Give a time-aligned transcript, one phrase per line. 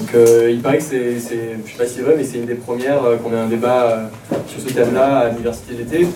[0.00, 2.46] Donc euh, il paraît que c'est, je sais pas si c'est vrai, mais c'est une
[2.46, 6.06] des premières euh, qu'on ait un débat euh, sur ce thème-là à l'université d'été.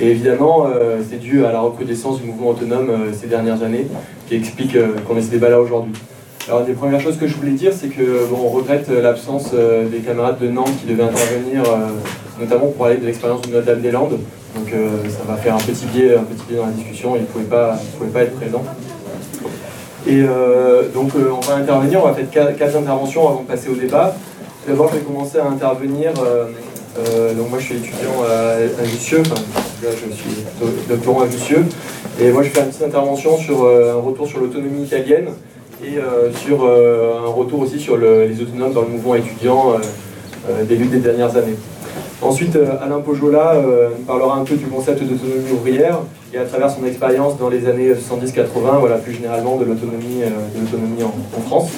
[0.00, 0.68] Et évidemment,
[1.10, 3.88] c'est dû à la recrudescence du mouvement autonome ces dernières années,
[4.28, 4.76] qui explique
[5.06, 5.92] qu'on ait ce débat-là aujourd'hui.
[6.46, 9.52] Alors, une des premières choses que je voulais dire, c'est que bon, on regrette l'absence
[9.52, 11.64] des camarades de Nantes qui devaient intervenir,
[12.40, 14.20] notamment pour parler de l'expérience de Notre-Dame-des-Landes.
[14.54, 14.72] Donc,
[15.08, 17.16] ça va faire un petit biais, un petit biais dans la discussion.
[17.16, 18.64] Ils ne pouvaient pas, pouvaient pas être présents.
[20.06, 22.00] Et euh, donc, euh, on va intervenir.
[22.02, 24.14] On va faire quatre, quatre interventions avant de passer au débat.
[24.66, 26.12] D'abord, je vais commencer à intervenir.
[26.24, 29.20] euh, donc, moi, je suis étudiant à, à.
[29.20, 29.34] Enfin,
[29.82, 31.64] là, je suis do- doctorant à.
[32.20, 35.28] Et moi, je faire une petite intervention sur un retour sur l'autonomie italienne
[35.84, 35.96] et
[36.44, 39.74] sur un retour aussi sur le- les autonomes dans le mouvement étudiant
[40.68, 41.56] des luttes des dernières années.
[42.22, 46.00] Ensuite, euh, Alain Pojola euh, nous parlera un peu du concept d'autonomie ouvrière
[46.34, 51.04] et à travers son expérience dans les années 70-80, voilà, plus généralement de l'autonomie euh,
[51.04, 51.70] en, en France.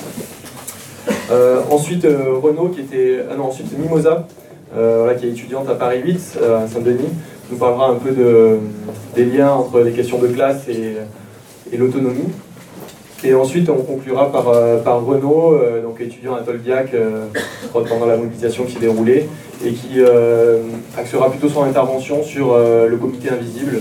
[1.70, 3.20] Ensuite, Renaud, qui était.
[3.30, 4.26] Ah non, ensuite Mimosa,
[4.74, 7.08] voilà, qui est étudiante à Paris 8, euh, à Saint-Denis,
[7.50, 8.58] nous parlera un peu de,
[9.14, 10.96] des liens entre les questions de classe et,
[11.72, 12.28] et l'autonomie.
[13.24, 17.26] Et ensuite, on conclura par, euh, par Renaud, euh, donc étudiant à Tolbiac euh,
[17.72, 19.28] pendant la mobilisation qui s'est déroulée,
[19.64, 20.00] et qui
[20.98, 23.80] axera plutôt son intervention sur le comité invisible,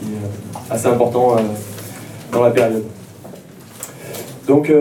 [0.00, 1.36] qui est assez important
[2.32, 2.84] dans la période.
[4.46, 4.72] Donc,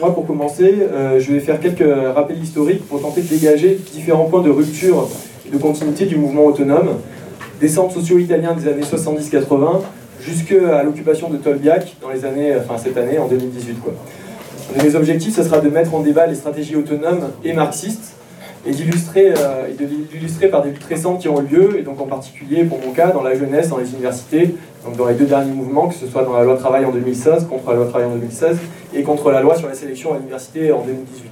[0.00, 0.74] moi, pour commencer,
[1.18, 5.10] je vais faire quelques rappels historiques pour tenter de dégager différents points de rupture
[5.46, 6.94] et de continuité du mouvement autonome,
[7.60, 9.82] des centres sociaux italiens des années 70-80
[10.24, 13.80] jusqu'à l'occupation de Tolbiac dans les années, enfin cette année, en 2018.
[13.82, 13.92] Quoi.
[14.74, 18.14] Un de mes objectifs, ce sera de mettre en débat les stratégies autonomes et marxistes
[18.64, 22.00] et d'illustrer euh, de l'illustrer par des luttes récentes qui ont eu lieu, et donc
[22.00, 25.26] en particulier, pour mon cas, dans la jeunesse, dans les universités, donc dans les deux
[25.26, 28.06] derniers mouvements, que ce soit dans la loi travail en 2016, contre la loi travail
[28.06, 28.58] en 2016,
[28.94, 31.31] et contre la loi sur la sélection à l'université en 2018.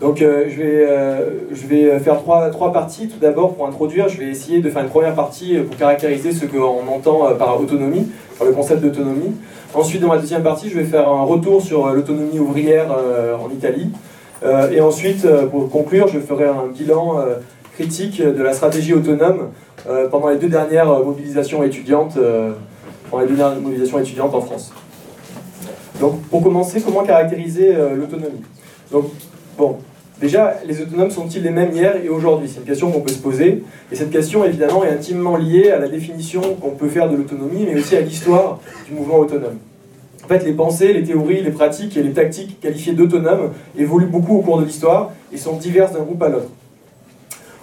[0.00, 3.08] Donc euh, je, vais, euh, je vais faire trois, trois parties.
[3.08, 6.32] Tout d'abord, pour introduire, je vais essayer de faire une première partie euh, pour caractériser
[6.32, 9.32] ce qu'on entend par autonomie, par le concept d'autonomie.
[9.74, 13.92] Ensuite, dans la deuxième partie, je vais faire un retour sur l'autonomie ouvrière en Italie.
[14.72, 17.22] Et ensuite, pour conclure, je ferai un bilan
[17.74, 19.50] critique de la stratégie autonome
[20.10, 22.18] pendant les deux dernières mobilisations étudiantes,
[23.08, 24.72] pendant les deux dernières mobilisations étudiantes en France.
[26.00, 28.42] Donc, pour commencer, comment caractériser l'autonomie?
[28.90, 29.04] Donc,
[29.56, 29.76] bon,
[30.20, 32.48] déjà, les autonomes sont-ils les mêmes hier et aujourd'hui?
[32.48, 33.62] C'est une question qu'on peut se poser.
[33.90, 37.66] Et cette question, évidemment, est intimement liée à la définition qu'on peut faire de l'autonomie,
[37.66, 39.58] mais aussi à l'histoire du mouvement autonome.
[40.24, 44.36] En fait, les pensées, les théories, les pratiques et les tactiques qualifiées d'autonomes évoluent beaucoup
[44.36, 46.50] au cours de l'histoire et sont diverses d'un groupe à l'autre.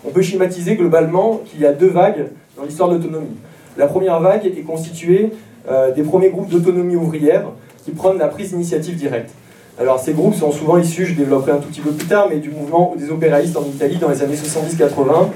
[0.06, 3.36] On peut schématiser globalement qu'il y a deux vagues dans l'histoire de l'autonomie.
[3.78, 5.32] La première vague est constituée
[5.70, 7.46] euh, des premiers groupes d'autonomie ouvrière
[7.86, 9.32] qui prennent la prise d'initiative directe.
[9.80, 12.38] Alors ces groupes sont souvent issus, je développerai un tout petit peu plus tard, mais
[12.38, 15.28] du mouvement des opéraïstes en Italie dans les années 70-80,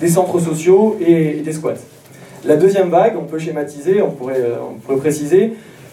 [0.00, 1.74] des centres sociaux et, des squats.
[2.44, 5.52] La deuxième vague, on peut schématiser, on pourrait, euh, préciser,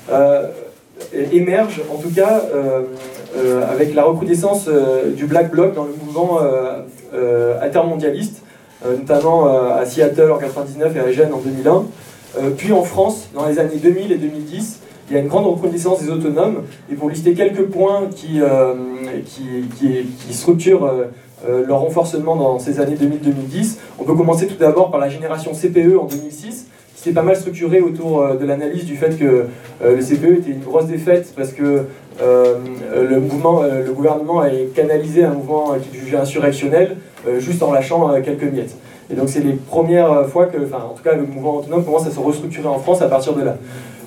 [0.10, 0.48] euh,
[1.32, 2.84] émerge en tout cas euh,
[3.70, 4.70] avec la recrudescence
[5.16, 6.40] du Black Bloc dans le mouvement
[7.62, 8.42] intermondialiste,
[8.84, 11.86] notamment à Seattle en 99 et à Gênes en 2001.
[12.40, 14.80] Euh, puis en France, dans les années 2000 et 2010,
[15.10, 16.64] il y a une grande reconnaissance des autonomes.
[16.92, 18.74] Et pour lister quelques points qui, euh,
[19.26, 21.06] qui, qui, structurent euh,
[21.48, 25.52] euh, leur renforcement dans ces années 2000-2010, on peut commencer tout d'abord par la génération
[25.54, 29.46] CPE en 2006, qui s'est pas mal structurée autour de l'analyse du fait que
[29.84, 31.84] le CPE était une grosse défaite parce que
[32.20, 36.98] le, mouvement, le gouvernement a canalisé un mouvement euh, qu'il jugeait insurrectionnel
[37.38, 38.76] juste en lâchant quelques miettes.
[39.12, 42.08] Et donc c'est les premières fois que, enfin en tout cas le mouvement autonome commence
[42.08, 43.58] à se restructurer en France à partir de là.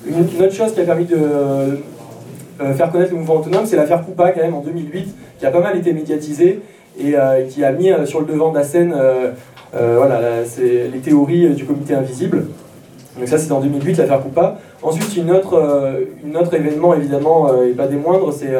[0.05, 4.03] Une, autre chose qui a permis de euh, faire connaître le mouvement autonome, c'est l'affaire
[4.03, 6.61] Coupa quand même en 2008, qui a pas mal été médiatisée
[6.99, 8.95] et euh, qui a mis euh, sur le devant de la scène
[9.73, 10.19] voilà,
[10.61, 12.47] les théories du comité invisible.
[13.17, 14.57] Donc ça c'est en 2008 l'affaire Coupa.
[14.81, 15.95] Ensuite une autre,
[16.25, 18.51] une autre événement évidemment et pas des moindres, c'est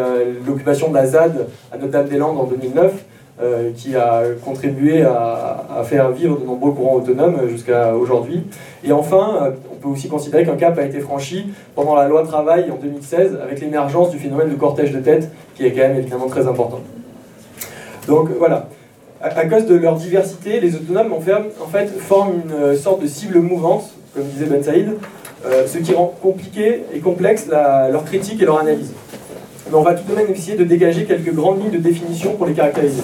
[0.48, 2.94] l'occupation de la ZAD à Notre-Dame-des-Landes en 2009
[3.42, 8.44] euh, qui a contribué à, faire vivre de nombreux courants autonomes jusqu'à aujourd'hui.
[8.84, 12.22] Et enfin, euh, on peut aussi considérer qu'un cap a été franchi pendant la loi
[12.24, 15.98] travail en 2016 avec l'émergence du phénomène de cortège de tête qui est quand même
[15.98, 16.82] évidemment très important.
[18.08, 18.68] Donc voilà.
[19.22, 23.02] À, cause de leur diversité, les autonomes en fait, en fait, forment une euh, sorte
[23.02, 24.92] de cible mouvante, comme disait Ben Saïd,
[25.66, 28.94] ce qui rend compliqué et complexe leur critique et leur analyse.
[29.72, 32.46] Mais on va tout de même essayer de dégager quelques grandes lignes de définition pour
[32.46, 33.04] les caractériser.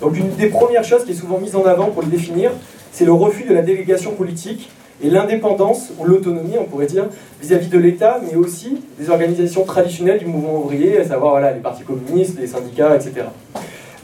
[0.00, 2.50] Donc une des premières choses qui est souvent mise en avant pour les définir,
[2.92, 4.70] c'est le refus de la délégation politique
[5.02, 7.08] et l'indépendance ou l'autonomie, on pourrait dire,
[7.42, 11.60] vis-à-vis de l'État, mais aussi des organisations traditionnelles du mouvement ouvrier, à savoir voilà, les
[11.60, 13.26] partis communistes, les syndicats, etc.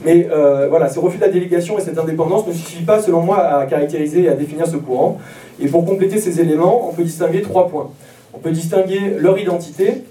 [0.05, 3.21] Mais euh, voilà, ce refus de la délégation et cette indépendance ne suffit pas, selon
[3.21, 5.17] moi, à caractériser et à définir ce courant.
[5.59, 7.89] Et pour compléter ces éléments, on peut distinguer trois points.
[8.33, 10.03] On peut distinguer leur identité,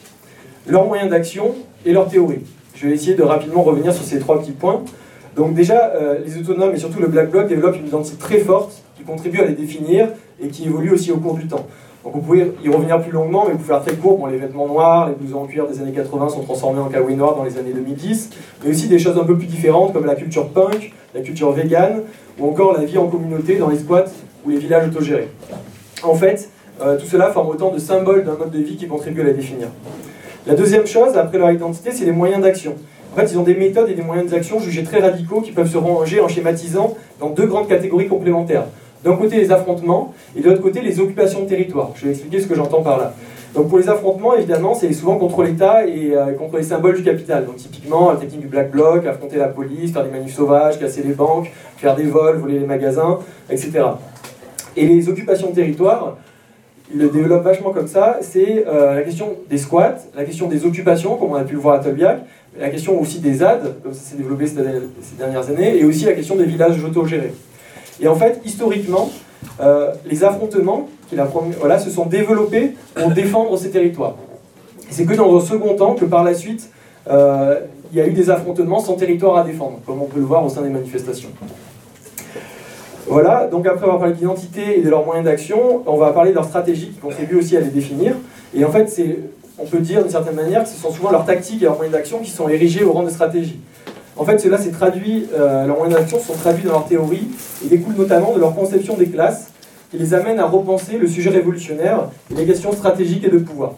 [0.69, 1.55] leurs moyens d'action
[1.85, 2.41] et leur théorie.
[2.75, 4.83] Je vais essayer de rapidement revenir sur ces trois petits points.
[5.37, 8.83] Donc déjà, euh, les autonomes et surtout le Black Bloc développent une identité très forte
[8.97, 10.09] qui contribue à les définir
[10.41, 11.67] et qui évolue aussi au cours du temps.
[12.05, 14.19] Donc vous pouvez y revenir plus longuement, mais pouvez faire très court.
[14.19, 17.17] Bon, les vêtements noirs, les blousons en cuir des années 80 sont transformés en kawaii
[17.17, 18.31] noir dans les années 2010,
[18.63, 22.03] mais aussi des choses un peu plus différentes comme la culture punk, la culture vegan,
[22.39, 24.07] ou encore la vie en communauté dans les squats
[24.47, 25.29] ou les villages autogérés.
[26.03, 26.49] En fait,
[26.81, 29.33] euh, tout cela forme autant de symboles d'un mode de vie qui contribue à la
[29.33, 29.69] définir.
[30.49, 32.75] La deuxième chose, après leur identité, c'est les moyens d'action.
[33.13, 35.71] En fait, ils ont des méthodes et des moyens d'action jugés très radicaux qui peuvent
[35.71, 38.65] se ranger en schématisant dans deux grandes catégories complémentaires.
[39.05, 41.91] D'un côté, les affrontements, et de l'autre côté, les occupations de territoire.
[41.97, 43.13] Je vais expliquer ce que j'entends par là.
[43.55, 47.03] Donc pour les affrontements, évidemment, c'est souvent contre l'État et euh, contre les symboles du
[47.03, 47.45] capital.
[47.45, 51.03] Donc typiquement, la technique du Black Bloc, affronter la police, faire des manifs sauvages, casser
[51.03, 53.19] les banques, faire des vols, voler les magasins,
[53.51, 53.81] etc.
[54.79, 56.17] Et les occupations de territoire,
[56.95, 61.17] le développent vachement comme ça, c'est euh, la question des squats, la question des occupations,
[61.17, 62.21] comme on a pu le voir à Tolbiac,
[62.59, 64.57] la question aussi des ZAD, comme ça s'est développé ces
[65.19, 67.35] dernières années, et aussi la question des villages autogérés.
[68.01, 69.11] Et en fait, historiquement,
[69.61, 71.17] euh, les affrontements qui
[71.59, 74.17] voilà, se sont développés pour défendre ces territoires.
[74.91, 76.71] c'est que dans un second temps que par la suite,
[77.09, 77.61] euh,
[77.93, 80.45] il y a eu des affrontements sans territoire à défendre, comme on peut le voir
[80.45, 81.31] au sein des manifestations.
[83.09, 86.35] Voilà, donc après avoir parlé d'identité et de leurs moyens d'action, on va parler de
[86.35, 88.15] leur stratégie qui contribue aussi à les définir.
[88.55, 89.03] Et en fait,
[89.59, 91.97] on peut dire d'une certaine manière que ce sont souvent leurs tactiques et leurs moyens
[91.97, 93.61] d'action qui sont érigés au rang de stratégie.
[94.15, 97.29] En fait, cela s'est traduit, euh, leurs moyens d'action sont traduits dans leur théorie
[97.65, 99.53] et découlent notamment de leur conception des classes
[99.91, 103.73] qui les amène à repenser le sujet révolutionnaire et les questions stratégiques et de pouvoir.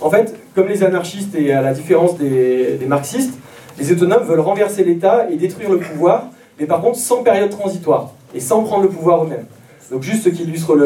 [0.00, 3.34] En fait, comme les anarchistes et à la différence des marxistes,
[3.78, 6.24] les autonomes veulent renverser l'État et détruire le pouvoir,
[6.58, 9.46] mais par contre sans période transitoire et sans prendre le pouvoir eux-mêmes.
[9.90, 10.76] Donc juste ce qui illustre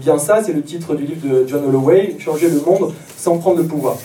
[0.00, 3.58] bien ça, c'est le titre du livre de John Holloway, Changer le monde sans prendre
[3.58, 3.96] le pouvoir.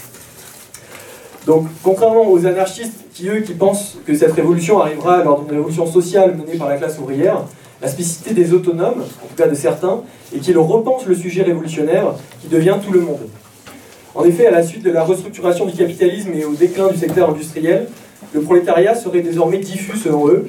[1.45, 5.85] Donc contrairement aux anarchistes qui eux qui pensent que cette révolution arrivera lors d'une révolution
[5.85, 7.43] sociale menée par la classe ouvrière,
[7.81, 10.01] la spécificité des autonomes, en tout cas de certains,
[10.33, 13.19] est qu'ils repensent le sujet révolutionnaire qui devient tout le monde.
[14.15, 17.29] En effet, à la suite de la restructuration du capitalisme et au déclin du secteur
[17.29, 17.87] industriel,
[18.33, 20.47] le prolétariat serait désormais diffus selon eux,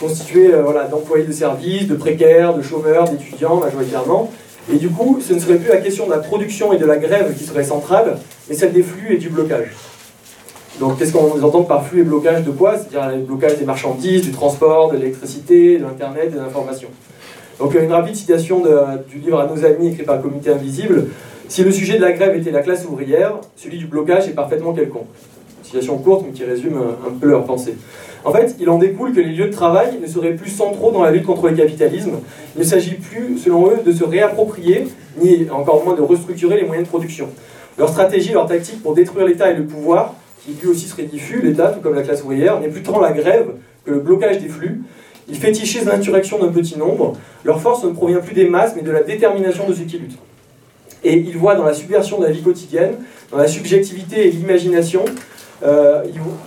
[0.00, 4.30] constitué euh, voilà, d'employés de services, de précaires, de chômeurs, d'étudiants majoritairement.
[4.72, 6.98] Et du coup, ce ne serait plus la question de la production et de la
[6.98, 8.18] grève qui serait centrale,
[8.48, 9.68] mais celle des flux et du blocage.
[10.78, 12.76] Donc, qu'est-ce qu'on entend par flux et blocage de quoi?
[12.76, 16.88] C'est-à-dire le blocage des marchandises, du transport, de l'électricité, de l'Internet, de l'information.
[17.58, 18.62] Donc, une rapide citation
[19.08, 21.08] du livre À nos amis écrit par le Comité Invisible.
[21.48, 24.72] Si le sujet de la grève était la classe ouvrière, celui du blocage est parfaitement
[24.72, 25.08] quelconque.
[25.64, 27.74] citation courte, mais qui résume un peu leur pensée.
[28.24, 31.02] En fait, il en découle que les lieux de travail ne seraient plus centraux dans
[31.02, 32.12] la lutte contre le capitalisme.
[32.56, 34.88] Il ne s'agit plus, selon eux, de se réapproprier,
[35.20, 37.28] ni encore moins de restructurer les moyens de production.
[37.78, 41.40] Leur stratégie, leur tactique pour détruire l'État et le pouvoir, qui lui aussi serait diffus,
[41.42, 43.50] l'État, tout comme la classe ouvrière, n'est plus tant la grève
[43.84, 44.82] que le blocage des flux.
[45.28, 47.14] Ils fétichissent l'insurrection d'un petit nombre.
[47.44, 50.18] Leur force ne provient plus des masses, mais de la détermination de ceux qui luttent.
[51.04, 52.94] Et ils voient dans la subversion de la vie quotidienne,
[53.30, 55.04] dans la subjectivité et l'imagination,
[55.62, 56.04] euh,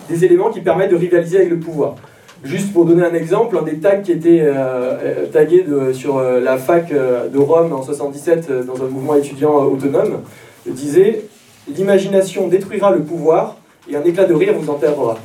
[0.09, 1.95] des éléments qui permettent de rivaliser avec le pouvoir.
[2.43, 6.57] Juste pour donner un exemple, un des tags qui était euh, euh, tagué sur la
[6.57, 10.21] fac de Rome en 77 dans un mouvement étudiant autonome
[10.65, 11.25] disait
[11.67, 13.57] L'imagination détruira le pouvoir
[13.89, 15.17] et un éclat de rire vous enterrera.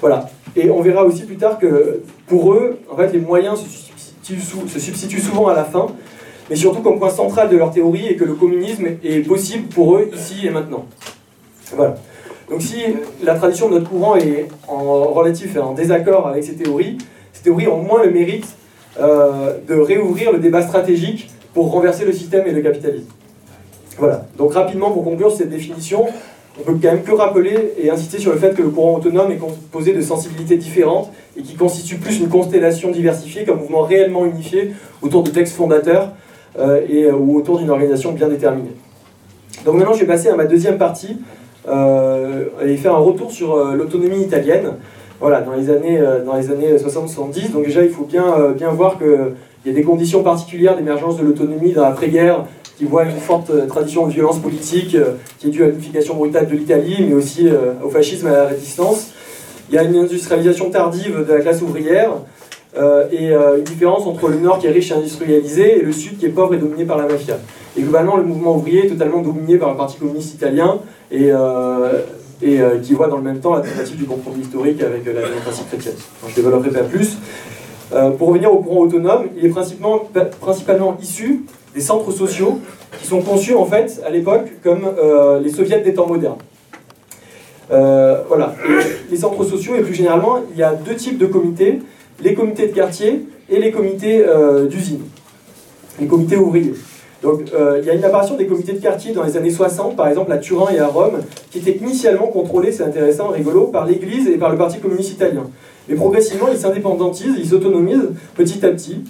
[0.00, 0.28] Voilà.
[0.56, 4.68] Et on verra aussi plus tard que pour eux, en fait, les moyens se substituent,
[4.68, 5.86] se substituent souvent à la fin,
[6.50, 9.96] mais surtout comme point central de leur théorie et que le communisme est possible pour
[9.96, 10.86] eux ici et maintenant.
[11.74, 11.94] Voilà.
[12.52, 12.82] Donc si
[13.24, 16.98] la tradition de notre courant est en relatif et en désaccord avec ces théories,
[17.32, 18.46] ces théories ont moins le mérite
[19.00, 23.08] euh, de réouvrir le débat stratégique pour renverser le système et le capitalisme.
[23.96, 24.26] Voilà.
[24.36, 26.04] Donc rapidement, pour conclure cette définition,
[26.60, 29.32] on peut quand même que rappeler et insister sur le fait que le courant autonome
[29.32, 34.26] est composé de sensibilités différentes et qui constitue plus une constellation diversifiée qu'un mouvement réellement
[34.26, 36.10] unifié autour de textes fondateurs
[36.58, 38.72] euh, et, euh, ou autour d'une organisation bien déterminée.
[39.64, 41.16] Donc maintenant, je vais passer à ma deuxième partie,
[41.66, 44.72] et faire un retour sur euh, l'autonomie italienne.
[45.20, 47.52] Voilà, dans les années, euh, dans années 60-70.
[47.52, 51.24] Donc déjà, il faut bien, bien voir qu'il y a des conditions particulières d'émergence de
[51.24, 52.44] l'autonomie dans l'après-guerre
[52.76, 54.96] qui voit une forte tradition de violence politique
[55.38, 57.46] qui est due à l'unification brutale de l'Italie, mais aussi
[57.84, 59.12] au fascisme et à la résistance.
[59.68, 62.12] Il y a une industrialisation tardive de la classe ouvrière
[63.12, 66.26] et une différence entre le nord qui est riche et industrialisé et le sud qui
[66.26, 67.36] est pauvre et dominé par la mafia.
[67.76, 70.80] Et globalement, le mouvement ouvrier est totalement dominé par le Parti communiste italien
[71.12, 72.00] et, euh,
[72.42, 75.64] et qui voit dans le même temps la thématique du compromis historique avec la démocratie
[75.68, 75.94] chrétienne.
[76.24, 77.18] je ne développerai pas plus.
[78.18, 82.58] pour revenir au courant autonome, il est principalement, issu des centres sociaux
[83.00, 84.90] qui sont conçus en fait à l'époque comme
[85.40, 86.38] les soviets des temps modernes.
[87.68, 88.56] voilà.
[89.08, 91.78] Les centres sociaux, et plus généralement, il y a deux types de comités
[92.22, 95.02] les comités de quartier et les comités euh, d'usine,
[96.00, 96.74] les comités ouvriers.
[97.22, 99.96] Donc euh, il y a une apparition des comités de quartier dans les années 60,
[99.96, 103.86] par exemple à Turin et à Rome, qui étaient initialement contrôlés, c'est intéressant, rigolo, par
[103.86, 105.44] l'Église et par le Parti communiste italien.
[105.88, 109.04] Mais progressivement, ils s'indépendantisent, ils s'autonomisent petit à petit.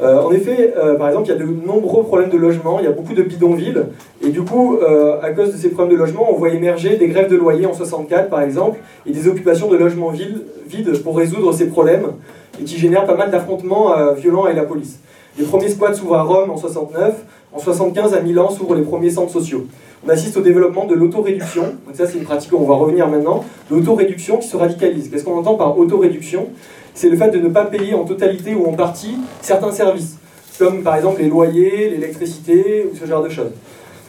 [0.00, 2.88] Euh, en effet, par exemple, il y a de nombreux problèmes de logement, il y
[2.88, 3.82] a beaucoup de bidonvilles,
[4.22, 4.78] et du coup,
[5.22, 7.74] à cause de ces problèmes de logement, on voit émerger des grèves de loyer en
[7.74, 12.12] 64, par exemple, et des occupations de logements vides pour résoudre ces problèmes
[12.60, 14.98] et qui génère pas mal d'affrontements euh, violents avec la police.
[15.38, 17.14] Les premiers squats s'ouvrent à Rome en 69,
[17.52, 19.66] en 75 à Milan s'ouvrent les premiers centres sociaux.
[20.06, 23.44] On assiste au développement de l'autoréduction, donc ça c'est une pratique on va revenir maintenant,
[23.70, 25.10] l'autoréduction qui se radicalise.
[25.10, 26.48] Qu'est-ce qu'on entend par autoréduction?
[26.94, 30.16] C'est le fait de ne pas payer en totalité ou en partie certains services,
[30.58, 33.52] comme par exemple les loyers, l'électricité ou ce genre de choses.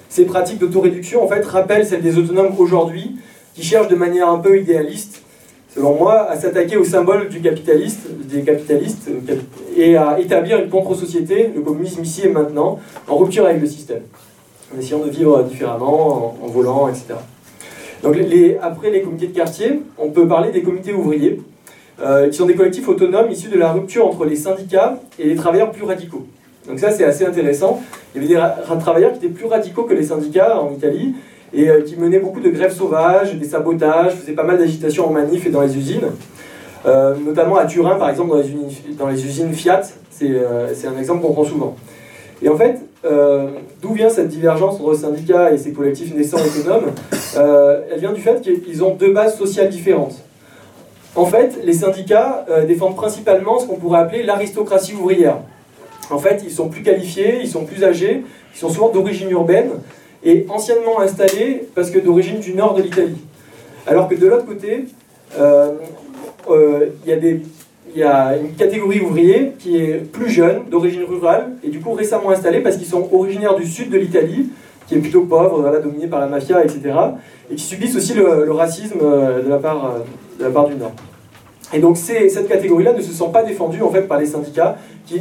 [0.10, 3.16] Ces pratiques d'autoréduction en fait rappellent celles des autonomes aujourd'hui
[3.54, 5.22] qui cherchent de manière un peu idéaliste
[5.80, 9.36] selon moi, à s'attaquer au symbole du capitaliste, des capitalistes euh,
[9.78, 14.02] et à établir une contre-société, le communisme ici et maintenant, en rupture avec le système,
[14.76, 17.14] en essayant de vivre différemment, en, volant, etc.
[18.04, 18.18] Donc
[18.62, 21.40] après les comités de quartier, on peut parler des comités ouvriers,
[22.02, 25.36] euh, qui sont des collectifs autonomes issus de la rupture entre les syndicats et les
[25.36, 26.28] travailleurs plus radicaux.
[26.68, 27.82] Donc ça c'est assez intéressant.
[28.14, 31.16] Il y avait des travailleurs qui étaient plus radicaux que les syndicats en Italie,
[31.54, 35.12] et euh, qui menait beaucoup de grèves sauvages, des sabotages, faisait pas mal d'agitation en
[35.12, 36.10] manif et dans les usines.
[36.86, 38.32] Euh, notamment à Turin, par exemple,
[38.98, 39.82] dans les, usines Fiat,
[40.22, 41.76] euh, c'est un exemple qu'on prend souvent.
[42.42, 42.80] Et en fait,
[43.82, 46.92] d'où vient cette divergence entre syndicats et ces collectifs naissants autonomes
[47.36, 50.16] Elle vient du fait qu'ils ont deux bases sociales différentes.
[51.16, 55.40] En fait, les syndicats défendent principalement ce qu'on pourrait appeler l'aristocratie ouvrière.
[56.12, 58.24] En fait, ils sont plus qualifiés, ils sont plus âgés,
[58.56, 59.72] ils sont souvent d'origine urbaine,
[60.24, 63.18] et anciennement installé parce que d'origine du nord de l'Italie.
[63.88, 64.86] Alors que de l'autre côté,
[65.38, 65.72] euh,
[66.50, 71.80] euh, il y, a une catégorie ouvrier qui est plus jeune, d'origine rurale, et du
[71.80, 74.50] coup récemment installée parce qu'ils sont originaires du sud de l'Italie,
[74.88, 76.82] qui est plutôt pauvre, voilà, dominé par la mafia, etc.,
[77.52, 80.94] et qui subissent aussi le, racisme euh, de la, part, du Nord.
[81.74, 84.78] Et donc cette catégorie-là ne se sent pas défendue en fait par les syndicats,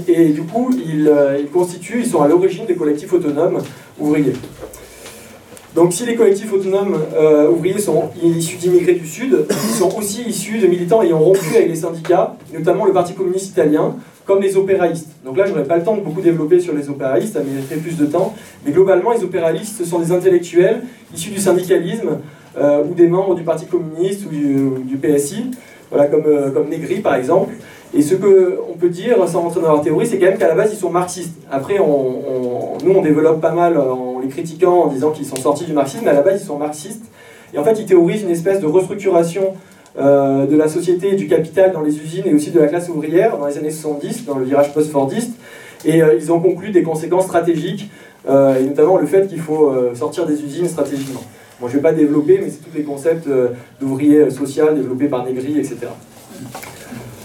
[0.09, 1.11] et du coup ils
[1.53, 3.61] constituent, ils sont à l'origine des collectifs autonomes
[3.99, 4.35] ouvriers.
[5.79, 10.23] Donc si les collectifs autonomes euh, ouvriers sont issus d'immigrés du Sud, ils sont aussi
[10.23, 13.95] issus de militants ayant rompu avec les syndicats, notamment le Parti communiste italien,
[14.27, 15.11] comme les opéraïstes.
[15.25, 17.77] Donc là, je n'aurais pas le temps de beaucoup développer sur les opéraïstes, ça mériterait
[17.77, 18.35] plus de temps.
[18.67, 20.83] Mais globalement, les opéraïstes, sont des intellectuels
[21.15, 22.19] issus du syndicalisme
[22.57, 25.53] euh, ou des membres du Parti communiste ou du, PSI,
[25.91, 27.55] voilà, comme, euh, comme Negri par exemple.
[27.95, 30.55] Et ce qu'on peut dire, sans rentrer dans leur théorie, c'est quand même qu'à la
[30.55, 31.35] base, ils sont marxistes.
[31.51, 35.65] Après, on, nous, on développe pas mal en les critiquant, en disant qu'ils sont sortis
[35.65, 37.05] du marxisme, mais à la base, ils sont marxistes.
[37.55, 39.55] Et en fait, ils théorisent une espèce de restructuration
[39.99, 42.89] euh, de la société et du capital dans les usines et aussi de la classe
[42.89, 45.33] ouvrière dans les années 70, dans le virage post-fordiste.
[45.85, 47.91] Et euh, ils ont conclu des conséquences stratégiques,
[48.29, 51.23] euh, et notamment le fait qu'il faut sortir des usines stratégiquement.
[51.61, 53.29] Bon, je ne vais pas développer, mais c'est tous les concepts
[53.81, 55.89] d'ouvriers social développés par Negri, etc.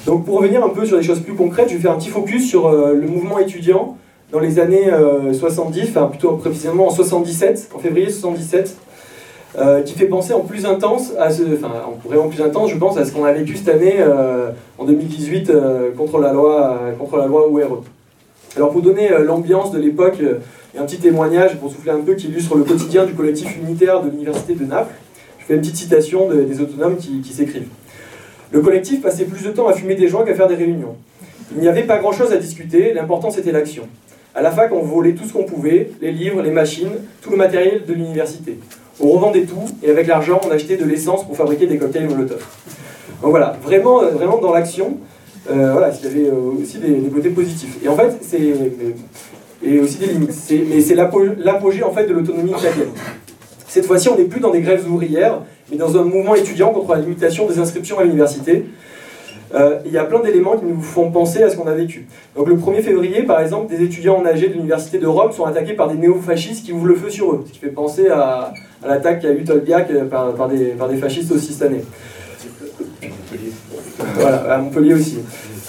[0.05, 2.09] Donc pour revenir un peu sur des choses plus concrètes, je vais faire un petit
[2.09, 3.97] focus sur euh, le mouvement étudiant
[4.31, 4.89] dans les années
[5.31, 8.75] 70, euh, enfin plutôt précisément en 77, en février 77,
[9.57, 12.97] euh, qui fait penser en plus intense à ce, enfin en plus intense, je pense,
[12.97, 14.03] à ce qu'on a vécu cette année
[14.77, 15.51] en 2018
[15.95, 17.83] contre la loi contre la loi ORE.
[18.55, 20.17] Alors pour donner l'ambiance de l'époque
[20.75, 24.01] et un petit témoignage pour souffler un peu qui illustre le quotidien du collectif unitaire
[24.01, 24.93] de l'université de Naples,
[25.39, 27.67] je fais une petite citation des autonomes qui s'écrivent.
[28.53, 30.95] Le collectif passait plus de temps à fumer des joints qu'à faire des réunions.
[31.55, 33.83] Il n'y avait pas grand-chose à discuter, l'important c'était l'action.
[34.35, 37.37] À la fac, on volait tout ce qu'on pouvait, les livres, les machines, tout le
[37.37, 38.59] matériel de l'université.
[38.99, 42.45] On revendait tout, et avec l'argent, on achetait de l'essence pour fabriquer des cocktails Molotov.
[43.23, 44.97] Donc voilà, vraiment, euh, vraiment dans l'action,
[45.49, 47.77] euh, voilà, il y avait euh, aussi des, côtés positifs.
[47.83, 48.53] Et en fait, c'est...
[49.63, 50.33] Et aussi des limites.
[50.69, 52.89] Mais c'est l'apogée en fait de l'autonomie italienne.
[53.67, 55.41] Cette fois-ci, on n'est plus dans des grèves ouvrières,
[55.71, 58.65] mais dans un mouvement étudiant contre la limitation des inscriptions à l'université.
[59.55, 62.07] Euh, il y a plein d'éléments qui nous font penser à ce qu'on a vécu.
[62.35, 65.73] Donc le 1er février, par exemple, des étudiants âgés de l'université de Rome sont attaqués
[65.73, 68.53] par des néo-fascistes qui ouvrent le feu sur eux, ce qui fait penser à,
[68.85, 71.83] l'attaque qu'a eu Tolbiac euh, par, des, par, des, fascistes aussi cette année.
[74.15, 75.19] Voilà, à Montpellier aussi.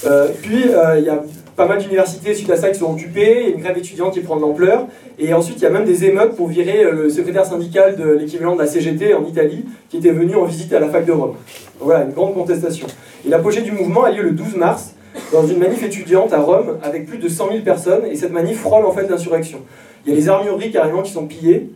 [0.07, 1.23] Euh, puis il y a
[1.56, 4.40] pas mal d'universités suite à ça qui sont occupées, une grève étudiante qui prend de
[4.40, 4.87] l'ampleur,
[5.18, 8.54] et ensuite il y a même des émeutes pour virer le secrétaire syndical de l'équivalent
[8.54, 11.34] de la CGT en Italie, qui était venu en visite à la fac de Rome.
[11.80, 12.87] voilà, une grande contestation.
[13.25, 14.94] Et l'apogée du mouvement a lieu le 12 mars,
[15.32, 18.61] dans une manif étudiante à Rome, avec plus de 100 000 personnes, et cette manif
[18.61, 19.58] frôle en fait l'insurrection.
[20.04, 21.70] Il y a les armureries carrément qui sont pillées,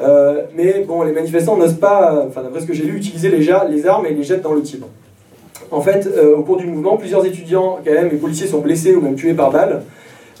[0.00, 3.38] euh, mais bon, les manifestants n'osent pas, enfin d'après ce que j'ai lu, utiliser les,
[3.38, 4.88] les, armes et les jettent dans le Tibre.
[5.72, 8.94] En fait, euh, au cours du mouvement, plusieurs étudiants quand même et policiers sont blessés
[8.94, 9.82] ou même tués par balle.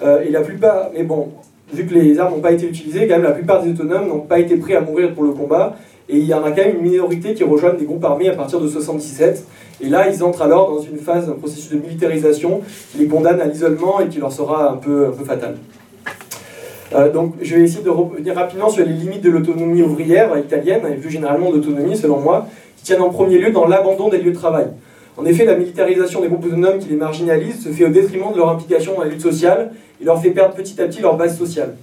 [0.02, 1.30] Euh, et la plupart, mais bon,
[1.72, 4.20] vu que les armes n'ont pas été utilisées, quand même la plupart des autonomes n'ont
[4.20, 5.76] pas été prêts à mourir pour le combat.
[6.10, 8.34] Et il y en a quand même une minorité qui rejoignent des groupes armés à
[8.34, 9.46] partir de 77.
[9.80, 12.60] Et là, ils entrent alors dans une phase, un processus de militarisation
[12.90, 15.56] qui les condamne à l'isolement et qui leur sera un peu, un peu fatal.
[16.94, 20.82] Euh, donc, je vais essayer de revenir rapidement sur les limites de l'autonomie ouvrière italienne,
[20.90, 24.32] et plus généralement d'autonomie, selon moi, qui tiennent en premier lieu dans l'abandon des lieux
[24.32, 24.66] de travail.
[25.18, 28.38] En effet, la militarisation des groupes autonomes qui les marginalisent se fait au détriment de
[28.38, 31.36] leur implication dans la lutte sociale et leur fait perdre petit à petit leur base
[31.36, 31.76] sociale.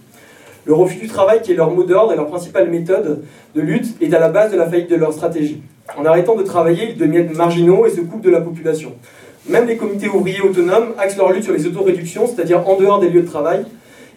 [0.66, 3.24] Le refus du travail, qui est leur mot d'ordre et leur principale méthode
[3.56, 5.62] de lutte, est à la base de la faillite de leur stratégie.
[5.96, 8.94] En arrêtant de travailler, ils deviennent marginaux et se coupent de la population.
[9.48, 13.10] Même les comités ouvriers autonomes axent leur lutte sur les autoréductions, c'est-à-dire en dehors des
[13.10, 13.64] lieux de travail,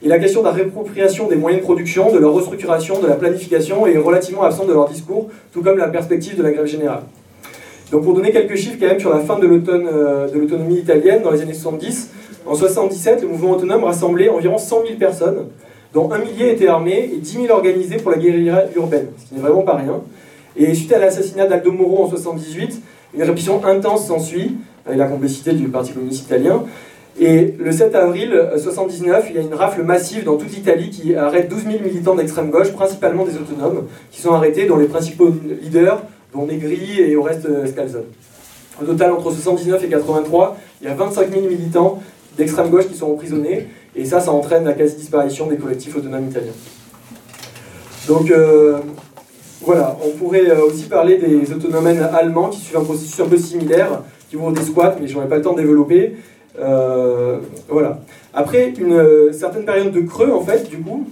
[0.03, 3.15] et la question de la réappropriation des moyens de production, de leur restructuration, de la
[3.15, 7.03] planification est relativement absente de leur discours, tout comme la perspective de la grève générale.
[7.93, 11.31] Donc pour donner quelques chiffres quand même sur la fin de euh, l'autonomie italienne dans
[11.31, 12.11] les années 70,
[12.47, 15.49] en 77, le mouvement autonome rassemblait environ 100 000 personnes,
[15.93, 19.35] dont un millier étaient armés et 10 000 organisés pour la guérilla urbaine, ce qui
[19.35, 20.01] n'est vraiment pas rien.
[20.57, 22.81] Et suite à l'assassinat d'Aldo Moro en 78,
[23.15, 24.57] une répression intense s'ensuit,
[24.87, 26.65] avec la complicité du Parti communiste italien,
[27.21, 31.15] et le 7 avril 1979, il y a une rafle massive dans toute l'Italie qui
[31.15, 35.31] arrête 12 000 militants d'extrême gauche, principalement des autonomes, qui sont arrêtés, dont les principaux
[35.61, 38.05] leaders, dont Negri et au reste Scalzone.
[38.81, 42.03] Au total, entre 1979 et 83, il y a 25 000 militants
[42.37, 46.53] d'extrême gauche qui sont emprisonnés, et ça, ça entraîne la quasi-disparition des collectifs autonomes italiens.
[48.09, 48.79] Donc, euh,
[49.61, 53.37] voilà, on pourrait euh, aussi parler des autonomènes allemands qui suivent un processus un peu
[53.37, 56.17] similaire, qui vont des squats, mais je n'aurai pas le temps de développer,
[56.59, 58.01] euh, voilà.
[58.35, 61.09] Après une euh, certaine période de creux, en fait, du coup,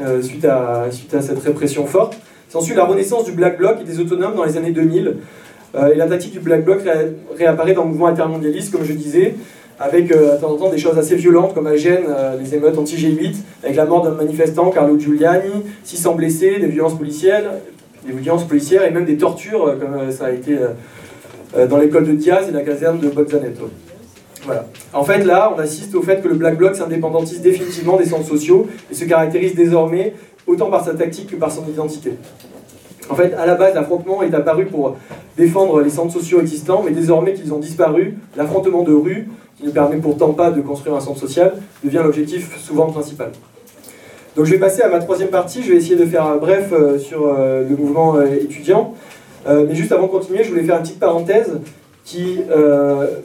[0.00, 3.84] euh, suite, à, suite à cette répression forte, s'ensuit la renaissance du Black Bloc et
[3.84, 5.16] des autonomes dans les années 2000.
[5.92, 6.80] et la tactique du Black Bloc
[7.36, 9.34] réapparaît dans le mouvement intermondialiste, comme je disais,
[9.78, 12.06] avec de temps en temps des choses assez violentes, comme à Gênes,
[12.40, 17.44] les émeutes anti-G8, avec la mort d'un manifestant, Carlo Giuliani, 600 blessés, des violences policières,
[18.06, 20.56] des violences policières et même des tortures, comme ça a été
[21.68, 23.70] dans l'école de Diaz et la caserne de Bolzaneto.
[24.94, 28.26] En fait, là, on assiste au fait que le Black Bloc s'indépendantise définitivement des centres
[28.26, 30.14] sociaux et se caractérise désormais
[30.48, 32.14] autant par sa tactique que par son identité.
[33.10, 34.96] En fait, à la base, l'affrontement est apparu pour
[35.36, 39.70] défendre les centres sociaux existants, mais désormais qu'ils ont disparu, l'affrontement de rue, qui ne
[39.70, 43.30] permet pourtant pas de construire un centre social, devient l'objectif souvent principal.
[44.36, 46.68] Donc je vais passer à ma troisième partie, je vais essayer de faire un bref
[46.72, 48.94] euh, sur euh, le mouvement euh, étudiant.
[49.46, 51.58] mais juste avant de continuer, je voulais faire une petite parenthèse
[52.04, 52.38] qui,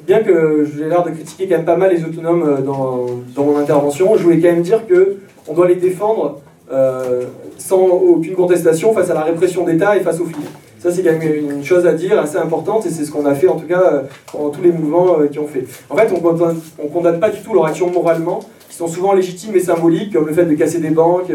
[0.07, 3.05] bien que j'ai l'air de critiquer quand même pas mal les autonomes dans,
[3.36, 6.41] dans, mon intervention, je voulais quand même dire qu'on doit les défendre
[6.73, 7.25] euh,
[7.57, 10.47] sans aucune contestation face à la répression d'État et face aux flics.
[10.79, 13.36] Ça, c'est quand même une chose à dire assez importante et c'est ce qu'on a
[13.36, 15.65] fait en tout cas pendant tous les mouvements qui ont fait.
[15.89, 16.59] En fait, on condamne,
[16.91, 20.33] condamne pas du tout leur action moralement, qui sont souvent légitimes et symboliques, comme le
[20.33, 21.31] fait de casser des banques,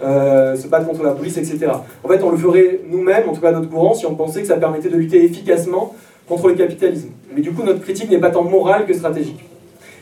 [0.00, 1.66] se battre contre la police, etc.
[2.04, 4.46] En fait, on le ferait nous-mêmes, en tout cas notre courant, si on pensait que
[4.46, 5.94] ça permettait de lutter efficacement
[6.28, 7.08] contre le capitalisme.
[7.34, 9.40] Mais du coup, notre critique n'est pas tant morale que stratégique.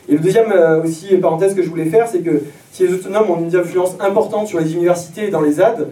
[0.09, 3.29] Et le deuxième euh, aussi parenthèse que je voulais faire, c'est que si les autonomes
[3.29, 5.87] ont une influence importante sur les universités et dans les ZAD,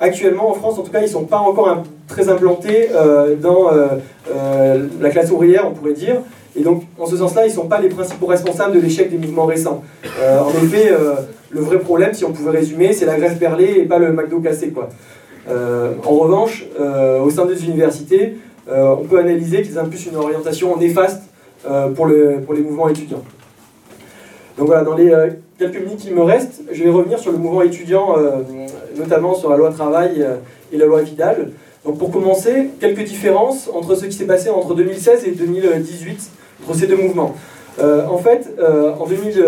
[0.00, 3.70] actuellement en France en tout cas, ils ne sont pas encore très implantés euh, dans
[3.72, 6.16] euh, la classe ouvrière, on pourrait dire.
[6.56, 9.18] Et donc, en ce sens-là, ils ne sont pas les principaux responsables de l'échec des
[9.18, 9.84] mouvements récents.
[10.20, 10.90] en effet,
[11.50, 14.40] le vrai problème, si on pouvait résumer, c'est la grève perlée et pas le McDo
[14.40, 14.70] cassé.
[14.70, 14.88] Quoi.
[15.48, 16.64] en revanche,
[17.22, 21.22] au sein des universités, on peut analyser qu'ils impulsent une orientation néfaste
[21.94, 22.08] pour,
[22.44, 23.22] pour les mouvements étudiants.
[24.58, 27.38] Donc voilà, dans les euh, quelques minutes qui me restent, je vais revenir sur le
[27.38, 28.16] mouvement étudiant,
[28.96, 30.24] notamment sur la loi travail
[30.72, 31.50] et la loi Vidal.
[31.84, 36.30] Donc pour commencer, quelques différences entre ce qui s'est passé entre 2016 et 2018,
[36.64, 37.34] entre ces deux mouvements.
[37.80, 38.48] en fait,
[39.00, 39.44] en, 2000,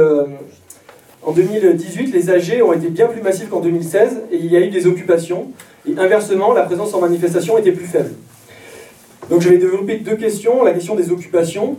[1.23, 4.61] en 2018, les AG ont été bien plus massifs qu'en 2016 et il y a
[4.61, 5.49] eu des occupations.
[5.89, 8.11] Et inversement, la présence en manifestation était plus faible.
[9.31, 11.77] Donc je vais développer deux questions, la question des occupations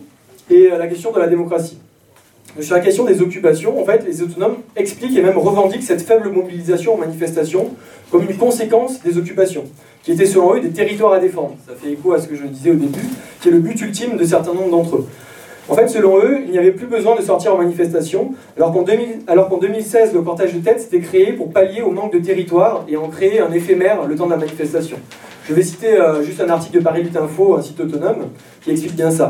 [0.50, 1.78] et euh, la question de la démocratie.
[2.60, 6.30] Sur la question des occupations, en fait, les autonomes expliquent et même revendiquent cette faible
[6.30, 7.70] mobilisation en manifestation
[8.12, 9.64] comme une conséquence des occupations,
[10.04, 11.56] qui étaient selon eux des territoires à défendre.
[11.66, 13.08] Ça fait écho à ce que je disais au début,
[13.42, 15.08] qui est le but ultime de certains nombres d'entre eux.
[15.70, 19.58] En fait, selon eux, il n'y avait plus besoin de sortir en manifestation, alors qu'en
[19.58, 23.08] 2016, le cortège de tête s'était créé pour pallier au manque de territoire et en
[23.08, 24.98] créer un éphémère le temps de la manifestation.
[25.48, 28.28] Je vais citer euh, juste un article de Paris Lutte-Info, un site autonome,
[28.62, 29.30] qui explique bien ça.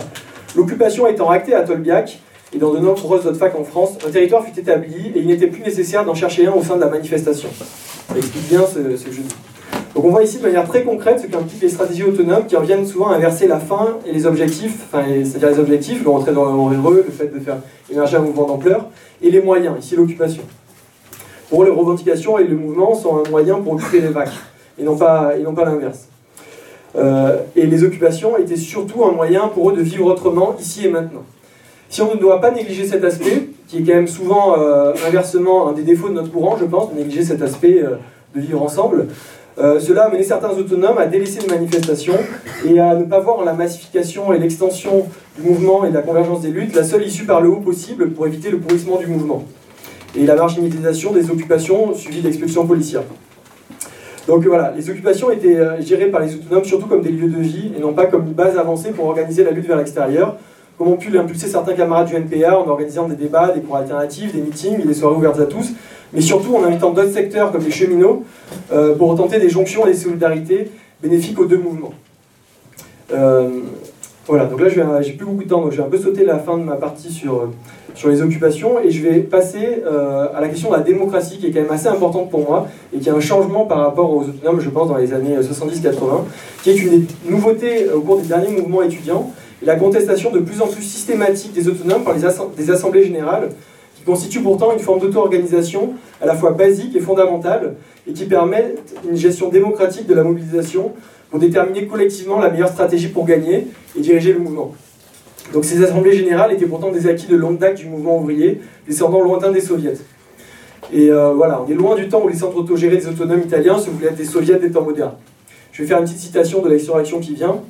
[0.55, 2.19] L'occupation étant actée à Tolbiac
[2.53, 5.47] et dans de nombreuses autres facs en France, un territoire fut établi et il n'était
[5.47, 7.49] plus nécessaire d'en chercher un au sein de la manifestation.
[8.09, 9.35] Ça explique bien ce, ce que je dis.
[9.95, 12.85] Donc on voit ici de manière très concrète ce qu'impliquent les stratégies autonomes qui reviennent
[12.85, 16.45] souvent à inverser la fin et les objectifs, enfin c'est-à-dire les objectifs, le retrait dans
[16.69, 17.57] le heureux, le fait de faire
[17.91, 18.87] émerger un mouvement d'ampleur,
[19.21, 20.43] et les moyens, ici l'occupation.
[21.49, 24.29] Pour les revendications et le mouvement sont un moyen pour occuper les vagues,
[24.79, 26.07] et non pas, et non pas l'inverse.
[26.95, 30.89] Euh, et les occupations étaient surtout un moyen pour eux de vivre autrement, ici et
[30.89, 31.23] maintenant.
[31.91, 35.67] Si on ne doit pas négliger cet aspect, qui est quand même souvent euh, inversement
[35.67, 37.97] un des défauts de notre courant, je pense, de négliger cet aspect euh,
[38.33, 39.07] de vivre ensemble,
[39.59, 42.17] euh, cela a mené certains autonomes à délaisser les manifestations
[42.65, 45.05] et à ne pas voir en la massification et l'extension
[45.37, 48.11] du mouvement et de la convergence des luttes la seule issue par le haut possible
[48.11, 49.43] pour éviter le pourrissement du mouvement
[50.15, 53.03] et la marginalisation des occupations suivies d'expulsions policières.
[54.29, 57.73] Donc voilà, les occupations étaient gérées par les autonomes surtout comme des lieux de vie
[57.75, 60.37] et non pas comme une base avancée pour organiser la lutte vers l'extérieur,
[60.81, 64.33] comme ont pu l'impulser certains camarades du NPA en organisant des débats, des cours alternatifs,
[64.33, 65.73] des meetings et des soirées ouvertes à tous,
[66.11, 68.23] mais surtout en invitant d'autres secteurs comme les cheminots
[68.71, 71.93] euh, pour tenter des jonctions et des solidarités bénéfiques aux deux mouvements.
[73.13, 73.59] Euh,
[74.25, 74.69] voilà, donc là
[75.01, 76.77] j'ai plus beaucoup de temps, donc je vais un peu sauter la fin de ma
[76.77, 77.51] partie sur, euh,
[77.93, 81.51] sur les occupations et je vais passer à la question de la démocratie qui est
[81.51, 84.61] quand même assez importante pour moi et qui est un changement par rapport aux autonomes,
[84.61, 85.91] je pense, dans les années 70-80,
[86.63, 90.61] qui est une nouveauté au cours des derniers mouvements étudiants et la contestation de plus
[90.61, 92.21] en plus systématique des autonomes par les
[92.57, 93.49] des assemblées générales
[93.95, 97.75] qui constitue pourtant une forme d'auto-organisation à la fois basique et fondamentale,
[98.07, 98.75] et qui permet
[99.07, 100.93] une gestion démocratique de la mobilisation
[101.29, 104.73] pour déterminer collectivement la meilleure stratégie pour gagner et diriger le mouvement.
[105.53, 109.21] Donc ces assemblées générales étaient pourtant des acquis de longue date du mouvement ouvrier, descendant
[109.21, 109.93] lointain des soviets.
[110.93, 113.77] Et euh, voilà, on est loin du temps où les centres autogérés des autonomes italiens
[113.77, 115.13] se voulaient être des soviets des temps modernes.
[115.71, 117.61] Je vais faire une petite citation de l'extraction qui vient.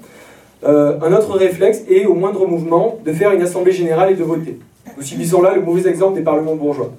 [0.64, 4.24] Euh, un autre réflexe est, au moindre mouvement, de faire une assemblée générale et de
[4.24, 4.60] voter.
[4.98, 6.92] Nous subissons là le mauvais exemple des parlements bourgeois.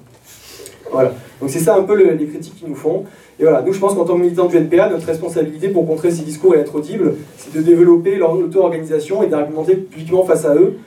[0.91, 1.11] Voilà.
[1.39, 3.03] Donc c'est ça un peu les critiques qu'ils nous font.
[3.39, 6.11] Et voilà, nous je pense qu'en tant que militants du NPA, notre responsabilité pour contrer
[6.11, 10.55] ces discours et être audibles, c'est de développer leur auto-organisation et d'argumenter publiquement face à
[10.55, 10.77] eux,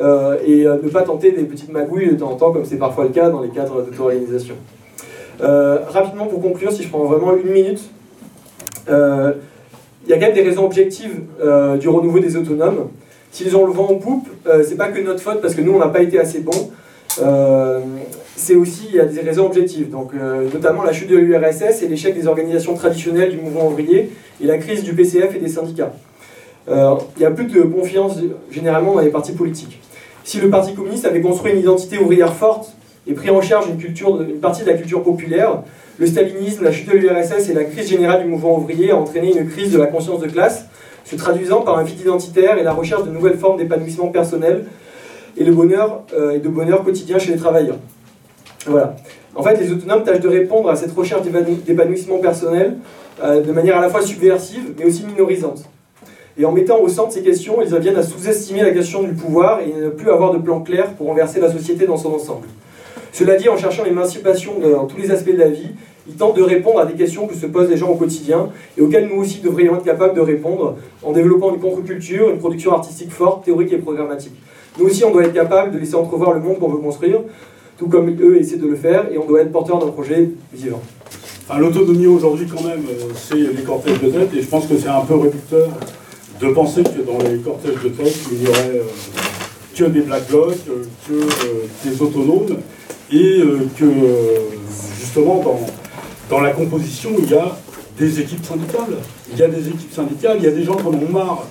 [0.00, 2.76] euh, et euh, ne pas tenter des petites magouilles de temps en temps, comme c'est
[2.76, 4.56] parfois le cas dans les cadres d'auto-organisation.
[5.40, 7.82] Euh, rapidement pour conclure, si je prends vraiment une minute,
[10.04, 11.20] il y a quand même des raisons objectives
[11.80, 12.88] du renouveau des autonomes.
[13.34, 15.72] S'ils ont le vent en poupe, euh, c'est pas que notre faute parce que nous
[15.72, 16.70] on n'a pas été assez bons.
[17.20, 17.80] Euh,
[18.36, 21.82] c'est aussi il y a des raisons objectives, donc euh, notamment la chute de l'URSS
[21.82, 25.48] et l'échec des organisations traditionnelles du mouvement ouvrier et la crise du PCF et des
[25.48, 25.92] syndicats.
[26.68, 26.74] il
[27.18, 28.18] n'y a plus de confiance
[28.52, 29.80] généralement dans les partis politiques.
[30.22, 32.76] Si le Parti communiste avait construit une identité ouvrière forte
[33.08, 35.64] et pris en charge une partie de la culture populaire,
[35.98, 39.36] le stalinisme, la chute de l'URSS et la crise générale du mouvement ouvrier ont entraîné
[39.36, 40.66] une crise de la conscience de classe
[41.04, 44.64] se traduisant par un vide identitaire et la recherche de nouvelles formes d'épanouissement personnel
[45.36, 47.76] et, euh, de bonheur quotidien chez les travailleurs.
[48.66, 48.96] Voilà.
[49.36, 51.22] En fait, les autonomes tâchent de répondre à cette recherche
[51.66, 52.76] d'épanouissement personnel
[53.22, 55.64] euh, de manière à la fois subversive, mais aussi minorisante.
[56.36, 59.60] Et en mettant au centre ces questions, ils viennent à sous-estimer la question du pouvoir
[59.60, 62.48] et ne plus avoir de plan clair pour renverser la société dans son ensemble.
[63.14, 65.68] Cela dit, en cherchant l'émancipation dans tous les aspects de la vie,
[66.08, 68.80] il tente de répondre à des questions que se posent les gens au quotidien et
[68.80, 73.12] auxquelles nous aussi devrions être capables de répondre en développant une contre-culture, une production artistique
[73.12, 74.34] forte, théorique et programmatique.
[74.80, 77.20] Nous aussi, on doit être capable de laisser entrevoir le monde qu'on veut construire,
[77.78, 80.82] tout comme eux essaient de le faire, et on doit être porteur d'un projet vivant.
[81.56, 84.88] L'autonomie aujourd'hui, quand même, euh, c'est les cortèges de tête, et je pense que c'est
[84.88, 85.68] un peu réducteur
[86.40, 88.82] de penser que dans les cortèges de tête, il n'y aurait euh,
[89.74, 92.56] que des black blocs, euh, que des autonomes,
[93.12, 93.42] et
[93.78, 93.84] que
[95.00, 95.60] justement dans
[96.30, 97.56] dans la composition, il y a
[97.98, 98.96] des équipes syndicales.
[99.32, 101.46] Il y a des équipes syndicales, il y a des gens qui en ont marre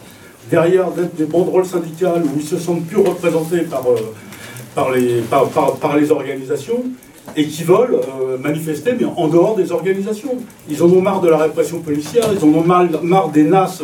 [0.49, 4.13] derrière d'être des banderoles syndicales où ils se sentent plus représentés par, euh,
[4.75, 6.83] par, les, par, les organisations
[7.35, 10.35] et qui veulent euh, manifester, mais en dehors des organisations.
[10.69, 13.83] Ils en ont marre de la répression policière, ils en ont marre, marre des NAS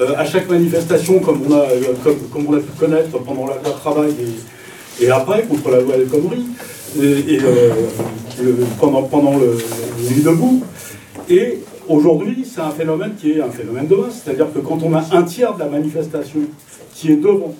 [0.00, 1.66] euh, à chaque manifestation, comme on a,
[2.02, 4.12] comme, on a pu connaître pendant la loi travail
[5.00, 6.46] et, après, contre la loi des conneries
[7.00, 7.38] et,
[8.80, 9.58] pendant, pendant le,
[10.10, 10.62] nuit debout.
[11.28, 14.22] Et aujourd'hui, c'est un phénomène qui est un phénomène de masse.
[14.24, 16.40] C'est-à-dire que quand on a un tiers de la manifestation
[16.94, 17.54] qui est devant,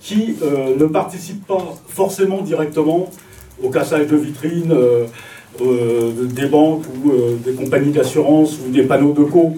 [0.00, 3.10] qui euh, ne participe pas forcément directement
[3.62, 5.04] au cassage de vitrines euh,
[5.60, 7.10] euh, des banques ou
[7.44, 9.54] des compagnies d'assurance ou des panneaux de co,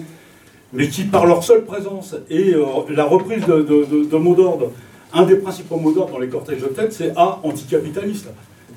[0.73, 2.53] mais qui par leur seule présence et
[2.89, 4.71] la reprise de, mots d'ordre
[5.13, 8.27] un des principaux mots d'ordre dans les cortèges de tête, c'est A, anticapitaliste.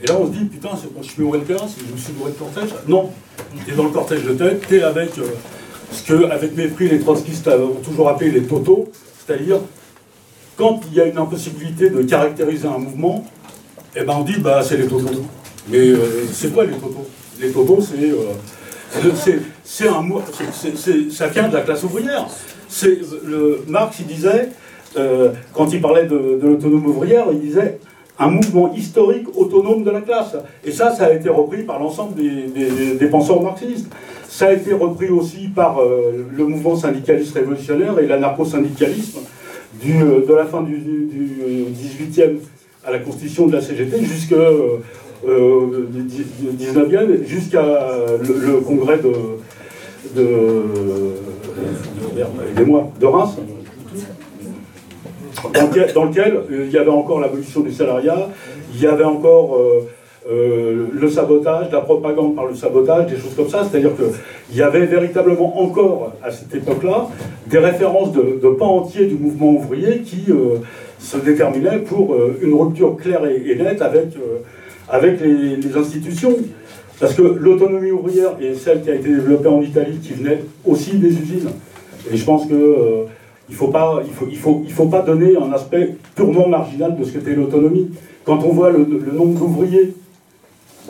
[0.03, 2.37] Et là, on se dit, putain, je suis au LPA, si je suis bourré de
[2.37, 2.71] cortège?
[2.89, 3.11] Non,
[3.65, 5.27] tu es dans le cortège de tête, tu es avec euh,
[5.93, 8.89] ce que, avec mépris, les trotskistes ont toujours appelé les totos,
[9.25, 9.61] c'est-à-dire,
[10.57, 13.25] quand il y a une impossibilité de caractériser un mouvement,
[13.97, 15.23] eh ben on dit, bah, c'est les totos.
[15.69, 17.07] Mais euh, c'est quoi les totos?
[17.41, 19.39] Les totos, c'est.
[19.65, 20.21] C'est un mot,
[21.11, 22.27] ça vient de la classe ouvrière.
[22.69, 22.99] C'est
[23.67, 24.51] Marx, il disait,
[24.97, 27.79] euh, quand il parlait de, l'autonome ouvrière, il disait
[28.19, 30.37] un mouvement historique autonome de la classe.
[30.65, 33.91] Et ça, ça a été repris par l'ensemble des, penseurs marxistes.
[34.29, 39.21] Ça a été repris aussi par euh, le mouvement syndicaliste révolutionnaire et l'anarcho-syndicalisme
[39.87, 42.37] euh, de la fin du, du, 18e
[42.85, 45.89] à la constitution de la CGT jusqu'au euh,
[46.59, 47.65] 19e, jusqu'à
[48.21, 49.11] le, congrès de,
[50.15, 50.23] de,
[52.57, 52.65] de,
[53.01, 53.37] de Reims
[55.95, 58.29] dans lequel, euh, il y avait encore l'abolition du salariat,
[58.75, 59.89] il y avait encore euh,
[60.31, 63.63] euh, le sabotage, la propagande par le sabotage, des choses comme ça.
[63.65, 67.09] C'est-à-dire qu'il y avait véritablement encore, à cette époque-là,
[67.47, 70.27] des références de, de pans entiers du mouvement ouvrier qui
[70.99, 74.09] se déterminaient pour une rupture claire et, nette avec,
[74.89, 76.37] avec les, institutions.
[77.01, 80.97] Parce que l'autonomie ouvrière est celle qui a été développée en Italie, qui venait aussi
[80.97, 81.51] des usines.
[82.13, 83.07] Et je pense que
[83.49, 87.05] il ne faut, pas, il faut, il il pas donner un aspect purement marginal de
[87.05, 87.91] ce qu'était l'autonomie.
[88.25, 89.95] Quand on voit le, nombre d'ouvriers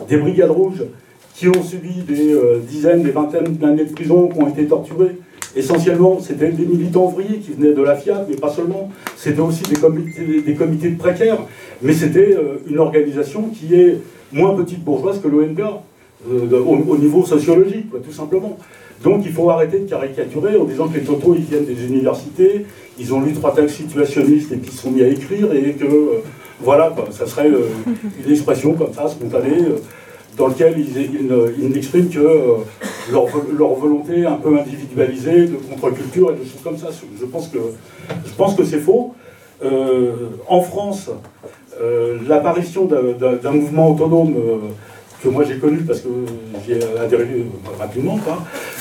[0.07, 0.83] des brigades rouges
[1.33, 5.17] qui ont subi des euh, dizaines, des vingtaines d'années de prison, qui ont été torturés,
[5.53, 8.89] essentiellement, c'était des militants ouvriers qui venaient de la FIAC, mais pas seulement.
[9.17, 9.75] C'était aussi des
[10.55, 11.39] comités, de précaires.
[11.81, 13.97] Mais c'était euh, une organisation qui est
[14.31, 15.61] moins petite bourgeoise que l'ONG,
[16.31, 18.57] euh, au, niveau sociologique, tout simplement.
[19.03, 22.65] Donc il faut arrêter de caricaturer en disant que les totaux ils viennent des universités,
[22.97, 25.85] ils ont lu trois textes situationnistes et qu'ils se sont mis à écrire et que
[25.85, 26.23] euh,
[26.61, 27.67] voilà, ça serait euh,
[28.25, 29.57] une expression comme ça, spontanée,
[30.37, 32.19] dans laquelle ils, n'expriment que
[33.11, 36.87] leur, volonté un peu individualisée de contre-culture et de choses comme ça.
[36.91, 37.59] Je pense que,
[38.25, 39.13] je pense que c'est faux.
[40.49, 41.09] en France,
[42.27, 44.35] l'apparition d'un mouvement autonome
[45.21, 46.09] que moi j'ai connu parce que
[46.65, 47.45] j'ai adhéré
[47.79, 48.19] rapidement,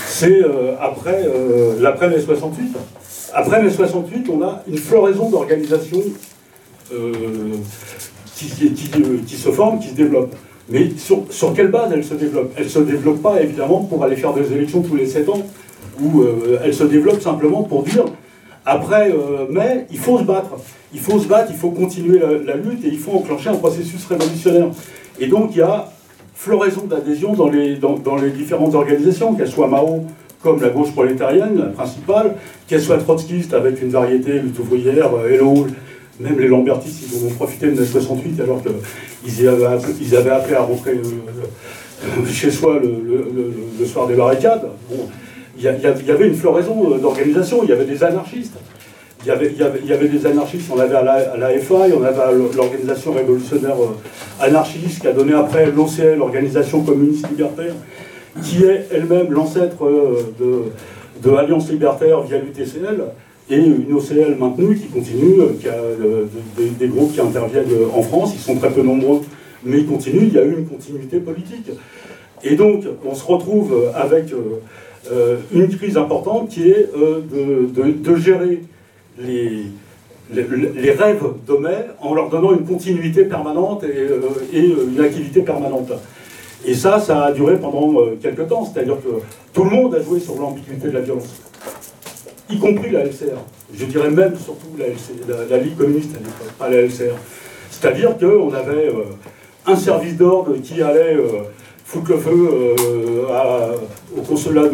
[0.06, 2.76] c'est euh, après euh, l'après mai 68.
[3.32, 6.02] Après mai 68, on a une floraison d'organisations
[6.92, 7.12] euh,
[8.36, 10.34] qui, se forment, qui se développent.
[10.68, 12.52] Mais sur, sur quelle base elles se développent?
[12.56, 15.42] Elles ne se développent pas évidemment pour aller faire des élections tous les 7 ans,
[16.00, 16.24] ou
[16.62, 18.04] elles se développent simplement pour dire
[18.66, 19.12] après
[19.50, 20.56] mai, il faut se battre.
[20.94, 24.06] Il faut se battre, il faut continuer la, lutte et il faut enclencher un processus
[24.06, 24.68] révolutionnaire.
[25.20, 25.92] Et donc il y a
[26.44, 30.04] floraison d'adhésion dans les, dans, les différentes organisations, qu'elles soient Mao
[30.42, 32.35] comme la gauche prolétarienne, la principale,
[32.66, 35.66] qu'elles soient trotskistes avec une variété lutte ouvrière, euh, Hello,
[36.20, 40.92] même les Lambertistes, ils ont profité de mai 68 alors qu'ils avaient, appelé, à rentrer
[40.92, 44.68] euh, chez soi le, soir des barricades.
[45.57, 48.59] Il y, y, avait une floraison euh, d'organisations, il y avait des anarchistes.
[49.26, 53.76] Il y, avait, des anarchistes, on avait à la, la FA, on avait l'organisation révolutionnaire
[53.80, 57.72] euh, anarchiste qui a donné après l'OCL, l'organisation communiste libertaire,
[58.42, 63.02] qui est elle-même l'ancêtre euh, de, de Alliance libertaire via l'UTCL,
[63.48, 65.78] et une OCL maintenue qui continue, euh, qui a
[66.78, 69.22] des, groupes qui interviennent en France, ils sont très peu nombreux,
[69.64, 71.70] mais ils continuent, il y a eu une continuité politique.
[72.42, 74.34] Et donc, on se retrouve avec
[75.54, 78.60] une crise importante qui est de gérer
[79.18, 79.66] les,
[80.33, 84.20] les, rêves d'Homère en leur donnant une continuité permanente et, euh,
[84.55, 85.92] euh, une activité permanente.
[86.66, 89.20] Et ça, ça a duré pendant euh, quelques temps, c'est-à-dire que
[89.53, 91.42] tout le monde a joué sur l'ambiguïté de la violence,
[92.48, 93.38] y compris la LCR.
[93.74, 97.14] Je dirais même surtout la, Ligue communiste à l'époque, pas la LCR.
[97.70, 98.90] C'est-à-dire qu'on avait
[99.66, 101.16] un service d'ordre qui allait
[101.85, 102.48] foutre le feu
[104.16, 104.68] au consulat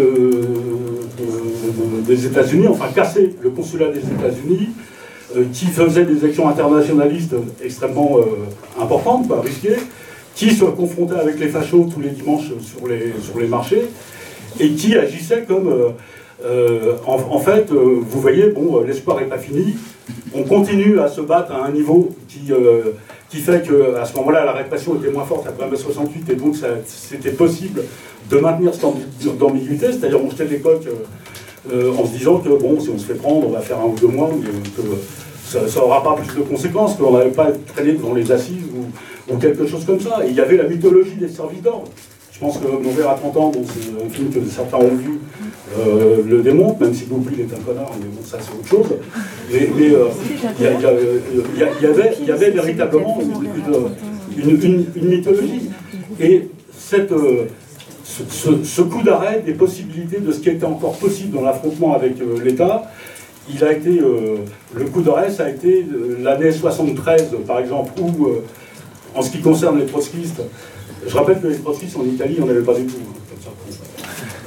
[2.07, 4.71] des États-Unis, enfin casser le consulat des États-Unis,
[5.37, 9.77] euh, qui faisait des actions internationalistes extrêmement euh, importantes, pas risquées,
[10.35, 13.87] qui se confrontait avec les fachos tous les dimanches sur les, sur les marchés,
[14.59, 15.95] et qui agissait comme...
[16.45, 19.77] Euh, en, fait, vous voyez, bon, l'espoir n'est pas fini.
[20.35, 22.53] On continue à se battre à un niveau qui,
[23.29, 26.57] qui fait qu'à ce moment-là, la répression était moins forte après mai 68, et donc
[26.87, 27.83] c'était possible
[28.31, 30.89] de maintenir cette ambiguïté, c'est-à-dire on jetait les coques
[31.69, 33.97] en se disant que bon, si on se fait prendre, on va faire un ou
[34.01, 34.31] deux mois,
[34.77, 34.83] que
[35.51, 39.65] ça n'aura pas plus de conséquences, qu'on n'allait pas traîné devant les assises ou, quelque
[39.65, 40.19] chose comme ça.
[40.27, 41.89] Il y avait la mythologie des services d'ordre.
[42.41, 45.21] Je pense que verre à 30 ans, c'est un film que certains ont vu,
[45.79, 48.97] euh, le démontre, même si Goupil est un connard, mais bon, ça c'est autre chose.
[49.53, 49.93] Mais il
[52.23, 53.19] y, avait, véritablement
[54.39, 55.69] une, mythologie.
[56.19, 57.45] Et cette, euh,
[58.05, 62.43] ce, coup d'arrêt des possibilités de ce qui était encore possible dans l'affrontement avec euh,
[62.43, 62.91] l'État,
[63.53, 65.85] il a été, le coup d'arrêt, ça a été
[66.23, 68.29] l'année 73, par exemple, où,
[69.15, 70.41] en ce qui concerne les trotskistes,
[71.07, 72.97] je rappelle que les trotskistes en Italie, on n'avait pas du tout.
[72.99, 73.51] Hein,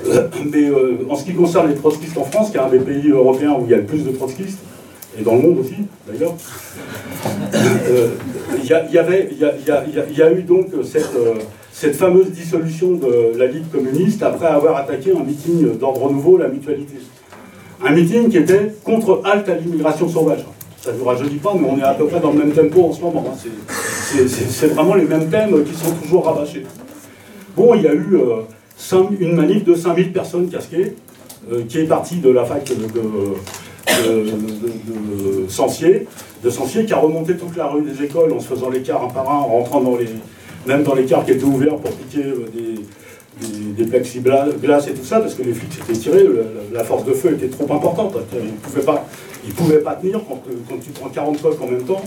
[0.08, 2.80] euh, mais euh, en ce qui concerne les trotskistes en France, qui est un des
[2.80, 4.60] pays européens où il y a le plus de trotskistes,
[5.18, 5.76] et dans le monde aussi,
[6.08, 6.34] d'ailleurs,
[8.58, 11.36] il y, a eu donc cette, euh,
[11.72, 16.48] cette fameuse dissolution de la Ligue communiste après avoir attaqué un meeting d'ordre nouveau, la
[16.48, 16.96] mutualité.
[17.86, 20.46] Un meeting qui était contre halte à l'immigration sauvage.
[20.84, 22.90] Ça ne vous rajeunit pas, mais on est à peu près dans le même tempo
[22.90, 23.24] en ce moment.
[23.26, 23.38] Hein.
[24.50, 26.66] C'est vraiment les mêmes thèmes qui sont toujours rabâchés.
[27.56, 28.42] Bon, il y a eu euh,
[29.18, 30.98] une manif de 5000 personnes casquées,
[31.50, 36.06] euh, qui est partie de la fac de, de, de, Sancier,
[36.44, 39.32] de qui a remonté toute la rue des écoles en se faisant l'écart un par
[39.32, 40.10] un, en rentrant dans les,
[40.68, 42.76] même dans les cars qui étaient ouverts pour piquer euh, des,
[43.42, 46.26] des, des plexiglas et tout ça, parce que les flics s'étaient tirés,
[46.72, 48.16] la, force de feu était trop importante.
[48.34, 49.08] Ils ne pouvaient, pas,
[49.56, 50.42] pouvaient pas tenir quand,
[50.80, 52.04] tu prends 40 coques en même temps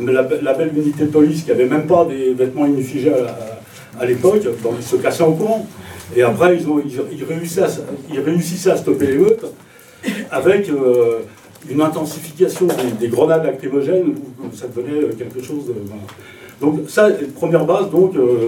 [0.00, 3.12] la, belle unité de police qui n'avait même pas des vêtements inifigés
[3.98, 4.42] à, l'époque,
[4.78, 5.66] ils se cassaient en courant.
[6.16, 9.44] Et après, ils, ont, ils, réussissaient, à, stopper les meutes
[10.30, 11.20] avec euh,
[11.70, 12.66] une intensification
[12.98, 15.74] des, grenades lacrymogènes où, ça devenait quelque chose de.
[16.62, 18.46] Donc, ça, première base, donc, euh,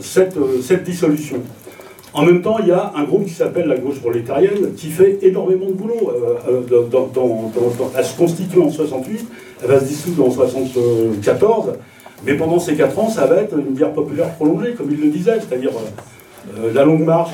[0.00, 1.38] cette, cette dissolution.
[2.14, 5.18] En même temps, il y a un groupe qui s'appelle la gauche prolétarienne qui fait
[5.22, 6.12] énormément de boulot.
[6.48, 9.26] Euh, euh, elle se constitue en 68,
[9.62, 11.72] elle va se dissoudre en 74,
[12.24, 15.08] mais pendant ces 4 ans, ça va être une guerre populaire prolongée, comme il le
[15.08, 15.72] disait, c'est-à-dire
[16.56, 17.32] euh, la longue marche,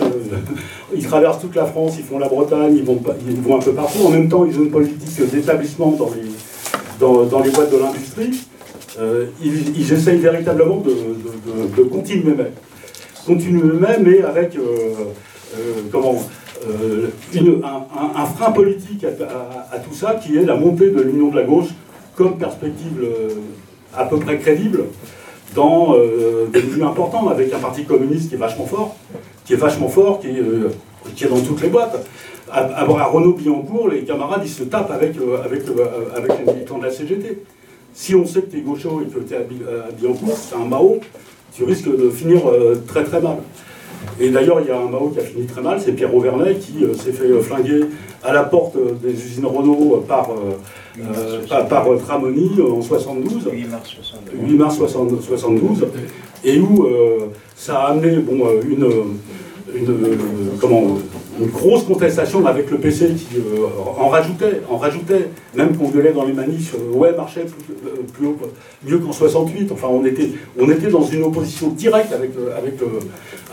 [0.94, 4.06] ils traversent toute la France, ils font la Bretagne, ils vont, un peu partout.
[4.06, 6.10] En même temps, ils ont une politique d'établissement dans
[6.98, 8.30] dans, les boîtes de l'industrie.
[9.42, 12.52] Ils, essayent véritablement de, continuer même
[13.26, 14.60] continue même, mais avec euh,
[15.56, 17.60] euh, euh,
[18.16, 21.68] un, frein politique à, tout ça, qui est la montée de l'union de la gauche
[22.16, 23.06] comme perspective
[23.96, 24.84] à peu près crédible
[25.54, 25.94] dans
[26.52, 28.96] des milieux importants, avec un parti communiste qui est vachement fort,
[29.44, 32.06] qui est vachement fort, qui est, dans toutes les boîtes.
[32.52, 37.42] À, à, Renault Billancourt, les camarades, ils se tapent avec les militants de la CGT.
[37.92, 40.64] Si on sait que tu es gaucho et que tu es à Billancourt, c'est un
[40.64, 41.00] Mao,
[41.52, 43.38] tu risques de finir euh, très très mal.
[44.18, 46.54] Et d'ailleurs, il y a un Mao qui a fini très mal, c'est Pierre Auvernet
[46.54, 47.86] qui euh, s'est fait euh, flinguer
[48.22, 50.28] à la porte des usines Renault par,
[51.68, 53.48] par, Tramoni en 72.
[53.50, 54.50] 8 mars 72.
[54.50, 55.86] 8 mars 72.
[56.44, 56.86] Et où
[57.56, 58.86] ça a amené bon, une,
[59.74, 59.96] une,
[60.60, 60.98] comment,
[61.40, 63.66] une grosse contestation avec le PC qui euh,
[63.98, 67.46] en rajoutait, en rajoutait, même qu'on gueulait dans les manifs, euh, ouais, marchait
[68.14, 68.36] plus, haut,
[68.84, 69.72] mieux qu'en 68.
[69.72, 72.74] Enfin, on était, on était dans une opposition directe avec, euh, avec,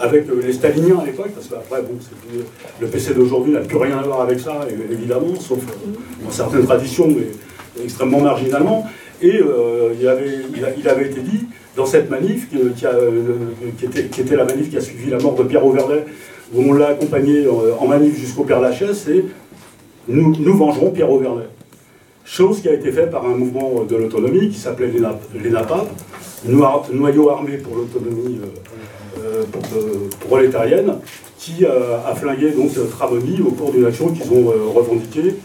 [0.01, 1.97] avec les staliniens à l'époque, parce qu'après, bon,
[2.81, 5.59] le PC d'aujourd'hui n'a plus rien à voir avec ça, évidemment, sauf
[6.23, 8.85] dans certaines traditions, mais extrêmement marginalement.
[9.21, 9.41] Et
[9.99, 12.57] il, avait, été dit, dans cette manif, qui,
[13.85, 16.05] était, qui, était, la manif qui a suivi la mort de Pierre Auvernet,
[16.53, 19.25] où on l'a accompagné euh, en manif jusqu'au Père Lachaise, c'est
[20.07, 21.47] nous, vengerons Pierre Auvernet.
[22.23, 24.91] Chose qui a été faite par un mouvement de l'autonomie qui s'appelait
[25.35, 25.87] l'ENAPAP,
[26.45, 28.39] noyau armé pour l'autonomie
[29.19, 29.43] euh,
[29.75, 30.93] euh, prolétarienne,
[31.37, 35.35] qui a flingué donc Tramoni au cours d'une action qu'ils ont revendiquée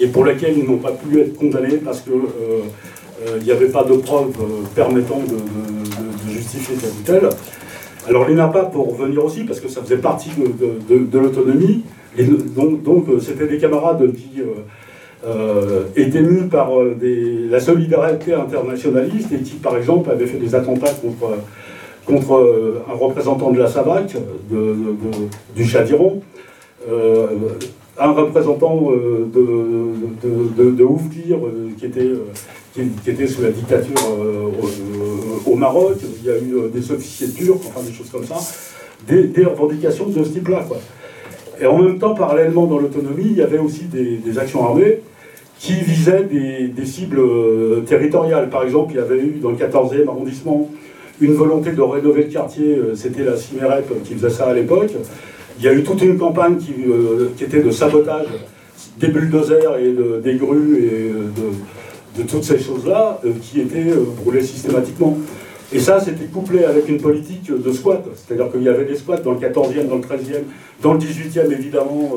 [0.00, 3.94] et pour laquelle ils n'ont pas pu être condamnés parce qu'il n'y avait pas de
[3.94, 4.32] preuves
[4.74, 7.28] permettant de, de justifier tel ou tel.
[8.08, 11.82] Alors l'ENAPA, pour revenir aussi, parce que ça faisait partie de, l'autonomie,
[12.18, 14.64] et donc donc euh, c'était des camarades qui euh,
[15.24, 20.90] euh, étaient mus par la solidarité internationaliste et qui, par exemple, avaient fait des attentats
[20.90, 21.38] contre,
[22.04, 24.16] contre un représentant de la SAVAC,
[25.54, 26.22] du Chadiron,
[27.98, 28.90] un représentant
[29.32, 31.38] de, de, Ouftir,
[31.78, 32.10] qui était
[32.72, 34.48] qui, était sous la dictature euh,
[35.46, 38.36] au, Maroc, il y a eu euh, des officiers turcs, enfin des choses comme ça,
[39.06, 40.66] des, revendications de ce type-là.
[41.60, 45.00] Et en même temps, parallèlement dans l'autonomie, il y avait aussi des, actions armées
[45.58, 48.48] qui visaient des, cibles euh, territoriales.
[48.48, 50.68] Par exemple, il y avait eu dans le 14e arrondissement
[51.20, 54.90] une volonté de rénover le quartier, c'était la CIMEREP qui faisait ça à l'époque.
[55.58, 56.74] Il y a eu toute une campagne qui,
[57.36, 58.26] qui était de sabotage
[58.98, 61.52] des bulldozers et des grues et de,
[62.16, 65.16] de toutes ces choses-là euh, qui étaient euh, brûlées systématiquement.
[65.72, 68.04] Et ça, c'était couplé avec une politique de squat.
[68.14, 70.42] C'est-à-dire qu'il y avait des squats dans le 14e, dans le 13e,
[70.82, 72.10] dans le 18e évidemment,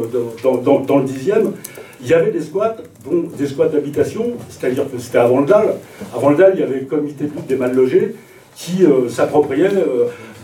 [0.43, 1.51] dans, dans, le 10e.
[2.01, 2.75] Il y avait des squats,
[3.09, 5.75] dont des squats d'habitation, c'est-à-dire que c'était avant le DAL.
[6.13, 8.15] Avant le DAL, il y avait le comité des mal logés
[8.57, 9.71] qui s'appropriait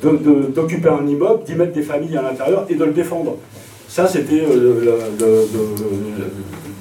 [0.01, 3.35] d'occuper un immeuble, d'y mettre des familles à l'intérieur et de le défendre.
[3.89, 4.45] Ça, c'était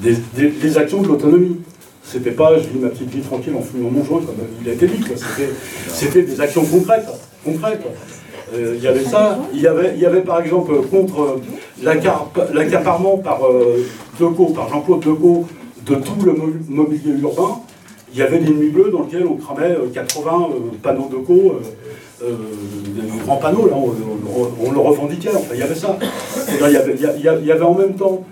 [0.01, 1.57] des, actions de l'autonomie.
[2.11, 4.73] C'était pas, je vis ma petite vie tranquille en fumant mon joint, comme il a
[4.73, 5.05] été dit.
[5.87, 7.07] C'était des actions concrètes.
[7.45, 7.87] concrètes.
[8.53, 9.39] Euh, il y avait ça.
[9.55, 11.39] Il y avait, il y avait par exemple contre
[11.83, 13.87] l'accaparement par euh,
[14.19, 15.47] par Jean-Claude Decaux,
[15.87, 16.35] de tout le
[16.69, 17.61] mobilier urbain.
[18.13, 21.19] Il y avait des nuits bleues dans lesquelles on cramait 80 euh, panneaux de
[22.21, 25.97] des grands panneaux, là, on, le revendiquait, enfin, il y avait ça.
[26.49, 28.25] Il y avait, il y avait en même temps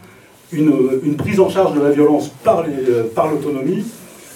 [0.53, 3.85] une, prise en charge de la violence par l'autonomie,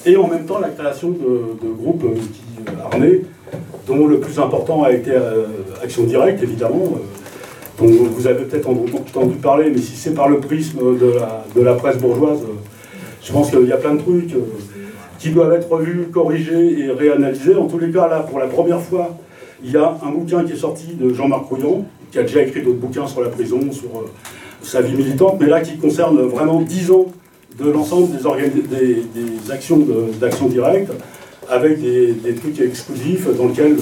[0.05, 3.23] et en même temps la création de, groupes qui, euh, armés,
[3.87, 5.47] dont le plus important a été euh,
[5.83, 10.41] Action Directe, évidemment, euh, dont vous avez peut-être entendu parler, mais si c'est par le
[10.41, 12.41] prisme de la, de la presse bourgeoise,
[13.23, 14.35] je pense qu'il y a plein de trucs
[15.19, 17.55] qui doivent être revus, corrigés et réanalysés.
[17.55, 19.17] En tous les cas, là, pour la première fois,
[19.65, 22.63] il y a un bouquin qui est sorti de Jean-Marc Rouillon, qui a déjà écrit
[22.63, 23.91] d'autres bouquins sur la prison, sur
[24.63, 27.07] sa vie militante, mais là qui concerne vraiment 10 ans
[27.59, 29.87] de l'ensemble des, des, actions
[30.21, 30.93] d'action directe,
[31.49, 33.77] avec des, trucs exclusifs dans lesquels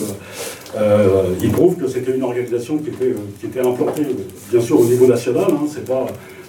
[0.76, 4.06] euh, il prouve que c'était une organisation qui était, implantée,
[4.50, 5.46] bien sûr, au niveau national.
[5.50, 6.06] Hein, c'est pas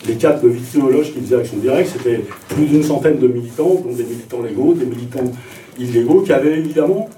[0.08, 3.94] les quatre de victimologes qui faisaient action directe, c'était plus d'une centaine de militants, dont
[3.94, 5.32] des militants légaux, des militants
[5.78, 7.10] illégaux, qui avaient évidemment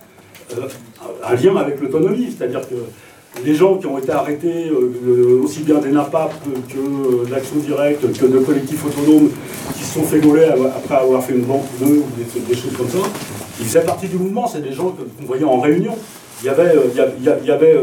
[0.58, 0.68] euh,
[1.26, 2.76] un lien avec l'autonomie, c'est-à-dire que
[3.44, 6.34] les gens qui ont été arrêtés, euh, aussi bien des NAPAP
[6.70, 9.30] que euh, d'Action Directe, que de collectifs autonomes,
[9.76, 12.74] qui se sont fait gauler après avoir fait une banque ou deux, ou des, choses
[12.78, 13.00] comme ça,
[13.60, 15.98] ils faisaient partie du mouvement, c'est des gens qu'on voyait en réunion.
[16.44, 17.80] Il y avait, euh, y avait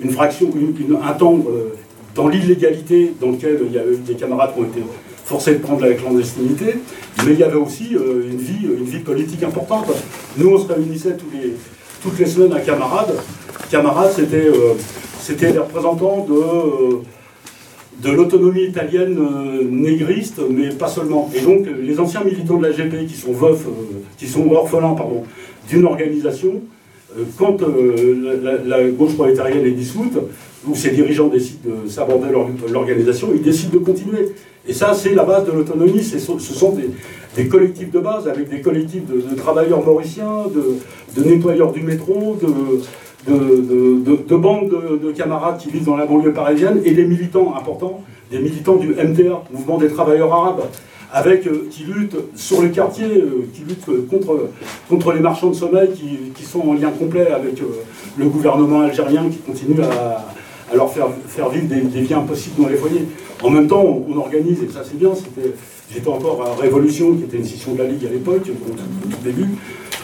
[0.00, 0.50] une fraction,
[1.02, 1.38] un temps
[2.14, 4.82] dans l'illégalité dans lequel il y avait eu des camarades qui ont été
[5.24, 6.78] forcés de prendre la clandestinité,
[7.24, 9.86] mais il y avait aussi une, vie, une vie politique importante.
[10.36, 11.54] Nous, on se réunissait tous les,
[12.02, 13.14] toutes les semaines à camarades,
[13.70, 17.02] camarades, c'était euh, les représentants de, euh,
[18.02, 21.30] de l'autonomie italienne euh, négriste, mais pas seulement.
[21.34, 23.66] Et donc, les anciens militants de la GP qui sont veufs,
[24.18, 25.24] qui sont orphelins, pardon,
[25.68, 26.62] d'une organisation,
[27.38, 30.18] quand la, gauche prolétarienne est dissoute,
[30.66, 32.28] ou ses dirigeants décident de s'aborder
[32.70, 34.32] l'organisation, ils décident de continuer.
[34.68, 36.02] Et ça, c'est la base de l'autonomie.
[36.02, 36.76] Ce sont
[37.36, 42.48] des, collectifs de base, avec des collectifs de, travailleurs mauriciens, de, nettoyeurs du métro, de,
[43.28, 44.70] de, bandes
[45.02, 48.90] de, camarades qui vivent dans la banlieue parisienne et des militants importants, des militants du
[48.90, 50.62] MTA, Mouvement des Travailleurs Arabes,
[51.12, 54.48] avec, euh, qui luttent sur les quartiers, euh, qui luttent contre,
[54.88, 55.90] contre les marchands de sommeil
[56.34, 57.64] qui, sont en lien complet avec euh,
[58.18, 60.24] le gouvernement algérien qui continue à,
[60.74, 63.06] leur faire, faire vivre des, vies impossibles dans les foyers.
[63.42, 65.10] En même temps, on, organise, et ça c'est bien,
[65.92, 69.22] j'étais encore à Révolution, qui était une scission de la Ligue à l'époque, au tout
[69.24, 69.48] début,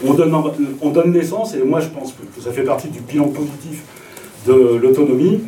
[0.05, 0.35] on donne,
[0.81, 3.83] on donne naissance, et moi je pense que ça fait partie du bilan positif
[4.47, 5.41] de l'autonomie,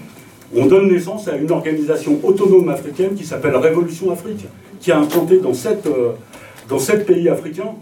[0.56, 4.46] on donne naissance à une organisation autonome africaine qui s'appelle Révolution Afrique,
[4.80, 7.74] qui a implanté dans sept, euh, pays africains.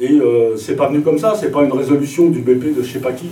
[0.00, 2.92] Et euh, c'est pas venu comme ça, c'est pas une résolution du BP de je
[2.92, 3.26] sais pas qui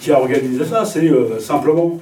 [0.00, 1.98] qui a organisé ça, c'est euh, simplement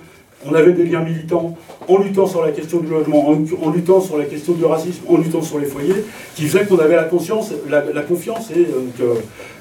[0.47, 1.57] on avait des liens militants
[1.89, 5.17] en luttant sur la question du logement, en, luttant sur la question du racisme, en
[5.17, 6.05] luttant sur les foyers,
[6.37, 9.05] qui faisait qu'on avait la confiance et que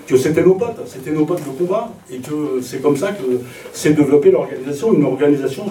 [0.08, 3.42] que c'était nos potes, c'était nos potes de combat, et que c'est comme ça que
[3.74, 5.66] s'est développée l'organisation, une organisation,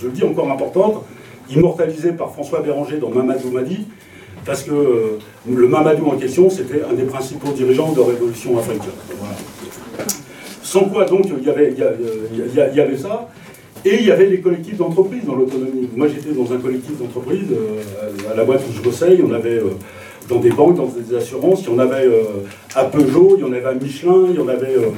[0.00, 1.04] je, le dis encore importante,
[1.50, 3.88] immortalisée par François Béranger dans Mamadou Madi,
[4.46, 5.18] parce que euh,
[5.48, 8.92] le Mamadou en question, c'était un des principaux dirigeants de Révolution africaine.
[10.62, 13.28] Sans quoi donc il y avait, il y avait ça,
[13.84, 15.88] et il y avait les collectifs d'entreprise dans l'autonomie.
[15.96, 19.58] Moi j'étais dans un collectif d'entreprise, euh, à la boîte où je bossais, on avait
[19.58, 19.70] euh,
[20.32, 21.62] dans des banques, dans des assurances.
[21.62, 24.38] Il y en avait euh, à Peugeot, il y en avait à Michelin, il y
[24.38, 24.90] en avait euh,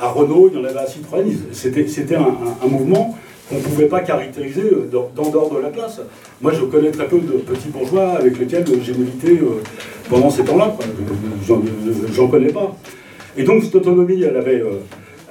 [0.00, 1.24] à Renault, il y en avait à Citroën.
[1.52, 3.16] C'était un, mouvement
[3.48, 6.00] qu'on ne pouvait pas caractériser euh, dans dehors de la place.
[6.40, 9.40] Moi, je connais très peu de petits bourgeois avec lesquels j'ai milité
[10.08, 10.76] pendant ces temps-là.
[12.12, 12.76] J'en connais pas.
[13.36, 14.62] Et donc, cette autonomie, elle avait.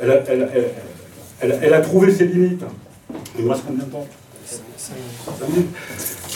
[0.02, 2.64] Elle a, trouvé ses limites.
[3.38, 4.08] Il me reste combien de temps?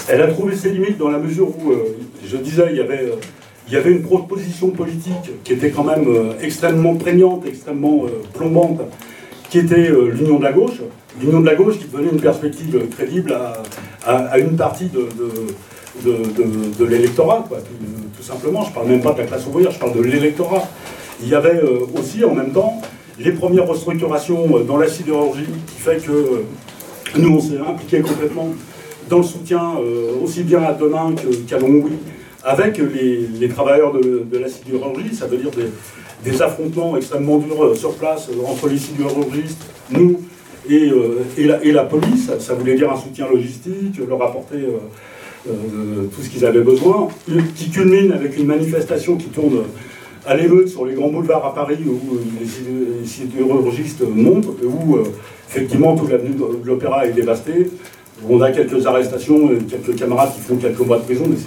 [0.07, 3.03] Elle a trouvé ses limites dans la mesure où, euh, je disais, il y, avait,
[3.03, 3.15] euh,
[3.67, 8.81] il y avait une proposition politique qui était quand même euh, extrêmement prégnante, extrêmement plombante,
[9.49, 10.81] qui était l'union de la gauche.
[11.21, 13.35] L'union de la gauche qui donnait une perspective crédible
[14.05, 15.07] à, une partie de,
[16.03, 18.63] de, l'électorat, tout, simplement.
[18.63, 20.63] Je ne parle même pas de la classe ouvrière, je parle de l'électorat.
[21.21, 21.61] Il y avait
[21.95, 22.81] aussi en même temps
[23.17, 26.43] les premières restructurations dans la sidérurgie, qui fait que
[27.17, 28.49] nous, on s'est impliqué complètement
[29.09, 29.73] dans le soutien
[30.23, 31.13] aussi bien à Denain
[31.47, 31.93] qu'à Longwy,
[32.43, 35.51] avec les, travailleurs de, la sidérurgie, ça veut dire
[36.23, 40.21] des, affrontements extrêmement durs sur place entre les sidérurgistes, nous
[40.69, 40.91] et,
[41.71, 42.31] la, police.
[42.39, 44.65] Ça voulait dire un soutien logistique, leur apporter
[45.45, 47.09] tout ce qu'ils avaient besoin,
[47.55, 49.63] qui culmine avec une manifestation qui tourne
[50.25, 52.19] à l'émeute sur les grands boulevards à Paris où euh,
[53.01, 55.03] les sidérurgistes montent, où euh,
[55.49, 57.69] effectivement toute l'avenue de l'Opéra est dévastée.
[58.29, 61.37] On a quelques arrestations, quelques camarades qui font quelques mois de prison, mais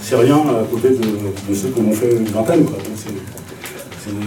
[0.00, 2.66] c'est rien à côté de, ceux qui ont fait une vingtaine.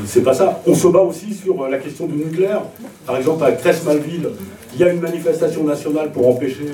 [0.05, 0.61] C'est pas ça.
[0.65, 2.63] On se bat aussi sur la question du nucléaire.
[3.05, 4.30] Par exemple, à Cresse-Malville,
[4.73, 6.65] il y a une manifestation nationale pour empêcher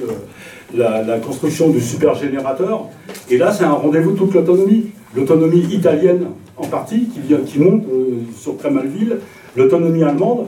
[0.75, 2.87] euh, la, construction du supergénérateur.
[3.29, 4.91] Et là, c'est un rendez-vous de toute l'autonomie.
[5.15, 6.27] L'autonomie italienne
[6.57, 7.07] en partie,
[7.47, 9.17] qui, monte euh, sur Crémalville,
[9.55, 10.47] l'autonomie allemande,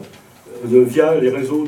[0.73, 1.65] euh, via les réseaux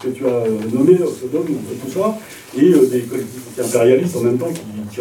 [0.00, 2.16] que tu as nommés, Sodome tout ça,
[2.56, 4.52] et des collectivités impérialistes en même temps
[4.90, 5.00] qui,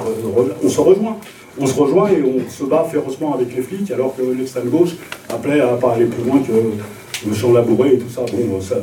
[0.64, 1.18] on se rejoint.
[1.58, 4.96] On se rejoint et on se bat férocement avec les flics, alors que l'extrême gauche
[5.30, 8.22] appelait à pas aller plus loin que le champ labouré et tout ça.
[8.32, 8.76] Bon, ça,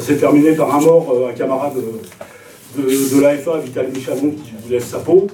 [0.00, 1.74] s'est terminé par un mort, un camarade
[2.78, 5.26] de, l'AFA, Vital Michalon, qui laisse sa peau.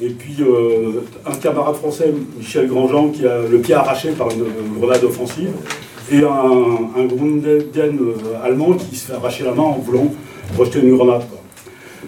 [0.00, 4.44] Et puis euh, un camarade français, Michel Grandjean, qui a le pied arraché par une,
[4.78, 5.52] grenade offensive,
[6.12, 6.28] et un,
[6.96, 7.08] un
[7.46, 10.12] euh, allemand qui se fait arracher la main en voulant
[10.56, 11.22] rejeter une grenade.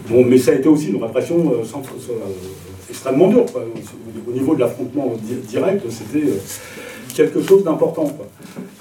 [0.09, 2.12] Bon, mais ça a été aussi une répression euh,
[2.88, 3.44] extrêmement dure.
[4.26, 5.12] Au niveau de l'affrontement
[5.49, 6.26] direct, c'était
[7.14, 8.11] quelque chose d'important.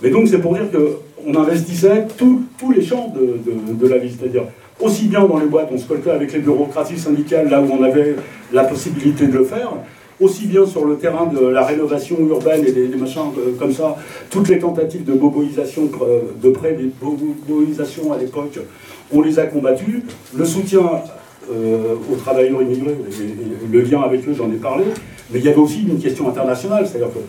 [0.02, 3.40] Mais donc c'est pour dire qu'on investissait tous les champs de,
[3.74, 4.44] de la vie, c'est-à-dire
[4.80, 7.82] aussi bien dans les boîtes, on se coltait avec les bureaucraties syndicales là où on
[7.84, 8.16] avait
[8.54, 9.72] la possibilité de le faire,
[10.20, 13.96] aussi bien sur le terrain de la rénovation urbaine et des, machins euh, comme ça,
[14.30, 18.60] toutes les tentatives de boboisation euh, de près des boboisations à l'époque,
[19.14, 20.04] on les a combattues.
[20.36, 20.82] Le soutien
[21.52, 22.98] euh, aux travailleurs immigrés,
[23.72, 24.86] le lien avec eux, j'en ai parlé,
[25.32, 27.20] mais il y avait aussi une question internationale, c'est-à-dire que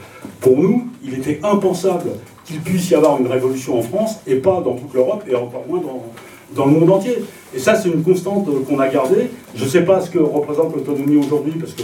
[0.41, 2.11] pour nous, il était impensable
[2.45, 5.65] qu'il puisse y avoir une révolution en France et pas dans toute l'Europe et encore
[5.69, 6.03] moins dans,
[6.55, 7.19] dans le monde entier.
[7.55, 9.31] Et ça, c'est une constante qu'on a gardée.
[9.55, 11.83] Je ne sais pas ce que représente l'autonomie aujourd'hui, parce que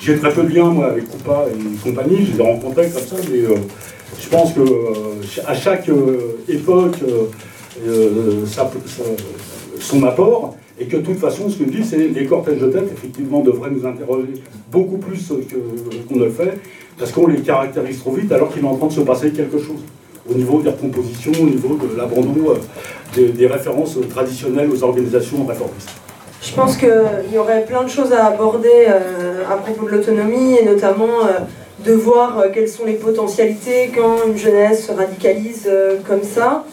[0.00, 3.02] j'ai très peu de liens, moi, avec Coupa et compagnie, je les ai rencontrés comme
[3.02, 3.56] ça, mais euh,
[4.20, 6.98] je pense que euh, à chaque euh, époque,
[9.80, 12.68] son apport, et que de toute façon, ce que je dis, c'est les cortèges de
[12.68, 14.34] tête, effectivement, devraient nous interroger
[14.70, 15.32] beaucoup plus
[16.08, 16.58] qu'on ne le fait,
[16.96, 19.58] parce qu'on les caractérise trop vite, alors qu'il est en train de se passer quelque
[19.58, 19.82] chose
[20.30, 22.54] au niveau des recompositions, au niveau de l'abandon
[23.14, 25.90] des, références traditionnelles aux organisations réformistes.
[26.40, 30.56] Je pense qu'il y aurait plein de choses à aborder euh, à propos de l'autonomie
[30.56, 31.40] et notamment euh,
[31.84, 35.70] de voir quelles sont les potentialités quand une jeunesse se radicalise
[36.06, 36.64] comme ça.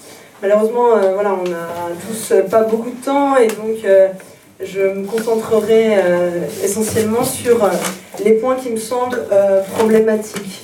[0.41, 1.68] Malheureusement, voilà, on n'a
[2.07, 3.86] tous pas beaucoup de temps et donc
[4.59, 5.99] je me concentrerai
[6.63, 7.70] essentiellement sur
[8.24, 9.24] les points qui me semblent
[9.78, 10.63] problématiques.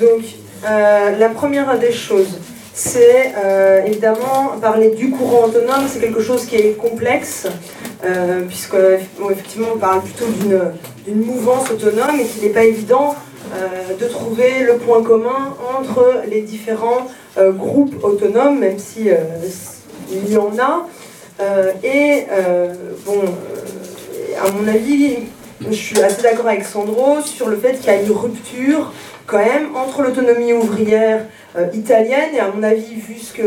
[0.00, 0.22] Donc,
[0.64, 2.38] euh, la première des choses,
[2.76, 7.46] c'est euh, évidemment parler du courant autonome, c'est quelque chose qui est complexe,
[8.04, 8.76] euh, puisque
[9.30, 10.26] effectivement on parle plutôt
[11.06, 13.16] d'une mouvance autonome et qu'il n'est pas évident
[13.98, 17.06] de trouver le point commun entre les différents
[17.38, 19.08] groupes autonomes, même si
[20.10, 20.86] il y en a.
[21.82, 22.26] et
[23.06, 23.22] bon,
[24.44, 25.18] à mon avis,
[25.60, 28.92] je suis assez d'accord avec Sandro sur le fait qu'il y a une rupture
[29.26, 31.26] quand même entre l'autonomie ouvrière euh,
[31.72, 33.42] italienne et à mon avis, vu ce que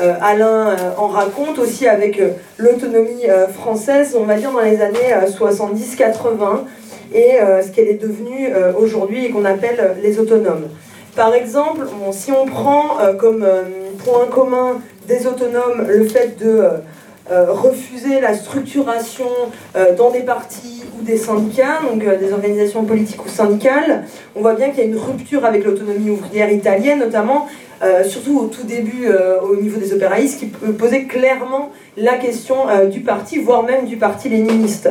[0.00, 2.20] euh, Alain euh, en raconte, aussi avec
[2.58, 6.64] l'autonomie française, on va dire dans les années 70-80,
[7.12, 10.68] et ce qu'elle est devenue aujourd'hui et qu'on appelle les autonomes.
[11.14, 13.46] Par exemple, si on prend comme
[14.04, 16.62] point commun des autonomes le fait de
[17.30, 19.28] refuser la structuration
[19.96, 24.04] dans des partis des syndicats, donc euh, des organisations politiques ou syndicales,
[24.34, 27.46] on voit bien qu'il y a une rupture avec l'autonomie ouvrière italienne, notamment,
[27.82, 32.56] euh, surtout au tout début euh, au niveau des opéraïstes, qui posait clairement la question
[32.90, 34.88] du parti, voire même du parti léniniste.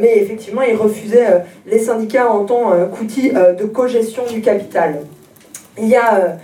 [0.00, 5.02] mais effectivement, il refusait les syndicats en tant qu'outil de cogestion du capital.
[5.78, 6.38] Il y a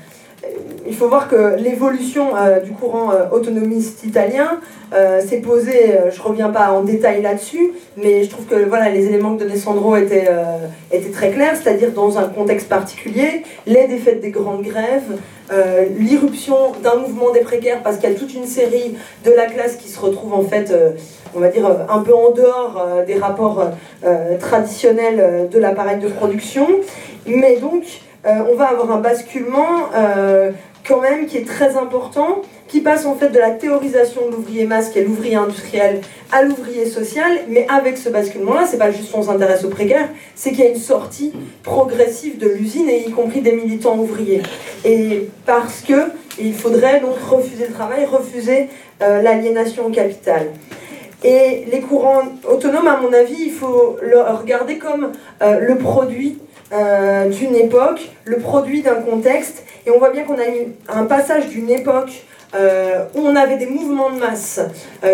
[0.90, 4.58] il faut voir que l'évolution euh, du courant euh, autonomiste italien
[4.92, 8.90] euh, s'est posée, je ne reviens pas en détail là-dessus, mais je trouve que voilà,
[8.90, 10.28] les éléments que donnait Sandro étaient,
[10.90, 15.18] étaient très clairs, c'est-à-dire dans un contexte particulier, les défaites des grandes grèves,
[15.96, 19.76] l'irruption d'un mouvement des précaires, parce qu'il y a toute une série de la classe
[19.76, 20.74] qui se retrouve en fait,
[21.36, 23.62] on va dire, un peu en dehors des rapports
[24.40, 26.66] traditionnels de l'appareil de production,
[27.26, 27.84] mais donc
[28.24, 29.88] on va avoir un basculement
[30.90, 34.64] quand même qui est très important, qui passe en fait de la théorisation de l'ouvrier
[34.64, 36.00] masse, qui est l'ouvrier industriel,
[36.32, 40.50] à l'ouvrier social, mais avec ce basculement-là, c'est pas juste qu'on s'intéresse au précaire, c'est
[40.50, 41.32] qu'il y a une sortie
[41.62, 44.42] progressive de l'usine, et y compris des militants ouvriers.
[44.84, 46.10] Et parce que
[46.40, 48.68] il faudrait donc refuser le travail, refuser
[49.00, 50.48] euh, l'aliénation au capital.
[51.22, 55.12] Et les courants autonomes, à mon avis, il faut le regarder comme
[55.42, 56.38] euh, le produit
[56.72, 59.64] euh, d'une époque, le produit d'un contexte.
[59.86, 60.44] Et on voit bien qu'on a
[60.88, 62.24] un passage d'une époque
[62.54, 64.60] euh, où on avait des mouvements de masse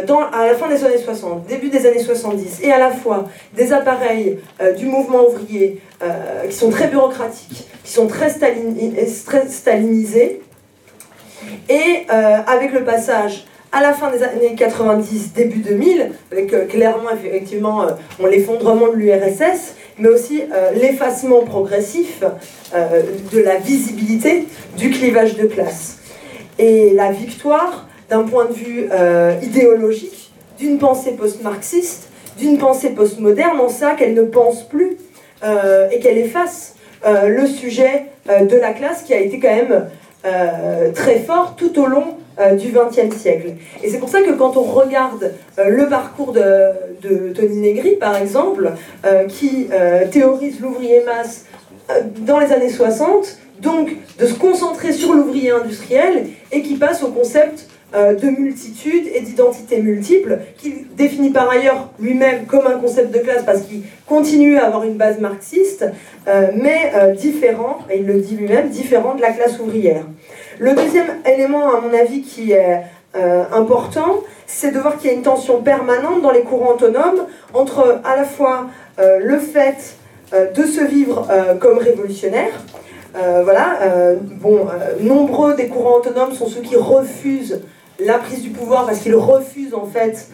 [0.07, 3.29] dans, à la fin des années 60, début des années 70, et à la fois
[3.55, 4.39] des appareils
[4.79, 5.81] du mouvement ouvrier
[6.49, 10.41] qui sont très bureaucratiques, qui sont très stalinisés,
[11.69, 13.45] et avec le passage
[13.77, 17.91] à la fin des années 90, début 2000, avec euh, clairement effectivement euh,
[18.27, 22.25] l'effondrement de l'URSS, mais aussi euh, l'effacement progressif
[22.73, 24.47] de la visibilité
[24.79, 25.99] du clivage de classe.
[26.59, 28.89] Et la victoire, d'un point de vue
[29.43, 32.09] idéologique, d'une pensée post-marxiste,
[32.39, 34.97] d'une pensée post-moderne, en ça qu'elle ne pense plus
[35.45, 36.75] et qu'elle efface
[37.05, 42.17] le sujet de la classe qui a été quand même très fort tout au long
[42.59, 43.55] du XXe siècle.
[43.83, 48.17] Et c'est pour ça que quand on regarde euh, le parcours de, Tony Negri, par
[48.17, 48.73] exemple,
[49.05, 49.69] euh, qui
[50.11, 51.47] théorise l'ouvrier masse
[52.21, 57.09] dans les années 60, donc de se concentrer sur l'ouvrier industriel et qui passe au
[57.09, 63.21] concept de multitude et d'identité multiple, qu'il définit par ailleurs lui-même comme un concept de
[63.21, 65.87] classe parce qu'il continue à avoir une base marxiste,
[66.27, 70.05] mais différent, et il le dit lui-même, différent de la classe ouvrière.
[70.59, 72.83] Le deuxième élément, à mon avis, qui est
[73.15, 77.27] euh, important, c'est de voir qu'il y a une tension permanente dans les courants autonomes
[77.55, 78.67] entre à la fois
[78.99, 79.97] euh, le fait
[80.33, 81.27] euh, de se vivre
[81.61, 82.53] comme révolutionnaire,
[83.45, 83.79] voilà,
[84.43, 84.67] bon,
[85.01, 87.63] nombreux des courants autonomes sont ceux qui refusent
[87.99, 90.29] la prise du pouvoir parce qu'ils refusent en fait,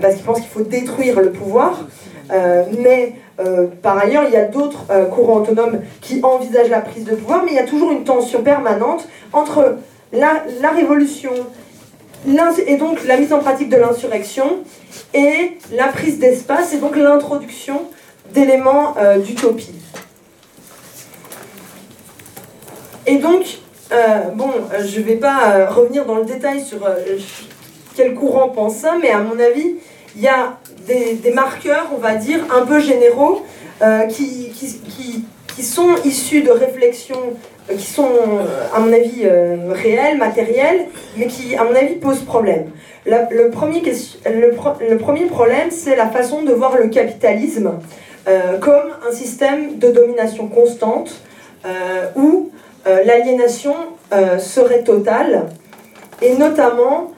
[0.00, 1.86] parce qu'ils pensent qu'il faut détruire le pouvoir,
[2.78, 7.04] mais euh, par ailleurs, il y a d'autres euh, courants autonomes qui envisagent la prise
[7.04, 9.76] de pouvoir, mais il y a toujours une tension permanente entre
[10.12, 10.42] la,
[10.74, 11.32] révolution
[12.66, 14.58] et donc la mise en pratique de l'insurrection
[15.14, 17.82] et la prise d'espace et donc l'introduction
[18.34, 19.74] d'éléments euh, d'utopie.
[23.06, 23.58] Et donc,
[24.34, 24.50] bon,
[24.84, 26.78] je ne vais pas revenir dans le détail sur
[27.94, 29.76] quel courant pense ça, mais à mon avis,
[30.16, 33.42] il y a des, marqueurs, on va dire, un peu généraux
[33.82, 35.24] euh, qui, qui,
[35.56, 37.34] qui, sont issus de réflexions
[37.70, 39.26] euh, qui sont, euh, à mon avis,
[39.70, 40.86] réelles, matérielles,
[41.16, 42.70] mais qui, à mon avis, posent problème.
[43.06, 43.82] le, premier,
[44.26, 47.72] le, premier problème, c'est la façon de voir le capitalisme
[48.60, 51.20] comme un système de domination constante
[52.14, 52.50] où
[52.86, 53.74] l'aliénation
[54.38, 55.46] serait totale,
[56.22, 57.12] et notamment,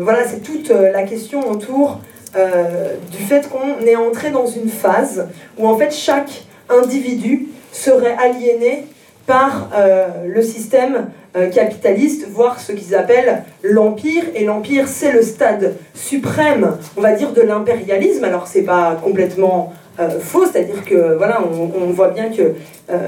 [0.00, 2.00] voilà, c'est toute la question autour
[2.36, 8.16] euh, du fait qu'on est entré dans une phase où en fait chaque individu serait
[8.18, 8.86] aliéné
[9.24, 14.24] par euh, le système euh, capitaliste, voire ce qu'ils appellent l'empire.
[14.34, 18.24] Et l'empire, c'est le stade suprême, on va dire, de l'impérialisme.
[18.24, 19.72] Alors, c'est pas complètement
[20.20, 22.54] faux, c'est-à-dire que voilà, on, voit bien que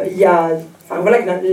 [0.08, 0.50] il y a
[0.88, 1.50] Enfin, voilà, qu'il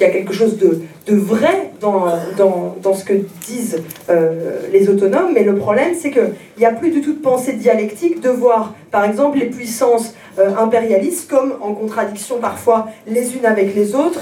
[0.00, 2.04] y a quelque chose de, de vrai dans,
[2.36, 3.14] dans, dans, ce que
[3.46, 7.20] disent euh, les autonomes, mais le problème, c'est qu'il n'y a plus du tout de
[7.20, 13.34] pensée dialectique de voir, par exemple, les puissances euh, impérialistes comme en contradiction parfois les
[13.34, 14.20] unes avec les autres.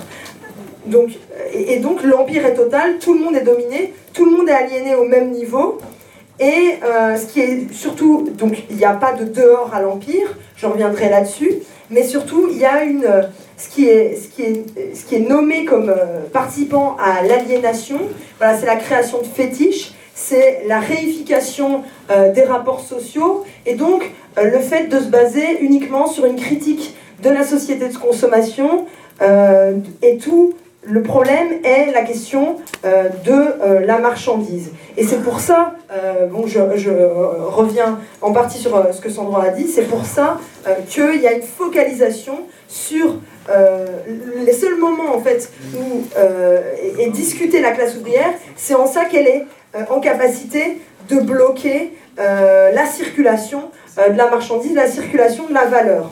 [0.87, 1.11] Donc,
[1.53, 4.95] et, donc l'empire est total, tout le monde est dominé, tout le monde est aliéné
[4.95, 5.81] au même niveau.
[6.39, 10.37] Et euh, ce qui est surtout, donc il n'y a pas de dehors à l'empire,
[10.57, 11.55] je reviendrai là-dessus,
[11.93, 13.07] mais surtout il y a une
[13.62, 18.01] ce qui est, ce qui est, ce qui est nommé comme euh, participant à l'aliénation,
[18.38, 24.11] voilà, c'est la création de fétiches, c'est la réification euh, des rapports sociaux, et donc
[24.38, 28.86] euh, le fait de se baser uniquement sur une critique de la société de consommation
[30.03, 34.72] et tout le problème est la question euh, de euh, la marchandise.
[34.97, 39.49] Et c'est pour ça, euh, bon, je, reviens en partie sur ce que Sandra a
[39.51, 40.38] dit, c'est pour ça
[40.89, 43.17] qu'il y a une focalisation sur
[44.47, 46.05] les seuls moments en fait où
[46.99, 49.47] et, discuter la classe ouvrière, c'est en ça qu'elle est
[49.91, 56.11] en capacité de bloquer la circulation de la marchandise, la circulation de la valeur.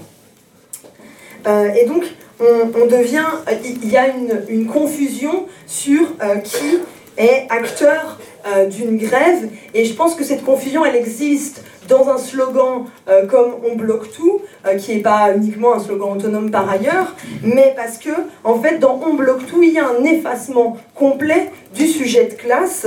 [1.47, 2.05] et donc,
[2.41, 3.27] on, devient,
[3.65, 4.09] il y a
[4.49, 6.79] une, confusion sur euh, qui
[7.17, 12.17] est acteur euh, d'une grève, et je pense que cette confusion, elle existe dans un
[12.17, 12.87] slogan
[13.29, 14.41] comme on bloque tout,
[14.79, 18.11] qui n'est pas uniquement un slogan autonome par ailleurs, mais parce que
[18.45, 22.35] en fait dans on bloque tout, il y a un effacement complet du sujet de
[22.35, 22.87] classe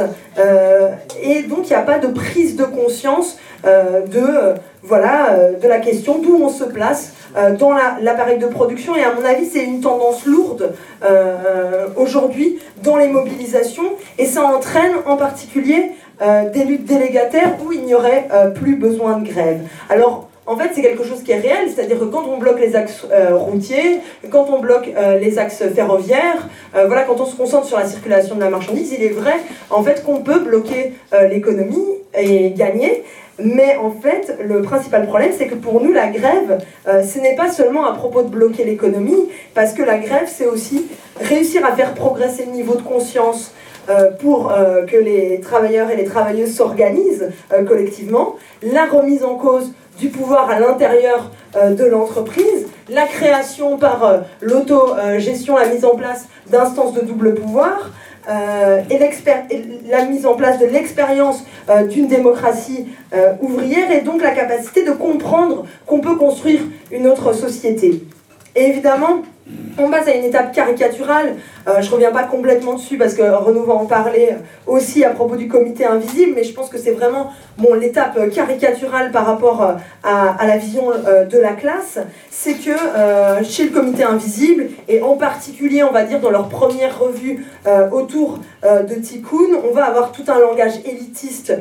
[1.22, 6.20] et donc il n'y a pas de prise de conscience de voilà de la question
[6.20, 8.96] d'où on se place euh, dans l'appareil de production.
[8.96, 10.74] Et à mon avis, c'est une tendance lourde
[11.04, 13.94] euh, aujourd'hui dans les mobilisations.
[14.20, 15.92] Et ça entraîne en particulier
[16.22, 19.60] euh, des luttes délégataires où il n'y aurait plus besoin de grève.
[19.90, 22.76] Alors, en fait, c'est quelque chose qui est réel, c'est-à-dire que quand on bloque les
[22.76, 24.00] axes routiers,
[24.30, 24.90] quand on bloque
[25.22, 29.04] les axes ferroviaires, voilà, quand on se concentre sur la circulation de la marchandise, il
[29.04, 29.36] est vrai
[29.70, 30.96] en fait qu'on peut bloquer
[31.30, 33.04] l'économie et gagner,
[33.40, 37.36] mais en fait, le principal problème, c'est que pour nous, la grève, euh, ce n'est
[37.36, 40.86] pas seulement à propos de bloquer l'économie, parce que la grève, c'est aussi
[41.20, 43.63] réussir à faire progresser le niveau de conscience euh,
[44.20, 47.30] pour euh, que les travailleurs et les travailleuses s'organisent
[47.68, 55.56] collectivement, la remise en cause du pouvoir à l'intérieur de l'entreprise, la création par l'autogestion,
[55.56, 57.92] la mise en place d'instances de double pouvoir,
[58.30, 59.00] euh, et,
[59.90, 64.86] la mise en place de l'expérience euh, d'une démocratie euh, ouvrière et donc la capacité
[64.86, 66.62] de comprendre qu'on peut construire
[66.92, 68.04] une autre société.
[68.56, 69.24] Et évidemment,
[69.78, 71.36] on passe à une étape caricaturale.
[71.68, 74.36] Euh, je reviens pas complètement dessus parce que Renaud va en parler
[74.68, 79.12] aussi à propos du comité invisible, mais je pense que c'est vraiment bon, l'étape caricaturale
[79.12, 79.74] par rapport euh,
[80.04, 82.00] à, la vision euh, de la classe.
[82.30, 82.72] C'est que
[83.44, 87.46] chez le comité invisible, et en particulier, on va dire, dans leur première revue
[87.92, 91.54] autour de Tikkun, on va avoir tout un langage élitiste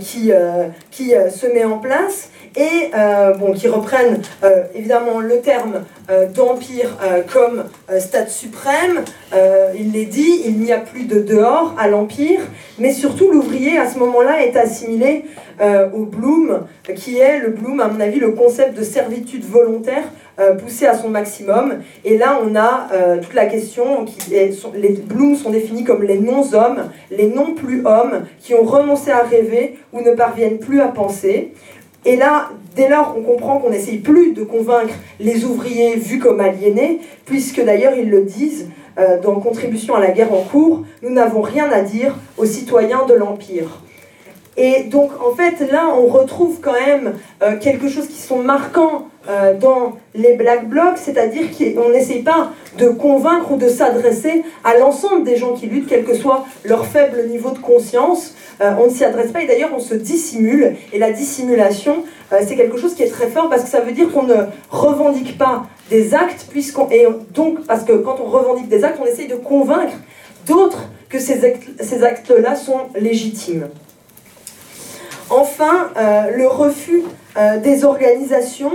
[0.00, 0.32] qui,
[0.90, 2.90] qui se met en place et
[3.54, 4.22] qui reprennent
[4.74, 5.84] évidemment le terme
[6.34, 6.96] d'empire
[7.32, 7.64] comme
[8.00, 9.04] stade suprême.
[9.32, 12.40] Il l'est dit, il n'y a plus de dehors à l'empire,
[12.78, 15.24] mais surtout l'ouvrier à ce moment-là est assimilé
[15.94, 16.60] au Bloom,
[16.94, 20.04] qui est le Bloom, à mon avis, le concept de servitude volontaire
[20.58, 21.78] poussé à son maximum.
[22.04, 22.88] Et là, on a
[23.20, 28.54] toute la question, qui est, les Bloom sont définis comme les non-hommes, les non-plus-hommes, qui
[28.54, 31.52] ont renoncé à rêver ou ne parviennent plus à penser.
[32.04, 36.38] Et là, dès lors, on comprend qu'on n'essaye plus de convaincre les ouvriers vus comme
[36.38, 38.68] aliénés, puisque d'ailleurs ils le disent
[38.98, 43.04] euh, dans Contribution à la guerre en cours, nous n'avons rien à dire aux citoyens
[43.06, 43.82] de l'Empire.
[44.56, 49.08] Et donc en fait là on retrouve quand même euh, quelque chose qui sont marquants
[49.28, 54.78] euh, dans les Black Blocs, c'est-à-dire qu'on n'essaye pas de convaincre ou de s'adresser à
[54.78, 58.34] l'ensemble des gens qui luttent, quel que soit leur faible niveau de conscience.
[58.60, 60.76] On ne s'y adresse pas et d'ailleurs on se dissimule.
[60.94, 64.10] Et la dissimulation, c'est quelque chose qui est très fort parce que ça veut dire
[64.10, 68.84] qu'on ne revendique pas des actes, puisqu'on et donc parce que quand on revendique des
[68.84, 69.94] actes, on essaye de convaincre
[70.46, 73.68] d'autres que ces actes-là sont légitimes.
[75.30, 77.02] Enfin, euh, le refus
[77.36, 78.72] euh, des organisations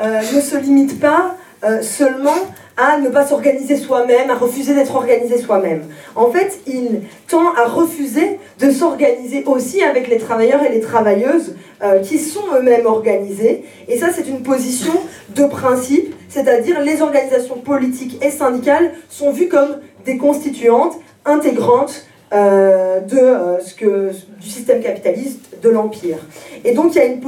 [0.00, 1.36] euh, ne se limite pas
[1.80, 2.34] seulement
[2.76, 5.82] à ne pas s'organiser soi-même, à refuser d'être organisé soi-même.
[6.16, 11.54] En fait, il tend à refuser de s'organiser aussi avec les travailleurs et les travailleuses
[12.02, 13.64] qui sont eux-mêmes organisés.
[13.86, 14.92] Et ça, c'est une position
[15.36, 23.00] de principe, c'est-à-dire les organisations politiques et syndicales sont vues comme des constituantes intégrantes euh,
[23.12, 24.10] euh,
[24.40, 26.16] du système capitaliste de l'Empire.
[26.64, 27.18] Et donc il y a une,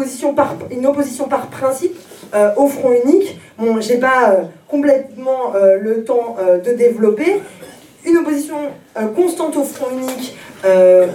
[0.86, 1.94] opposition par principe
[2.34, 3.38] euh, au front unique.
[3.58, 4.36] Bon, j'ai pas
[4.66, 7.42] complètement le temps de développer.
[8.06, 8.56] Une opposition
[9.14, 10.36] constante au front unique,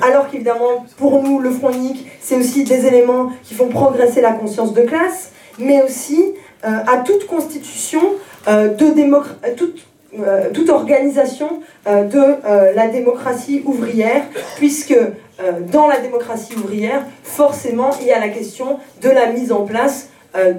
[0.02, 4.32] alors qu'évidemment, pour nous, le front unique, c'est aussi des éléments qui font progresser la
[4.32, 6.34] conscience de classe, mais aussi
[6.64, 8.02] à toute constitution
[8.48, 9.86] de démocratie,
[10.18, 14.24] euh, toute organisation euh, de euh, la démocratie ouvrière,
[14.58, 14.98] puisque
[15.72, 20.10] dans la démocratie ouvrière, forcément, il y a la question de la mise en place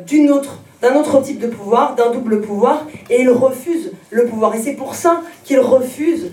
[0.07, 4.55] d'une autre d'un autre type de pouvoir, d'un double pouvoir, et il refuse le pouvoir.
[4.55, 6.31] Et c'est pour ça qu'il refuse,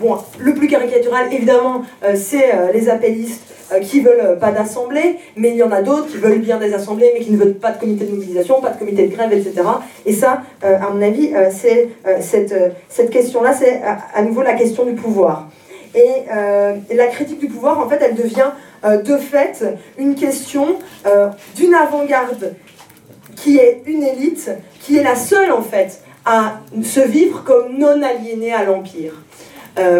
[0.00, 1.82] bon, le plus caricatural, évidemment,
[2.14, 6.38] c'est les appellistes qui veulent pas d'assemblée, mais il y en a d'autres qui veulent
[6.38, 9.06] bien des assemblées, mais qui ne veulent pas de comité de mobilisation, pas de comité
[9.06, 9.62] de grève, etc.
[10.04, 13.80] Et ça, euh, à mon avis, euh, c'est euh, cette question-là, c'est
[14.14, 15.48] à, nouveau la question du pouvoir.
[15.94, 18.50] Et la critique du pouvoir, en fait, elle devient
[18.82, 19.62] de fait
[19.98, 20.78] une question
[21.54, 22.54] d'une avant-garde
[23.42, 28.00] qui est une élite, qui est la seule, en fait, à se vivre comme non
[28.02, 29.14] aliénée à l'Empire.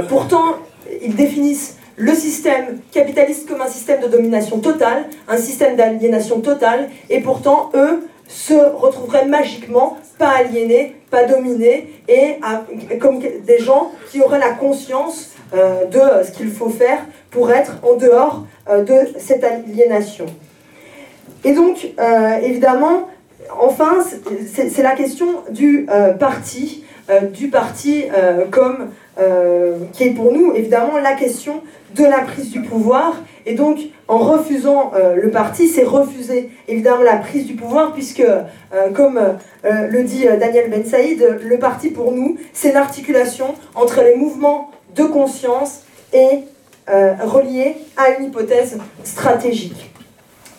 [0.08, 0.56] pourtant,
[1.02, 6.88] ils définissent le système capitaliste comme un système de domination totale, un système d'aliénation totale,
[7.10, 12.38] et pourtant, eux se retrouveraient magiquement pas aliénés, pas dominés, et
[13.00, 16.98] comme des gens qui auraient la conscience euh, de ce qu'il faut faire
[17.30, 20.26] pour être en dehors euh, de cette aliénation.
[21.44, 21.88] Et donc,
[22.42, 23.08] évidemment,
[23.60, 23.98] enfin,
[24.52, 25.86] c'est la question du
[26.18, 26.84] parti,
[27.32, 28.04] du parti
[28.50, 28.88] comme
[29.92, 31.62] qui est pour nous évidemment la question
[31.94, 33.16] de la prise du pouvoir.
[33.44, 33.78] Et donc,
[34.08, 38.24] en refusant le parti, c'est refuser évidemment la prise du pouvoir, puisque,
[38.94, 39.20] comme
[39.64, 45.04] le dit Daniel Ben Saïd, le parti pour nous, c'est l'articulation entre les mouvements de
[45.04, 45.82] conscience
[46.12, 46.40] et
[46.90, 49.90] euh, relié à une hypothèse stratégique.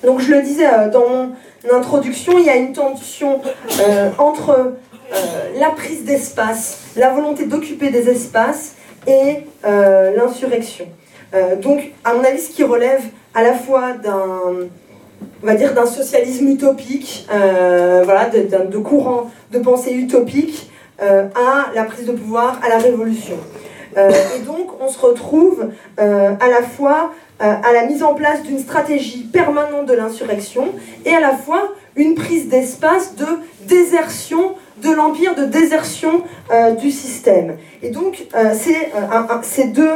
[0.04, 1.32] Donc je le disais euh, dans mon
[1.72, 3.42] introduction, il y a une tension
[3.82, 4.74] euh, entre
[5.60, 10.86] la prise d'espace, la volonté d'occuper des espaces et l'insurrection.
[11.62, 13.04] donc à mon avis, ce qui relève
[13.36, 14.68] à la fois d'un
[15.44, 21.84] on va dire d'un socialisme utopique, voilà, de, de, courant de pensée utopique, à la
[21.84, 23.38] prise de pouvoir, à la révolution.
[23.98, 28.14] Euh, et donc, on se retrouve euh, à la fois euh, à la mise en
[28.14, 30.68] place d'une stratégie permanente de l'insurrection
[31.06, 33.26] et à la fois une prise d'espace de
[33.68, 36.24] désertion de l'empire, de désertion
[36.80, 37.58] du système.
[37.82, 38.92] Et donc, c'est
[39.42, 39.92] ces deux,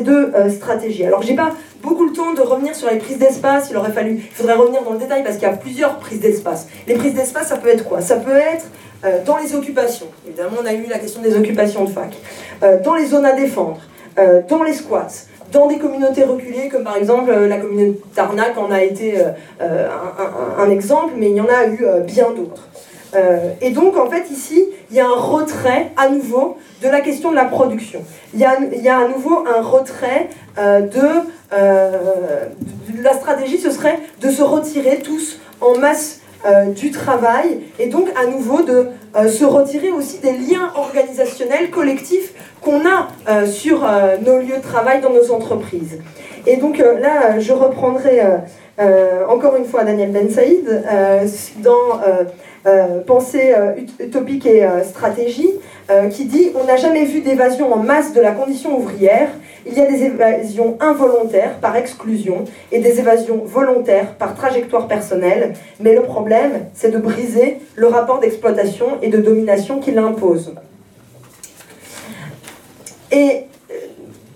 [0.00, 1.06] deux stratégies.
[1.06, 1.52] Alors, j'ai pas
[1.82, 4.82] beaucoup le temps de revenir sur les prises d'espace, il aurait fallu, il faudrait revenir
[4.82, 6.68] dans le détail parce qu'il y a plusieurs prises d'espace.
[6.86, 8.00] Les prises d'espace, ça peut être quoi?
[8.00, 8.66] Ça peut être
[9.04, 12.14] euh, dans les occupations, évidemment on a eu la question des occupations de fac,
[12.62, 13.80] euh, dans les zones à défendre,
[14.18, 15.08] euh, dans les squats,
[15.52, 19.14] dans des communautés reculées, comme par exemple la communauté d'Arnac en a été
[19.60, 22.68] un, exemple, mais il y en a eu bien d'autres.
[23.60, 27.30] et donc, en fait, ici, il y a un retrait à nouveau de la question
[27.30, 28.02] de la production.
[28.34, 31.08] Il y a, à nouveau un retrait de.
[33.02, 36.21] La stratégie, ce serait de se retirer tous en masse euh,
[36.74, 42.32] du travail et donc à nouveau de euh, se retirer aussi des liens organisationnels collectifs
[42.60, 43.86] qu'on a euh, sur
[44.24, 45.98] nos lieux de travail dans nos entreprises.
[46.46, 48.20] Et donc là, je reprendrai
[49.28, 50.82] encore une fois Daniel Ben Saïd
[51.58, 52.00] dans
[53.06, 53.54] Pensée
[54.00, 55.50] utopique et stratégie
[56.10, 59.28] qui dit On n'a jamais vu d'évasion en masse de la condition ouvrière
[59.66, 65.54] il y a des évasions involontaires par exclusion et des évasions volontaires par trajectoire personnelle,
[65.80, 70.54] mais le problème, c'est de briser le rapport d'exploitation et de domination qui l'impose.
[73.10, 73.44] Et,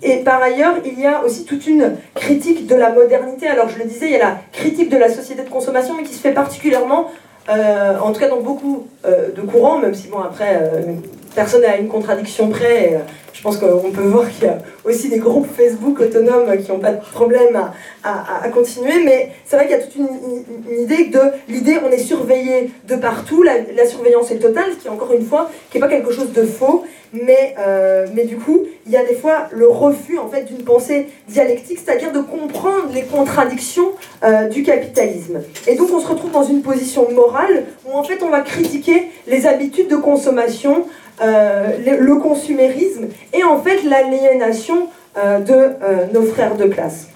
[0.01, 3.47] et par ailleurs, il y a aussi toute une critique de la modernité.
[3.47, 6.03] Alors je le disais, il y a la critique de la société de consommation, mais
[6.03, 7.11] qui se fait particulièrement,
[7.49, 10.93] euh, en tout cas dans beaucoup euh, de courants, même si bon après, euh,
[11.35, 12.99] personne n'a une contradiction près
[13.37, 16.79] je pense qu'on peut voir qu'il y a aussi des groupes Facebook autonomes qui n'ont
[16.79, 17.69] pas de problème
[18.03, 21.99] à, continuer, mais c'est vrai qu'il y a toute une, idée de l'idée on est
[21.99, 25.87] surveillé de partout, la, surveillance est totale, ce qui encore une fois, qui n'est pas
[25.87, 26.83] quelque chose de faux,
[27.13, 30.63] mais, euh, mais du coup, il y a des fois le refus en fait d'une
[30.63, 33.91] pensée dialectique, c'est-à-dire de comprendre les contradictions
[34.23, 35.41] euh, du capitalisme.
[35.67, 39.07] Et donc on se retrouve dans une position morale où en fait on va critiquer
[39.27, 40.85] les habitudes de consommation,
[41.21, 47.07] euh, le, consumérisme et en fait l'aliénation de nos frères de classe.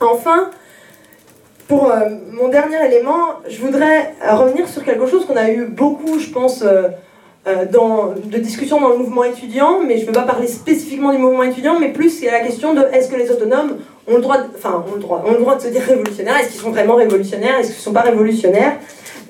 [0.00, 0.50] Enfin,
[1.68, 1.92] pour
[2.32, 6.64] mon dernier élément, je voudrais revenir sur quelque chose qu'on a eu beaucoup, je pense,
[7.72, 11.18] dans, de discussions dans le mouvement étudiant, mais je ne vais pas parler spécifiquement du
[11.18, 14.36] mouvement étudiant, mais plus a la question de est-ce que les autonomes ont le droit,
[14.56, 16.96] enfin, ont le droit, ont le droit de se dire révolutionnaires, est-ce qu'ils sont vraiment
[16.96, 18.76] révolutionnaires, est-ce qu'ils ne sont pas révolutionnaires?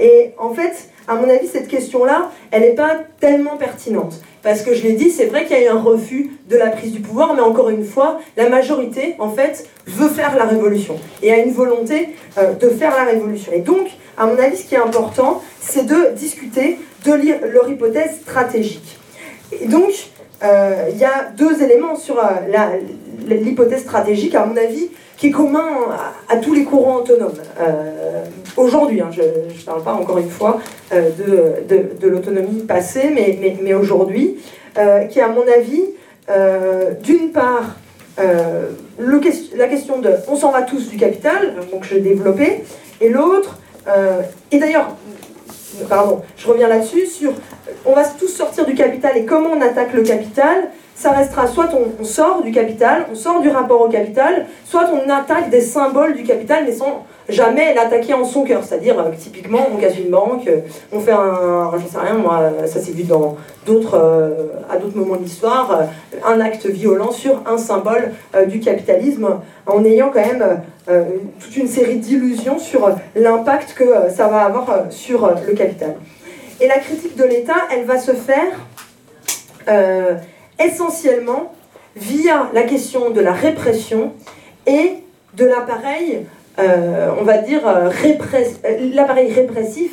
[0.01, 4.15] Et en fait, à mon avis, cette question-là, elle n'est pas tellement pertinente.
[4.43, 6.69] Parce que je l'ai dit, c'est vrai qu'il y a eu un refus de la
[6.69, 10.99] prise du pouvoir, mais encore une fois, la majorité, en fait, veut faire la révolution
[11.23, 13.53] et a une volonté euh, de faire la révolution.
[13.53, 18.21] Et donc, à mon avis, ce qui est important, c'est de discuter de leur hypothèse
[18.23, 18.99] stratégique.
[19.53, 19.93] Et donc,
[20.43, 22.23] euh, il y a deux éléments sur euh,
[23.27, 25.69] l'hypothèse stratégique, à mon avis, qui est commun
[26.29, 27.33] à, tous les courants autonomes.
[27.61, 28.25] Euh,
[28.57, 30.61] aujourd'hui, hein, je ne parle pas encore une fois
[30.93, 31.11] euh,
[31.69, 34.39] de, de, l'autonomie passée, mais, mais, aujourd'hui,
[35.11, 35.85] qui est à mon avis,
[37.03, 37.77] d'une part,
[38.17, 42.65] la question de on s'en va tous du capital, donc je l'ai développé,
[43.03, 43.59] et l'autre,
[44.51, 44.97] et d'ailleurs,
[45.89, 47.33] pardon, je reviens là-dessus, sur
[47.85, 51.71] on va tous sortir du capital et comment on attaque le capital, ça restera soit
[51.75, 56.15] on, sort du capital, on sort du rapport au capital, soit on attaque des symboles
[56.15, 58.63] du capital, mais sans jamais l'attaquer en son cœur.
[58.65, 60.61] C'est-à-dire, euh, typiquement, on casse une banque, euh,
[60.93, 61.71] on fait un.
[61.73, 65.83] J'en sais rien, moi, ça s'est vu dans d'autres, euh, à d'autres moments de l'histoire,
[66.25, 68.13] un acte violent sur un symbole
[68.47, 70.61] du capitalisme, en ayant quand même
[71.39, 75.97] toute une série d'illusions sur l'impact que ça va avoir sur le capital.
[76.61, 78.59] Et la critique de l'État, elle va se faire
[80.59, 81.53] essentiellement
[81.97, 84.13] via la question de la répression
[84.67, 84.95] et
[85.35, 86.27] de l'appareil
[87.19, 87.63] on va dire,
[88.95, 89.93] l'appareil répressif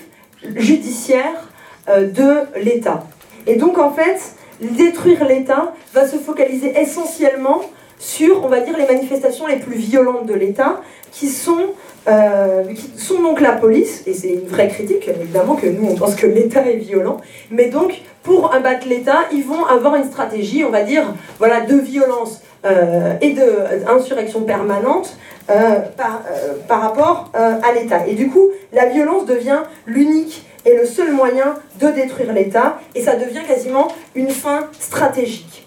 [0.56, 1.50] judiciaire
[1.88, 3.04] de l'État.
[3.46, 4.20] Et donc en fait,
[4.62, 7.62] détruire l'État va se focaliser essentiellement
[8.00, 11.66] sur, on va dire, les manifestations les plus violentes de l'État, qui sont,
[12.08, 15.96] euh, qui sont donc la police, et c'est une vraie critique, évidemment, que nous, on
[15.96, 17.18] pense que l'État est violent,
[17.50, 21.04] mais donc, pour abattre l'État, ils vont avoir une stratégie, on va dire,
[21.40, 25.18] voilà, de violence euh, et d'insurrection permanente
[25.50, 26.24] euh, par,
[26.68, 28.06] par rapport à l'État.
[28.08, 33.02] Et du coup, la violence devient l'unique et le seul moyen de détruire l'État, et
[33.02, 35.66] ça devient quasiment une fin stratégique.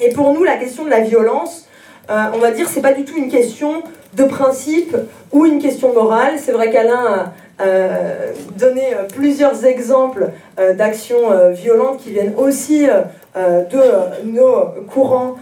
[0.00, 1.66] Et pour nous, la question de la violence,
[2.10, 3.82] euh, on va dire, c'est pas du tout une question
[4.14, 4.96] de principe
[5.32, 6.34] ou une question morale.
[6.38, 8.82] C'est vrai qu'Alain a euh, donné
[9.14, 15.36] plusieurs exemples euh, d'actions violentes qui viennent aussi de nos courants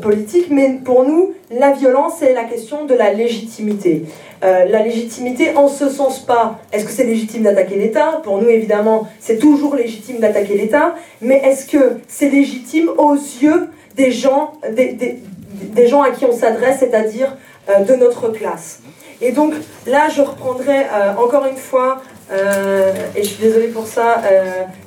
[0.00, 4.04] politiques, mais pour nous, la violence, c'est la question de la légitimité.
[4.42, 8.20] la légitimité, en ce sens pas, est-ce que c'est légitime d'attaquer l'État?
[8.24, 13.68] Pour nous, évidemment, c'est toujours légitime d'attaquer l'État, mais est-ce que c'est légitime aux yeux
[13.96, 17.36] des gens, des, gens à qui on s'adresse, c'est-à-dire
[17.68, 18.80] euh, de notre classe?
[19.20, 19.52] Et donc
[19.86, 22.00] là, je reprendrai euh, encore une fois,
[22.32, 24.22] euh, et je suis désolée pour ça,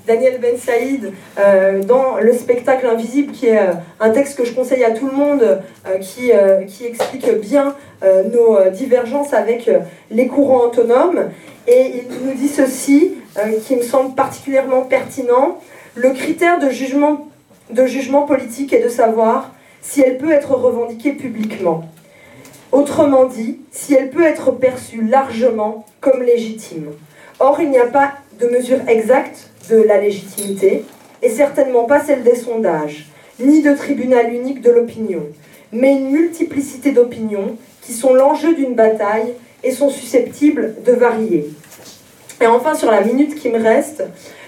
[0.07, 1.11] Daniel Ben Saïd
[1.85, 3.59] dans Le spectacle invisible, qui est
[3.99, 5.61] un texte que je conseille à tout le monde,
[5.99, 6.31] qui,
[6.67, 7.75] qui explique bien
[8.31, 9.69] nos divergences avec
[10.09, 11.29] les courants autonomes.
[11.67, 13.15] Et il nous dit ceci,
[13.65, 15.59] qui me semble particulièrement pertinent,
[15.95, 17.27] le critère de jugement
[17.69, 21.89] de jugement politique et de savoir si elle peut être revendiquée publiquement.
[22.71, 26.91] Autrement dit, si elle peut être perçue largement comme légitime.
[27.39, 30.85] Or, il n'y a pas de mesure exacte de la légitimité,
[31.21, 33.07] et certainement pas celle des sondages,
[33.39, 35.23] ni de tribunal unique de l'opinion,
[35.71, 41.49] mais une multiplicité d'opinions qui sont l'enjeu d'une bataille et sont susceptibles de varier.
[42.41, 44.03] Et enfin, sur la minute qui me reste,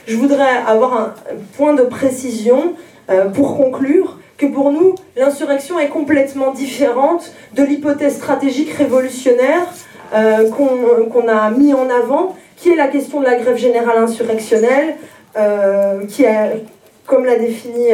[0.07, 1.13] je voudrais avoir un
[1.55, 2.73] point de précision
[3.09, 9.65] euh, pour conclure que pour nous, l'insurrection est complètement différente de l'hypothèse stratégique révolutionnaire
[10.13, 14.95] euh, qu'on a mis en avant, qui est la question de la grève générale insurrectionnelle,
[15.37, 16.63] euh, qui est,
[17.05, 17.89] comme l'a défini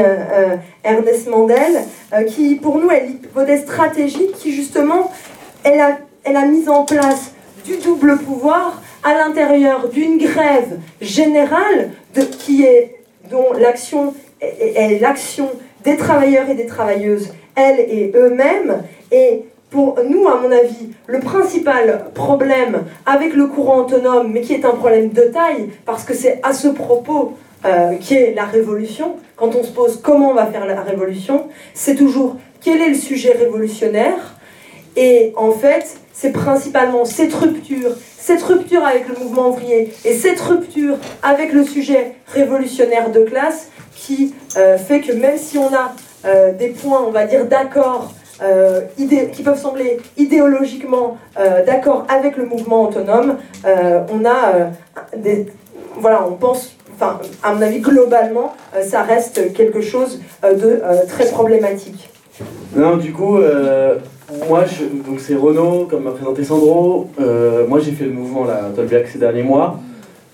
[0.84, 1.84] Ernest Mandel,
[2.28, 5.12] qui pour nous est l'hypothèse stratégique qui justement,
[5.64, 7.34] elle a, elle a mis en place
[7.66, 12.96] du double pouvoir à l'intérieur d'une grève générale de, qui est,
[13.30, 15.50] dont l'action est l'action
[15.84, 18.84] des travailleurs et des travailleuses, elles et eux-mêmes.
[19.12, 24.54] Et pour nous, à mon avis, le principal problème avec le courant autonome, mais qui
[24.54, 28.44] est un problème de taille, parce que c'est à ce propos euh, qui est la
[28.44, 32.90] révolution, quand on se pose comment on va faire la révolution, c'est toujours quel est
[32.90, 34.36] le sujet révolutionnaire.
[34.98, 40.42] Et en fait, c'est principalement cette rupture, cette rupture avec le mouvement ouvrier et cette
[40.42, 45.96] rupture avec le sujet révolutionnaire de classe qui euh, fait que même si on a
[46.26, 48.12] euh, des points, on va dire, d'accord,
[48.42, 51.18] euh, qui peuvent sembler idéologiquement
[51.66, 54.72] d'accord avec le mouvement autonome, on a
[55.16, 55.48] des...
[55.98, 62.10] Voilà, on pense, enfin, à mon avis, globalement, ça reste quelque chose de très problématique.
[62.76, 63.38] Non, du coup,
[64.48, 64.64] moi,
[65.06, 67.10] donc c'est Renaud, comme m'a présenté Sandro.
[67.68, 69.80] moi, j'ai fait le mouvement la Tolbiac ces derniers mois.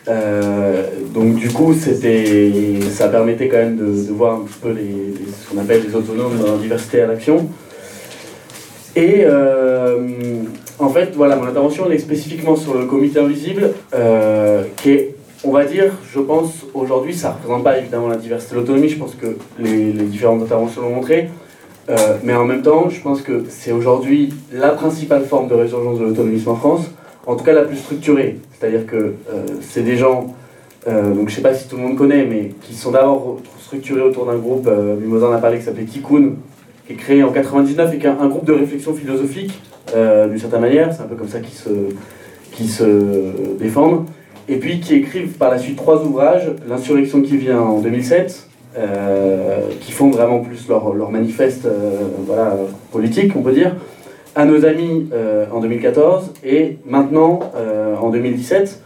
[0.07, 0.83] Euh,
[1.13, 5.59] donc du coup, ça permettait quand même de, voir un petit peu les, ce qu'on
[5.59, 7.49] appelle les autonomes dans la diversité à l'action.
[8.97, 9.99] Et euh,
[10.79, 15.51] en fait, voilà, mon intervention est spécifiquement sur le comité invisible, euh, qui est, on
[15.51, 18.97] va dire, je pense, aujourd'hui, ça ne représente pas évidemment la diversité de l'autonomie, je
[18.97, 21.29] pense que les, différentes interventions l'ont montré,
[22.23, 26.05] mais en même temps, je pense que c'est aujourd'hui la principale forme de résurgence de
[26.05, 26.89] l'autonomisme en France,
[27.27, 28.39] en tout cas la plus structurée.
[28.57, 30.33] C'est-à-dire que euh, c'est des gens,
[30.87, 34.01] euh, donc je sais pas si tout le monde connaît, mais qui sont d'abord structurés
[34.01, 36.31] autour d'un groupe, euh, Mimosa en a parlé, qui s'appelait Tikkun,
[36.87, 39.61] qui est créé en 99 et qui est un, groupe de réflexion philosophique,
[39.93, 41.69] d'une certaine manière, c'est un peu comme ça qu'ils se,
[42.51, 44.05] qui se défendent,
[44.49, 48.47] et puis qui écrivent par la suite trois ouvrages, L'insurrection qui vient en 2007,
[49.81, 51.67] qui font vraiment plus leur, leur manifeste
[52.25, 52.55] voilà,
[52.91, 53.75] politique, on peut dire,
[54.37, 58.83] à nos amis euh, en 2014 et maintenant euh, en 2017.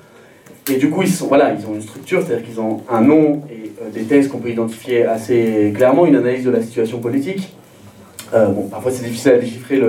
[0.72, 3.42] Et du coup, ils, sont, voilà, ils ont une structure, c'est-à-dire qu'ils ont un nom
[3.52, 7.54] et euh, des thèses qu'on peut identifier assez clairement, une analyse de la situation politique.
[8.32, 9.82] Bon, parfois c'est difficile à déchiffrer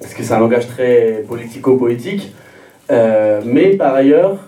[0.00, 2.32] parce que c'est un langage très politico-poétique,
[2.90, 4.38] mais par ailleurs,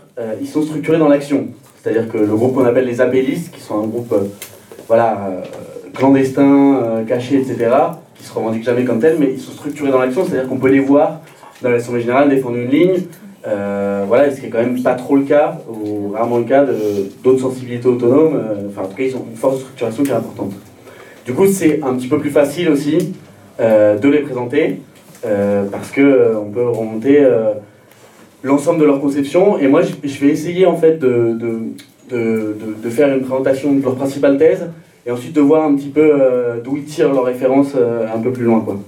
[0.40, 1.48] ils sont structurés dans l'action.
[1.82, 4.14] C'est-à-dire que le groupe qu'on appelle les appellistes, qui sont un groupe
[4.88, 5.42] voilà,
[5.94, 7.70] clandestin, caché, etc.,
[8.14, 10.68] qui se revendiquent jamais comme tels, mais ils sont structurés dans l'action, c'est-à-dire qu'on peut
[10.68, 11.20] les voir
[11.62, 13.02] dans l'Assemblée générale, défendu une ligne.
[13.46, 16.66] Euh, voilà, ce qui est quand même pas trop le cas, ou rarement le cas
[17.24, 18.36] d'autres sensibilités autonomes.
[18.36, 20.52] euh, enfin, en tout cas, ils ont une force de structuration qui est importante.
[21.30, 23.12] Du coup, c'est un petit peu plus facile aussi
[23.60, 24.80] euh, de les présenter,
[25.24, 27.24] euh, parce que euh, on peut remonter
[28.42, 29.56] l'ensemble de leur conception.
[29.56, 31.38] Et moi, je, vais essayer en fait de,
[32.10, 34.70] de, de, faire une présentation de leur principale thèse,
[35.06, 36.12] et ensuite de voir un petit peu
[36.64, 38.58] d'où ils tirent leurs références un peu plus loin.
[38.62, 38.80] Quoi.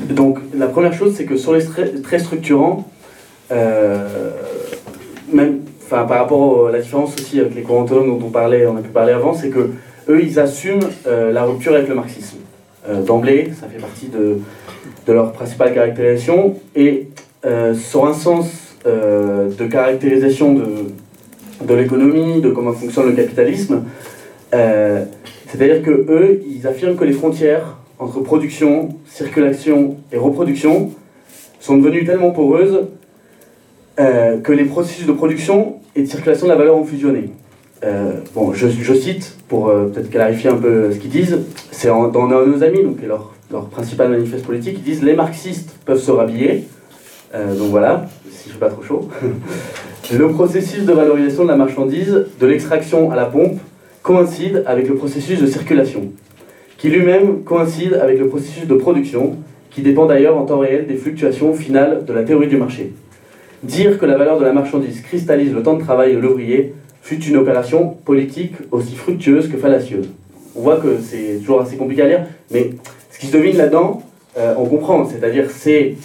[0.00, 1.62] Donc, la première chose, c'est que sur les
[2.02, 2.88] traits structurants,
[5.32, 8.80] même, par rapport à la différence aussi avec les courants dont on parlait, on a
[8.80, 9.70] pu parler avant, c'est que
[10.08, 12.38] eux, ils assument euh, la rupture avec le marxisme.
[12.88, 14.38] Euh, D'emblée, ça fait partie de,
[15.06, 17.08] de leur principale caractérisation, et
[17.44, 23.84] euh, sur un sens de caractérisation de, l'économie, de comment fonctionne le capitalisme,
[24.50, 30.90] c'est-à-dire que eux, ils affirment que les frontières entre production, circulation et reproduction
[31.60, 32.88] sont devenues tellement poreuses
[33.96, 37.30] que les processus de production et de circulation de la valeur ont fusionné.
[37.84, 41.40] Euh, bon, je, cite pour euh, peut-être clarifier un peu ce qu'ils disent.
[41.70, 46.00] C'est dans nos amis, donc leur, leur principal manifeste politique, ils disent les marxistes peuvent
[46.00, 46.64] se rhabiller.
[47.34, 49.08] Euh, donc voilà, si je suis pas trop chaud.
[50.12, 53.58] le processus de valorisation de la marchandise, de l'extraction à la pompe,
[54.02, 56.12] coïncide avec le processus de circulation,
[56.76, 59.36] qui lui-même coïncide avec le processus de production,
[59.70, 62.92] qui dépend d'ailleurs en temps réel des fluctuations finales de la théorie du marché.
[63.62, 67.22] Dire que la valeur de la marchandise cristallise le temps de travail de l'ouvrier fut
[67.24, 70.08] une opération politique aussi fructueuse que fallacieuse.
[70.56, 72.70] On voit que c'est toujours assez compliqué à lire, mais
[73.10, 74.02] ce qui se devine là-dedans,
[74.38, 75.96] euh, on comprend, c'est-à-dire c'est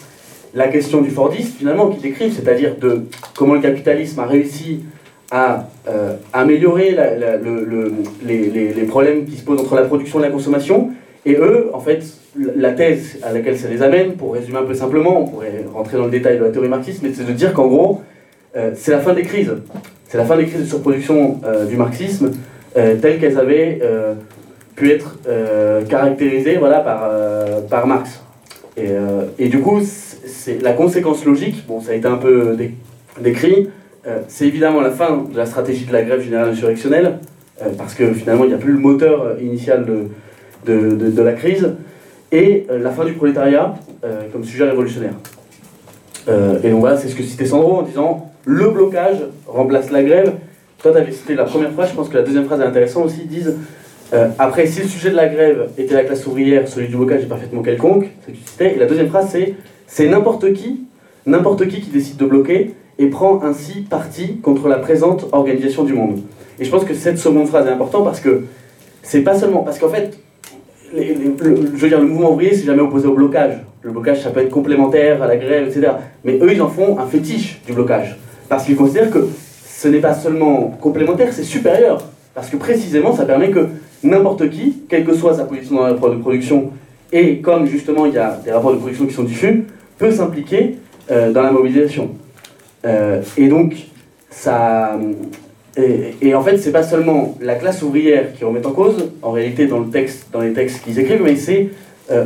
[0.53, 3.03] la question du Fordiste finalement qui décrivent, c'est-à-dire de
[3.35, 4.81] comment le capitalisme a réussi
[5.29, 6.95] à euh, améliorer
[8.25, 10.91] les problèmes qui se posent entre la production et la consommation.
[11.25, 12.03] Et eux, en fait,
[12.55, 15.97] la thèse à laquelle ça les amène, pour résumer un peu simplement, on pourrait rentrer
[15.97, 18.01] dans le détail de la théorie marxiste, mais c'est de dire qu'en gros,
[18.55, 19.51] euh, c'est la fin des crises.
[20.09, 22.31] C'est la fin des crises de surproduction euh, du marxisme,
[22.77, 24.13] euh, telles qu'elles avaient euh,
[24.75, 27.09] pu être euh, caractérisées voilà, par,
[27.69, 28.21] par Marx.
[28.77, 28.89] Et,
[29.39, 32.75] et du coup, c'est la conséquence logique, bon, ça a été un peu dé-
[33.19, 33.69] décrit,
[34.27, 37.17] c'est évidemment la fin de la stratégie de la grève générale insurrectionnelle,
[37.75, 41.73] parce que finalement, il n'y a plus le moteur initial de, de, de- la crise,
[42.31, 43.73] et la fin du prolétariat
[44.31, 45.13] comme sujet révolutionnaire.
[46.63, 50.33] Et donc voilà, c'est ce que citait Sandro en disant le blocage remplace la grève.
[50.79, 53.05] Toi, tu avais cité la première phrase, je pense que la deuxième phrase est intéressante
[53.05, 53.21] aussi.
[53.23, 53.55] Ils disent
[54.13, 57.23] euh, après, si le sujet de la grève était la classe ouvrière, celui du blocage
[57.23, 58.75] est parfaitement quelconque, ce que tu citais.
[58.75, 60.85] Et la deuxième phrase, c'est c'est n'importe qui,
[61.25, 65.93] n'importe qui qui décide de bloquer et prend ainsi parti contre la présente organisation du
[65.93, 66.21] monde.
[66.57, 68.45] Et je pense que cette seconde phrase est importante parce que
[69.03, 69.63] c'est pas seulement.
[69.63, 70.17] Parce qu'en fait,
[70.93, 73.57] le, je veux dire, le mouvement ouvrier, c'est jamais opposé au blocage.
[73.81, 75.91] Le blocage, ça peut être complémentaire à la grève, etc.
[76.23, 78.17] Mais eux, ils en font un fétiche du blocage.
[78.49, 79.27] Parce qu'ils considèrent que
[79.77, 82.03] ce n'est pas seulement complémentaire, c'est supérieur.
[82.33, 83.67] Parce que précisément, ça permet que
[84.03, 86.71] n'importe qui, quelle que soit sa position dans la rapport de production,
[87.11, 89.65] et comme justement il y a des rapports de production qui sont diffus,
[89.97, 90.77] peut s'impliquer
[91.11, 92.11] euh, dans la mobilisation.
[92.85, 93.75] Euh, et donc,
[94.29, 94.99] ça.
[96.21, 99.67] Et, en fait, c'est pas seulement la classe ouvrière qui remet en cause, en réalité,
[99.67, 101.69] dans, le texte, dans les textes qu'ils écrivent, mais c'est
[102.09, 102.25] euh,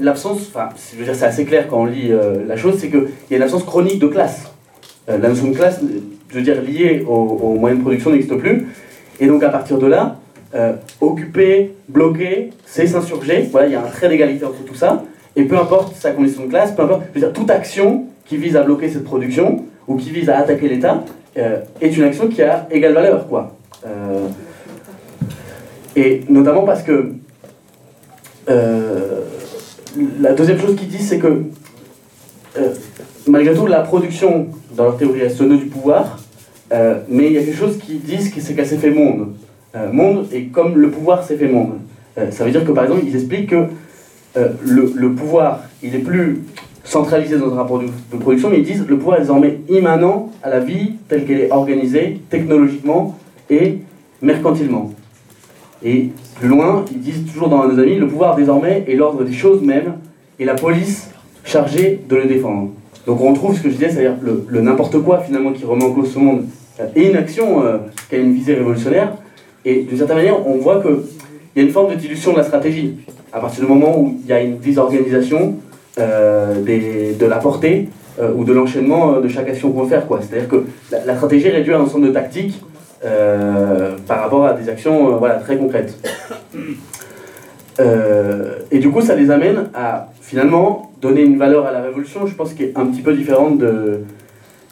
[0.00, 2.10] l'absence, enfin, je veux dire, c'est assez clair quand on lit
[2.48, 4.50] la chose, c'est qu'il y a une absence chronique de classe.
[5.08, 5.80] Euh, la notion de classe,
[6.28, 8.66] je veux dire, liée aux, aux moyens de production n'existe plus.
[9.20, 10.16] Et donc, à partir de là,
[10.54, 13.48] euh, occuper, bloquer, c'est s'insurger.
[13.50, 15.04] Voilà, il y a un trait d'égalité entre tout ça.
[15.36, 18.36] Et peu importe sa condition de classe, peu importe, je veux dire, toute action qui
[18.36, 21.04] vise à bloquer cette production ou qui vise à attaquer l'État
[21.36, 23.56] euh, est une action qui a égale valeur, quoi.
[23.86, 24.28] Euh,
[25.96, 27.12] et notamment parce que
[28.46, 31.42] la deuxième chose qu'ils disent, c'est que
[33.26, 34.48] malgré tout, la production,
[34.78, 36.18] dans leur théorie, nœud du pouvoir,
[36.72, 39.34] euh, mais il y a quelque chose qui disent que c'est qu'elle s'est fait monde.
[39.74, 41.74] Euh, monde, et comme le pouvoir s'est fait monde.
[42.16, 43.66] Euh, ça veut dire que, par exemple, ils expliquent que
[44.36, 46.42] le, le pouvoir, il est plus
[46.84, 50.48] centralisé dans un rapport de, production, mais ils disent le pouvoir est désormais immanent à
[50.48, 53.18] la vie telle qu'elle est organisée technologiquement
[53.50, 53.78] et
[54.22, 54.92] mercantilement.
[55.82, 59.32] Et plus loin, ils disent toujours dans nos amis, le pouvoir désormais est l'ordre des
[59.32, 59.94] choses mêmes
[60.38, 61.10] et la police
[61.42, 62.70] chargée de le défendre.
[63.06, 65.84] Donc on retrouve ce que je disais, c'est-à-dire le, le n'importe quoi finalement qui remet
[65.84, 66.44] en cause ce monde
[66.94, 69.14] et une action euh, qui a une visée révolutionnaire.
[69.64, 70.96] Et d'une certaine manière, on voit qu'il
[71.56, 72.96] y a une forme de dilution de la stratégie.
[73.32, 75.56] À partir du moment où il y a une désorganisation
[75.98, 77.88] euh, de la portée
[78.20, 80.04] euh, ou de l'enchaînement de chaque action qu'on veut faire.
[80.20, 82.60] C'est-à-dire que la, stratégie réduit à un ensemble de tactiques
[83.00, 85.94] par rapport à des actions voilà, très concrètes.
[88.72, 92.34] Et du coup, ça les amène à finalement donner une valeur à la révolution, je
[92.34, 94.00] pense, qui est un petit peu différente de,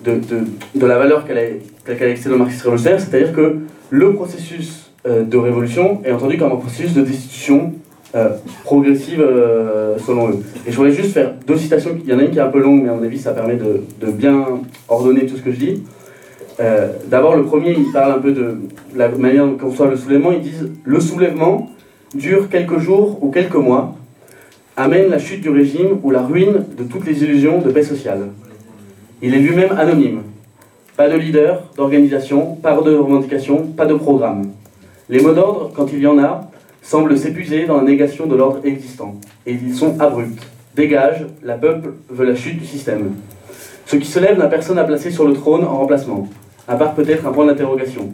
[0.04, 0.44] de, de,
[0.74, 3.56] de la valeur qu'elle a, qu'elle a existé dans le marxisme révolutionnaire, c'est-à-dire que
[3.90, 7.72] le processus euh, de révolution est entendu comme un processus de destitution
[8.14, 8.30] euh,
[8.64, 10.38] progressive euh, selon eux.
[10.66, 12.48] Et je voudrais juste faire deux citations, il y en a une qui est un
[12.48, 14.46] peu longue, mais à mon avis ça permet de, de bien
[14.88, 15.82] ordonner tout ce que je dis.
[17.10, 18.56] D'abord, le premier, il parle un peu de
[18.94, 20.32] la manière dont conçoit le soulèvement.
[20.32, 21.70] Ils disent Le soulèvement
[22.14, 23.94] dure quelques jours ou quelques mois,
[24.76, 28.28] amène la chute du régime ou la ruine de toutes les illusions de paix sociale.
[29.22, 30.22] Il est lui-même anonyme.
[30.96, 34.50] Pas de leader, d'organisation, pas de revendication, pas de programme.
[35.08, 36.50] Les mots d'ordre, quand il y en a,
[36.82, 39.14] semblent s'épuiser dans la négation de l'ordre existant.
[39.46, 40.42] Et ils sont abrupts.
[40.74, 43.12] Dégage, la peuple veut la chute du système.
[43.86, 46.28] Ce qui se lève n'a personne à placer sur le trône en remplacement,
[46.68, 48.12] à part peut-être un point d'interrogation.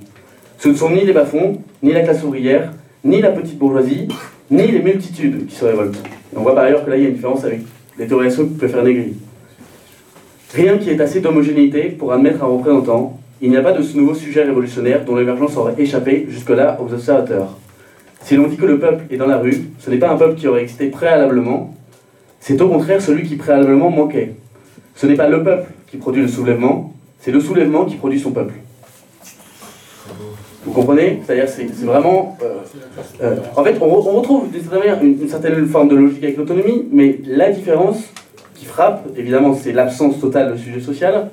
[0.59, 2.73] Ce ne sont ni les bas-fonds, ni la classe ouvrière,
[3.05, 4.07] ni la petite bourgeoisie,
[4.51, 6.03] ni les multitudes qui se révoltent.
[6.35, 7.61] On voit par ailleurs que là, il y a une différence avec
[7.99, 9.15] les théorisations que peut faire Negri.
[10.55, 13.97] Rien qui ait assez d'homogénéité pour admettre un représentant, il n'y a pas de ce
[13.97, 17.59] nouveau sujet révolutionnaire dont l'émergence aurait échappé jusque-là aux observateurs.
[18.23, 20.37] Si l'on dit que le peuple est dans la rue, ce n'est pas un peuple
[20.37, 21.75] qui aurait existé préalablement,
[22.41, 24.35] c'est au contraire celui qui préalablement manquait.
[24.95, 28.31] Ce n'est pas le peuple qui produit le soulèvement, c'est le soulèvement qui produit son
[28.31, 28.55] peuple.
[30.65, 32.39] Vous comprenez C'est-à-dire c'est vraiment...
[32.43, 32.55] euh,
[33.23, 36.23] euh, en fait, on, re- on retrouve d'une certaine manière une, certaine forme de logique
[36.23, 37.99] avec l'autonomie, mais la différence
[38.55, 41.31] qui frappe, évidemment, c'est l'absence totale de sujet social,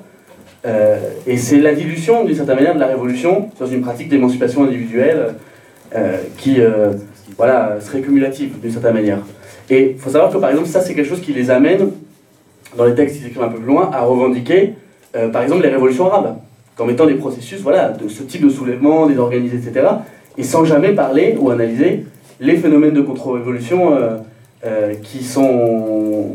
[0.66, 0.98] euh,
[1.28, 5.36] et c'est la dilution, d'une certaine manière, de la révolution dans une pratique d'émancipation individuelle
[6.38, 6.58] qui
[7.38, 9.20] voilà, serait cumulative, d'une certaine manière.
[9.70, 11.92] Et il faut savoir que, par exemple, ça, c'est quelque chose qui les amène,
[12.78, 14.74] dans les textes qu'ils écrivent un peu plus loin, à revendiquer,
[15.32, 16.36] par exemple, les révolutions arabes,
[16.80, 19.86] comme étant des processus voilà, de ce type de soulèvement, des organisés, etc.,
[20.38, 22.06] et sans jamais parler ou analyser
[22.40, 24.16] les phénomènes de contre-révolution euh,
[24.66, 25.44] euh, qui, sont,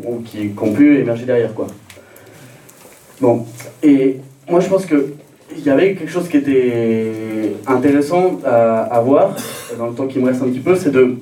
[0.06, 1.54] ou qui, ont pu émerger derrière.
[1.54, 1.66] Quoi.
[3.22, 3.46] Bon,
[3.82, 5.14] et moi je pense que
[5.56, 7.12] il y avait quelque chose qui était
[7.66, 9.34] intéressant à, voir
[9.78, 11.14] dans le temps qui me reste un petit peu, c'est de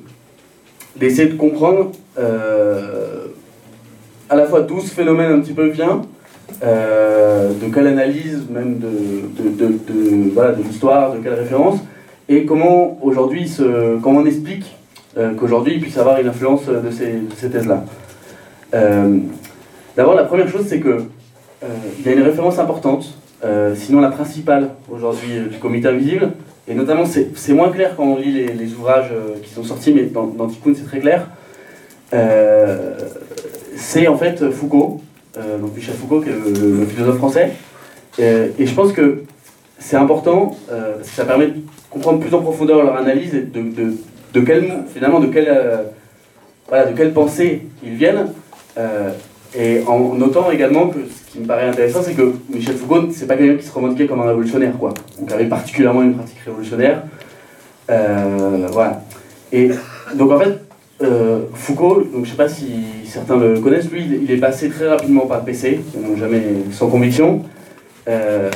[0.97, 3.27] d'essayer de comprendre euh,
[4.29, 6.01] à la fois d'où ce phénomène un petit peu vient,
[6.63, 11.79] euh, de quelle analyse même de, de, voilà, de l'histoire, de quelle référence,
[12.29, 13.51] et comment aujourd'hui,
[14.01, 14.73] comment on explique
[15.17, 17.83] euh, qu'aujourd'hui il puisse avoir une influence de ces, ces thèses-là.
[18.73, 19.17] Euh,
[19.97, 21.03] D'abord, la première chose, c'est que
[21.99, 23.17] il y a une référence importante,
[23.75, 26.31] sinon la principale aujourd'hui du comité invisible,
[26.67, 29.11] et notamment c'est moins clair quand on lit les, ouvrages
[29.43, 31.29] qui sont sortis, mais dans, dans c'est très clair.
[33.75, 34.99] C'est en fait Foucault,
[35.35, 37.51] donc Michel Foucault, qui est le, philosophe français,
[38.19, 39.23] Euh, et je pense que
[39.79, 43.41] c'est important euh, parce que ça permet de comprendre plus en profondeur leur analyse et
[43.41, 43.93] de, de,
[44.33, 45.83] de quel, finalement de quelle, euh,
[46.67, 48.27] voilà, de pensée ils viennent.
[48.77, 49.11] Euh,
[49.55, 53.27] et en notant également que ce qui me paraît intéressant, c'est que Michel Foucault, c'est
[53.27, 54.93] pas quelqu'un qui se revendiquait comme un révolutionnaire, quoi.
[55.19, 57.03] Donc avait particulièrement une pratique révolutionnaire.
[57.91, 59.03] Euh, voilà.
[59.51, 59.69] Et
[60.15, 60.62] donc en fait,
[61.03, 62.65] euh, Foucault, donc je sais pas si
[63.05, 67.43] certains le connaissent, lui, il- est passé très rapidement par PC, donc jamais sans conviction.
[68.07, 68.49] Euh,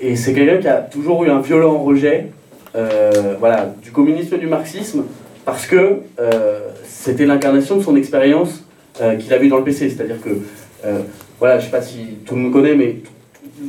[0.00, 2.28] et c'est quelqu'un qui a toujours eu un violent rejet,
[2.76, 5.04] euh, voilà, du communisme et du marxisme,
[5.44, 6.00] parce que
[6.84, 8.64] c'était l'incarnation de son expérience
[9.20, 9.90] qu'il a vue dans le PC.
[9.90, 10.30] C'est-à-dire que,
[11.38, 12.96] voilà, je sais pas si tout le monde connaît, mais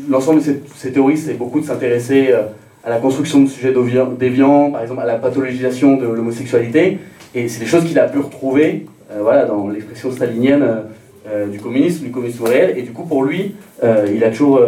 [0.10, 2.34] l'ensemble de ces, théories, c'est beaucoup de s'intéresser
[2.84, 3.74] à la construction de sujets
[4.18, 6.98] déviants, par exemple à la pathologisation de l'homosexualité,
[7.38, 10.82] et c'est des choses qu'il a pu retrouver euh, voilà, dans l'expression stalinienne euh,
[11.28, 14.62] euh, du communisme, du communisme réel, et du coup pour lui, il a toujours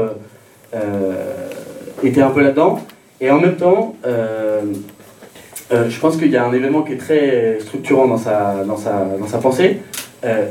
[2.04, 2.80] été un peu là-dedans,
[3.22, 3.96] et en même temps,
[5.72, 9.06] je pense qu'il y a un événement qui est très structurant dans sa, dans sa,
[9.20, 9.80] dans sa pensée,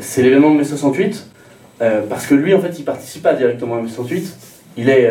[0.00, 1.30] c'est l'événement de mai 68,
[1.82, 4.34] euh, parce que lui, en fait, il participe pas directement à mai 68,
[4.78, 5.10] il est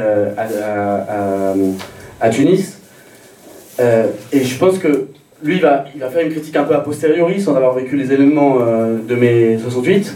[2.19, 2.79] à, Tunis,
[3.79, 5.09] et je pense que
[5.43, 7.95] lui, il va, il va faire une critique un peu a posteriori, sans avoir vécu
[7.95, 10.13] les événements euh, de mai 68,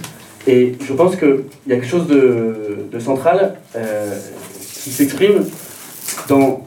[0.47, 4.15] et je pense qu'il y a quelque chose de, central euh,
[4.83, 5.45] qui s'exprime
[6.27, 6.65] dans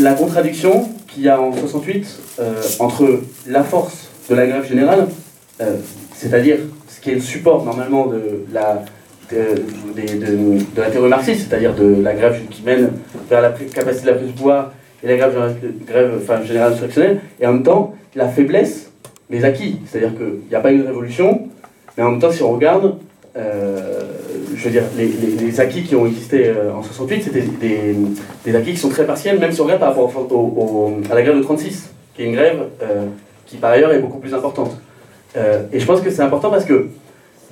[0.00, 5.06] la contradiction qu'il y a en 68 euh, entre la force de la grève générale,
[6.14, 6.58] c'est-à-dire
[6.88, 8.82] ce qui est le support normalement de la,
[9.30, 9.62] de,
[9.96, 12.90] de- la théorie marxiste, c'est-à-dire de la grève qui mène
[13.30, 14.72] vers la capacité de la prise de pouvoir
[15.06, 15.56] et la grève,
[15.86, 18.90] grève générale insurrectionnelle, et en même temps la faiblesse
[19.30, 21.48] des acquis, c'est-à-dire qu'il n'y a pas eu de révolution,
[21.96, 22.96] mais en même temps si on regarde,
[23.36, 24.00] euh,
[24.54, 27.44] je veux dire, les, acquis qui ont existé euh, en 68, c'était
[28.44, 30.12] des, acquis qui sont très partiels, même si on regarde par rapport
[31.10, 33.06] à la grève de 36, qui est une grève euh,
[33.44, 34.76] qui par ailleurs est beaucoup plus importante.
[35.70, 36.88] Et je pense que c'est important parce que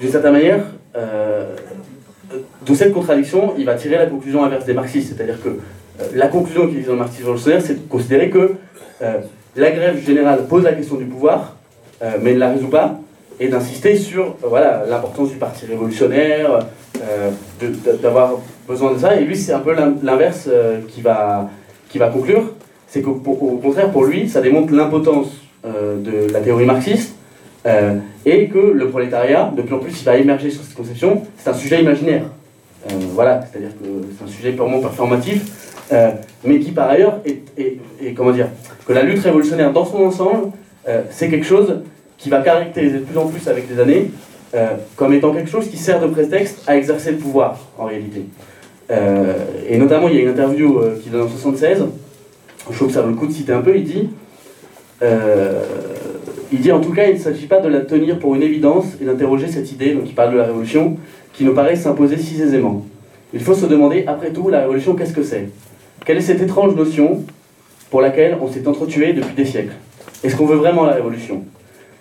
[0.01, 0.65] d'une certaine manière,
[0.95, 5.15] de cette contradiction, il va tirer la conclusion inverse des marxistes.
[5.15, 5.59] C'est-à-dire que
[6.15, 8.53] la conclusion qu'il dit dans le marxisme révolutionnaire, c'est de considérer que
[9.03, 9.19] euh,
[9.57, 11.57] la grève générale pose la question du pouvoir,
[12.03, 12.99] euh, mais ne la résout pas,
[13.41, 16.67] et d'insister sur euh, voilà, l'importance du parti révolutionnaire,
[17.03, 17.31] euh,
[18.03, 18.35] d'avoir
[18.69, 19.17] besoin de ça.
[19.17, 21.49] Et lui, c'est un peu l'in- l'inverse euh, qui, va,
[21.89, 22.53] qui va conclure.
[22.89, 25.29] C'est qu'au au contraire, pour lui, ça démontre l'impotence
[25.65, 27.15] euh, de la théorie marxiste,
[27.67, 27.97] euh,
[28.27, 31.51] et que le prolétariat, de plus en plus, il va émerger sur cette conception, c'est
[31.51, 32.25] un sujet imaginaire.
[32.87, 36.11] Euh, voilà, c'est-à-dire que c'est un sujet purement performatif, euh,
[36.45, 38.49] mais qui par ailleurs est, comment dire,
[38.87, 40.51] que la lutte révolutionnaire dans son ensemble,
[40.89, 41.81] euh, c'est quelque chose
[42.19, 44.11] qui va caractériser de plus en plus avec les années,
[44.55, 48.25] euh, comme étant quelque chose qui sert de prétexte à exercer le pouvoir, en réalité.
[49.69, 51.85] Et notamment, il y a une interview qu'il donne en 76,
[52.71, 54.11] je trouve que ça vaut le coup de citer un peu, il dit,
[56.53, 58.85] il dit en tout cas, il ne s'agit pas de la tenir pour une évidence
[59.01, 60.99] et d'interroger cette idée, donc il parle de la révolution,
[61.33, 62.85] qui nous paraît s'imposer si aisément.
[63.33, 65.49] Il faut se demander, après tout, la révolution, qu'est-ce que c'est?
[66.05, 67.25] Quelle est cette étrange notion
[67.91, 69.75] pour laquelle on s'est entretué depuis des siècles?
[70.23, 71.45] Est-ce qu'on veut vraiment la révolution?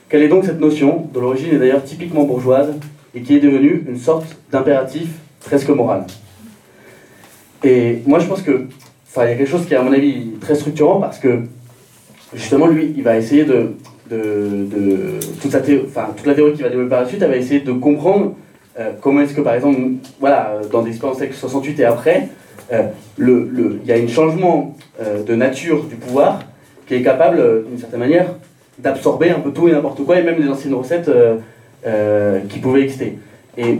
[0.10, 2.74] Quelle est donc cette notion, dont l'origine est d'ailleurs typiquement bourgeoise,
[3.15, 5.07] et qui est devenue une sorte d'impératif
[5.40, 6.06] presque moral?
[7.64, 8.68] Et moi, je pense que,
[9.07, 11.41] enfin, il y a quelque chose qui est, à mon avis, très structurant, parce que,
[12.34, 13.74] justement, lui, il va essayer de...
[14.10, 17.72] de, de toute, la théorie qu'il va développer par la suite, elle va essayer de
[17.72, 18.36] comprendre
[18.80, 19.80] euh, comment est-ce que, par exemple,
[20.20, 22.30] voilà, dans des expériences avec 68 et après,
[23.18, 26.40] le- le- il y a un changement euh, de nature du pouvoir
[26.88, 28.28] qui est capable, euh, d'une certaine manière,
[28.80, 31.36] d'absorber un peu tout et n'importe quoi, et même les anciennes recettes euh,
[31.86, 33.18] euh, qui pouvaient exister.
[33.58, 33.80] Et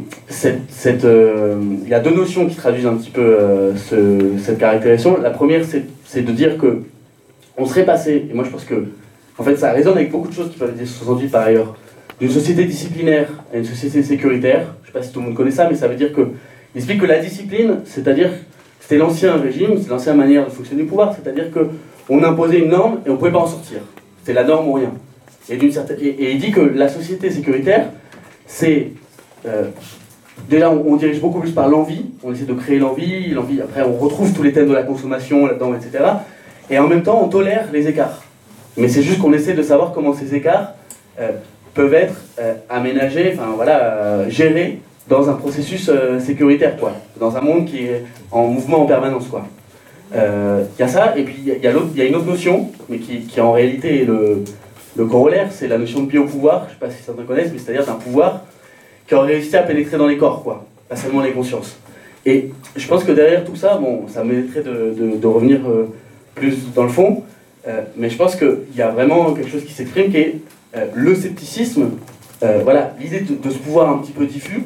[0.86, 5.20] euh, il y a deux notions qui traduisent un petit peu euh, ce- cette caractérisation.
[5.22, 5.62] La première,
[6.06, 6.84] c'est de dire que
[7.58, 8.86] on serait passé, et moi je pense que
[9.38, 11.76] en fait ça résonne avec beaucoup de choses qui peuvent être 68 par ailleurs,
[12.20, 14.76] d'une société disciplinaire à une société sécuritaire.
[14.84, 16.22] Je ne sais pas si tout le monde connaît ça, mais ça veut dire que
[16.76, 18.30] il explique que la discipline, c'est-à-dire
[18.84, 21.70] c'était l'ancien régime, c'est l'ancienne manière de fonctionner du pouvoir, c'est-à-dire que
[22.10, 23.80] on imposait une norme et on ne pouvait pas en sortir.
[24.26, 24.92] C'est la norme ou rien.
[25.50, 27.88] Et, d'une certaine, et, il dit que la société sécuritaire,
[28.46, 28.92] c'est
[29.46, 29.70] euh,
[30.50, 33.62] déjà on, on dirige beaucoup plus par l'envie, on essaie de créer l'envie, l'envie.
[33.62, 36.04] Après on retrouve tous les thèmes de la consommation là-dedans, etc.
[36.70, 38.22] Et en même temps on tolère les écarts.
[38.76, 40.74] Mais c'est juste qu'on essaie de savoir comment ces écarts
[41.22, 41.32] euh,
[41.74, 46.94] peuvent être euh, aménagés, enfin voilà, euh, gérés dans un processus euh, sécuritaire, quoi.
[47.20, 49.46] Dans un monde qui est en mouvement en permanence, quoi.
[50.16, 52.70] Euh, Il y a ça, et puis il y a- il il une autre notion,
[52.90, 54.44] mais qui, qui en réalité est le,
[54.96, 57.86] le corollaire, c'est la notion de biopouvoir, je sais pas si certains connaissent, mais c'est-à-dire
[57.86, 58.42] d'un pouvoir
[59.08, 61.76] qui aurait réussi à pénétrer dans les corps, quoi, pas seulement les consciences.
[62.26, 65.88] Et je pense que derrière tout ça, bon, ça mériterait de, de- de revenir euh,
[66.36, 67.24] plus dans le fond,
[67.96, 70.36] mais je pense qu'il y a vraiment quelque chose qui s'exprime qui est
[70.94, 71.92] le scepticisme,
[72.64, 74.64] voilà, l'idée de, ce pouvoir un petit peu diffus,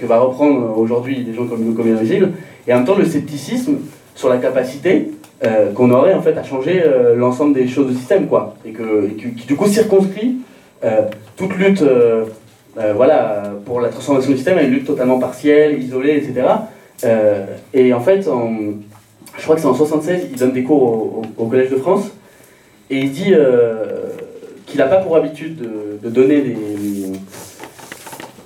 [0.00, 2.32] que va reprendre aujourd'hui des gens comme comme Invisible,
[2.66, 3.78] et en même temps le scepticisme
[4.14, 5.10] sur la capacité
[5.44, 8.72] euh, qu'on aurait en fait à changer euh, l'ensemble des choses du système, quoi, et,
[8.72, 10.38] que, qui, du coup circonscrit
[10.84, 11.02] euh,
[11.36, 12.24] toute lutte, euh,
[12.78, 14.58] euh, voilà, pour la transformation du système.
[14.58, 16.46] À une lutte totalement partielle, isolée, etc.
[17.04, 21.46] Euh, et en fait, je crois que c'est en 76, il donne des cours au,
[21.46, 22.10] Collège de France,
[22.90, 24.08] et il dit euh,
[24.66, 26.56] qu'il n'a pas pour habitude de, de donner des,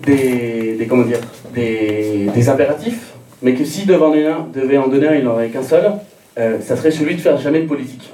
[0.04, 1.20] des, comment dire,
[1.54, 3.12] des, impératifs,
[3.42, 3.62] mais que
[3.94, 5.92] en donner un, devait en donner un, il n'en aurait qu'un seul,
[6.38, 8.12] euh, ça serait celui de faire jamais de politique.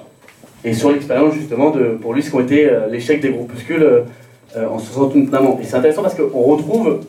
[0.65, 4.67] Et sur l'expérience justement de, pour lui, ce qu'ont été euh, l'échec des groupuscules euh,
[4.69, 5.59] en 68 notamment.
[5.63, 7.01] Et c'est intéressant parce qu'on retrouve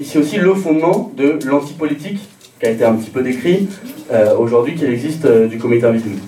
[0.00, 2.20] ici aussi le fondement de l'antipolitique
[2.58, 3.68] qui a été un petit peu décrit
[4.38, 6.20] aujourd'hui, qu'il existe du comité invisible.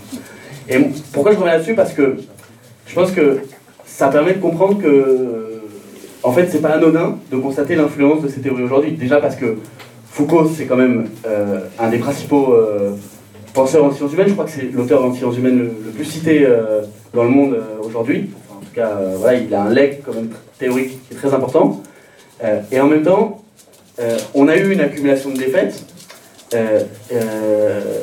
[0.68, 0.76] Et
[1.14, 1.74] pourquoi je reviens là-dessus?
[1.74, 2.16] Parce que
[2.86, 3.38] je pense que
[3.86, 5.47] ça permet de comprendre que,
[6.22, 8.92] en fait, c'est pas anodin de constater l'influence de ces théories aujourd'hui.
[8.92, 9.58] Déjà parce que
[10.10, 12.92] Foucault, c'est quand même euh, un des principaux euh,
[13.54, 14.28] penseurs en sciences humaines.
[14.28, 16.82] Je crois que c'est l'auteur en sciences humaines le, plus cité euh,
[17.14, 18.30] dans le monde aujourd'hui.
[18.50, 21.82] En tout cas, voilà, il a un legs quand même théorique qui est très important.
[22.70, 23.42] Et en même temps,
[24.34, 25.84] on a eu une accumulation de défaites.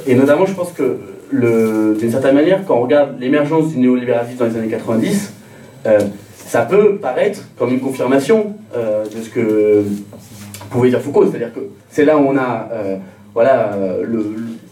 [0.07, 0.97] Et notamment, je pense que
[1.31, 5.33] d'une certaine manière, quand on regarde l'émergence du néolibéralisme dans les années 90,
[5.85, 5.99] euh,
[6.45, 9.83] ça peut paraître comme une confirmation euh, de ce que
[10.69, 12.97] pouvait dire Foucault, c'est-à-dire que c'est là où on a euh,
[13.33, 14.23] voilà, euh, le, le-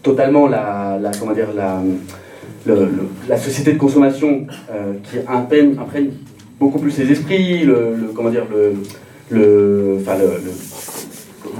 [0.02, 4.46] totalement la, comment dire, la, société de consommation
[5.02, 5.74] qui imprègne,
[6.60, 8.44] beaucoup plus les esprits, le, comment dire,
[9.30, 10.40] le, enfin le,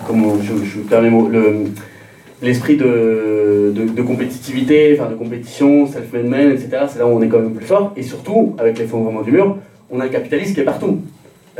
[0.06, 0.78] comment je, je
[1.32, 1.64] le,
[2.42, 6.68] l'esprit de compétitivité, enfin de compétition, self-made man, etc.
[6.88, 7.92] C'est là où on est quand même plus fort.
[7.96, 9.56] Et surtout, avec l'effondrement du mur,
[9.94, 11.00] on a le capitalisme qui est partout.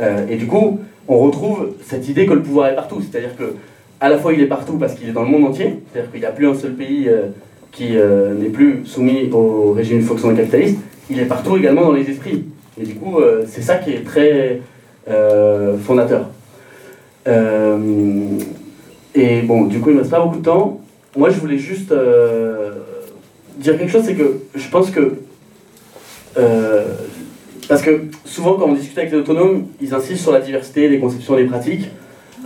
[0.01, 3.01] Euh, et du coup, on retrouve cette idée que le pouvoir est partout.
[3.01, 3.55] C'est-à-dire que
[4.01, 6.19] à la fois il est partout parce qu'il est dans le monde entier, c'est-à-dire qu'il
[6.19, 7.27] n'y a plus un seul pays euh,
[7.71, 10.79] qui euh, n'est plus soumis au régime fonctionnel capitaliste,
[11.09, 12.43] il est partout également dans les esprits.
[12.79, 14.59] Et du coup, c'est ça qui est très
[15.83, 16.27] fondateur.
[19.15, 20.81] et bon, du coup, il ne me reste pas beaucoup de temps.
[21.15, 21.93] Moi, je voulais juste
[23.57, 25.13] dire quelque chose, c'est que je pense que
[27.67, 30.99] parce que souvent, quand on discute avec les autonomes, ils insistent sur la diversité des
[30.99, 31.89] conceptions et des pratiques,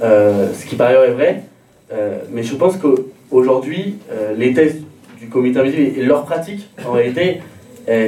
[0.02, 1.44] euh, ce qui par ailleurs est vrai.
[1.92, 4.78] Euh, mais je pense qu'aujourd'hui, euh, les thèses
[5.20, 7.42] du comité invisible et leurs pratiques, en réalité,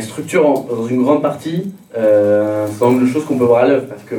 [0.02, 3.88] structurent dans une grande partie un certain nombre de choses qu'on peut voir à l'œuvre,
[3.88, 4.16] parce que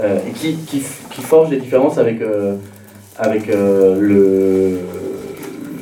[0.00, 2.20] et qui, forgent des différences avec,
[3.18, 4.78] avec le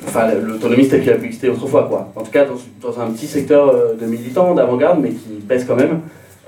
[0.07, 2.11] enfin l'autonomie telle qu'il a pu exister autrefois quoi.
[2.17, 5.77] En tout cas dans, dans un petit secteur de militants, d'avant-garde, mais qui pèse quand
[5.77, 6.01] même.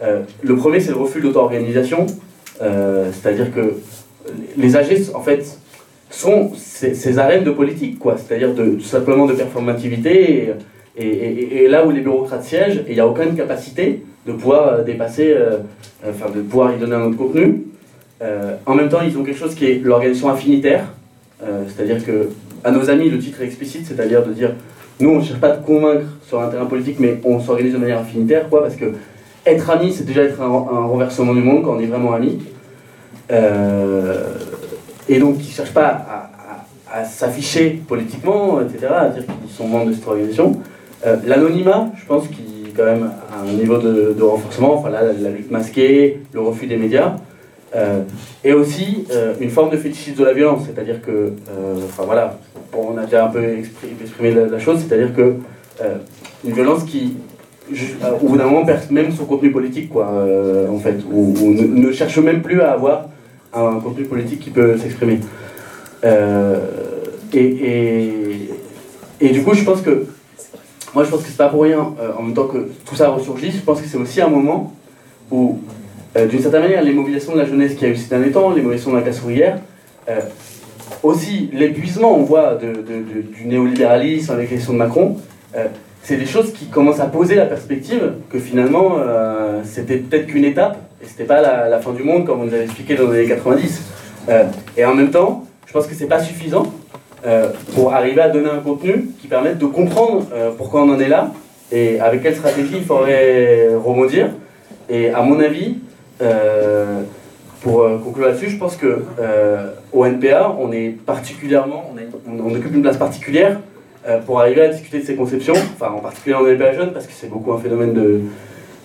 [0.02, 2.06] Euh, le premier, c'est le refus de l'auto-organisation,
[2.60, 3.74] euh, c'est-à-dire que
[4.56, 5.58] les AG, en fait,
[6.10, 10.50] sont ces, arènes de politique, quoi, c'est-à-dire de, tout simplement de performativité,
[10.96, 15.34] et, là où les bureaucrates siègent, il n'y a aucune capacité de pouvoir euh, dépasser,
[16.04, 17.64] de pouvoir y donner un autre contenu.
[18.66, 20.84] en même temps, ils ont quelque chose qui est l'organisation affinitaire,
[21.68, 22.28] c'est-à-dire que
[22.64, 24.50] à nos amis, le titre est explicite, c'est-à-dire de dire,
[25.00, 27.78] nous, on ne cherche pas à convaincre sur un terrain politique, mais on s'organise de
[27.78, 28.92] manière affinitaire, quoi, parce que
[29.46, 32.38] être ami, c'est déjà être un, renversement du monde quand on est vraiment ami.
[33.30, 34.34] Euh,
[35.08, 36.30] et donc, ils ne cherchent pas
[36.90, 40.60] à, s'afficher politiquement, etc., à dire qu'ils sont membres de cette organisation.
[41.06, 42.44] Euh, l'anonymat, je pense qu'il
[42.76, 47.16] quand même un niveau de, renforcement, enfin là, la, lutte masquée, le refus des médias,
[47.74, 48.02] euh,
[48.44, 49.06] et aussi
[49.40, 51.32] une forme de fétichisme de la violence, c'est-à-dire que,
[51.86, 52.38] enfin voilà,
[52.74, 53.42] on a déjà un peu
[54.00, 55.34] exprimé, la, la, chose, c'est-à-dire que
[56.44, 57.16] une violence qui
[58.20, 61.92] au bout d'un moment perd même son contenu politique, quoi, euh, en fait, ou, ne,
[61.92, 63.08] cherche même plus à avoir
[63.52, 65.20] un contenu politique qui peut s'exprimer.
[66.04, 66.58] Euh,
[67.32, 68.48] et,
[69.20, 70.06] et, du coup, je pense que,
[70.94, 73.08] moi je pense que c'est pas pour rien, euh, en même temps que tout ça
[73.08, 74.74] ressurgit, je pense que c'est aussi un moment
[75.30, 75.58] où,
[76.28, 78.60] d'une certaine manière, les mobilisations de la jeunesse qui a eu ces derniers temps, les
[78.60, 79.60] mobilisations de la classe ouvrière,
[81.02, 85.16] aussi l'épuisement, on voit, de, du néolibéralisme avec l'élection de Macron,
[86.02, 90.44] c'est des choses qui commencent à poser la perspective que finalement euh, c'était peut-être qu'une
[90.44, 93.20] étape et c'était pas la, fin du monde comme on nous avait expliqué dans les
[93.20, 93.82] années 90.
[94.28, 94.44] Euh,
[94.76, 96.72] et en même temps, je pense que c'est pas suffisant
[97.26, 100.26] euh, pour arriver à donner un contenu qui permette de comprendre
[100.58, 101.32] pourquoi on en est là
[101.70, 104.30] et avec quelle stratégie il faudrait rebondir.
[104.88, 105.78] Et à mon avis,
[107.62, 109.04] pour conclure là-dessus, je pense que
[109.92, 111.94] au NPA, on est particulièrement,
[112.28, 113.58] on occupe une place particulière
[114.26, 117.12] pour arriver à discuter de ces conceptions, enfin en particulier en LPA jeune, parce que
[117.12, 118.22] c'est beaucoup un phénomène de,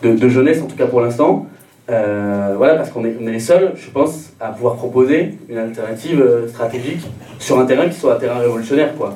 [0.03, 1.48] de, jeunesse, en tout cas pour l'instant.
[1.89, 5.57] Euh, voilà, parce qu'on est, on est les seuls, je pense, à pouvoir proposer une
[5.57, 7.02] alternative euh, stratégique
[7.39, 9.15] sur un terrain qui soit un terrain révolutionnaire, quoi.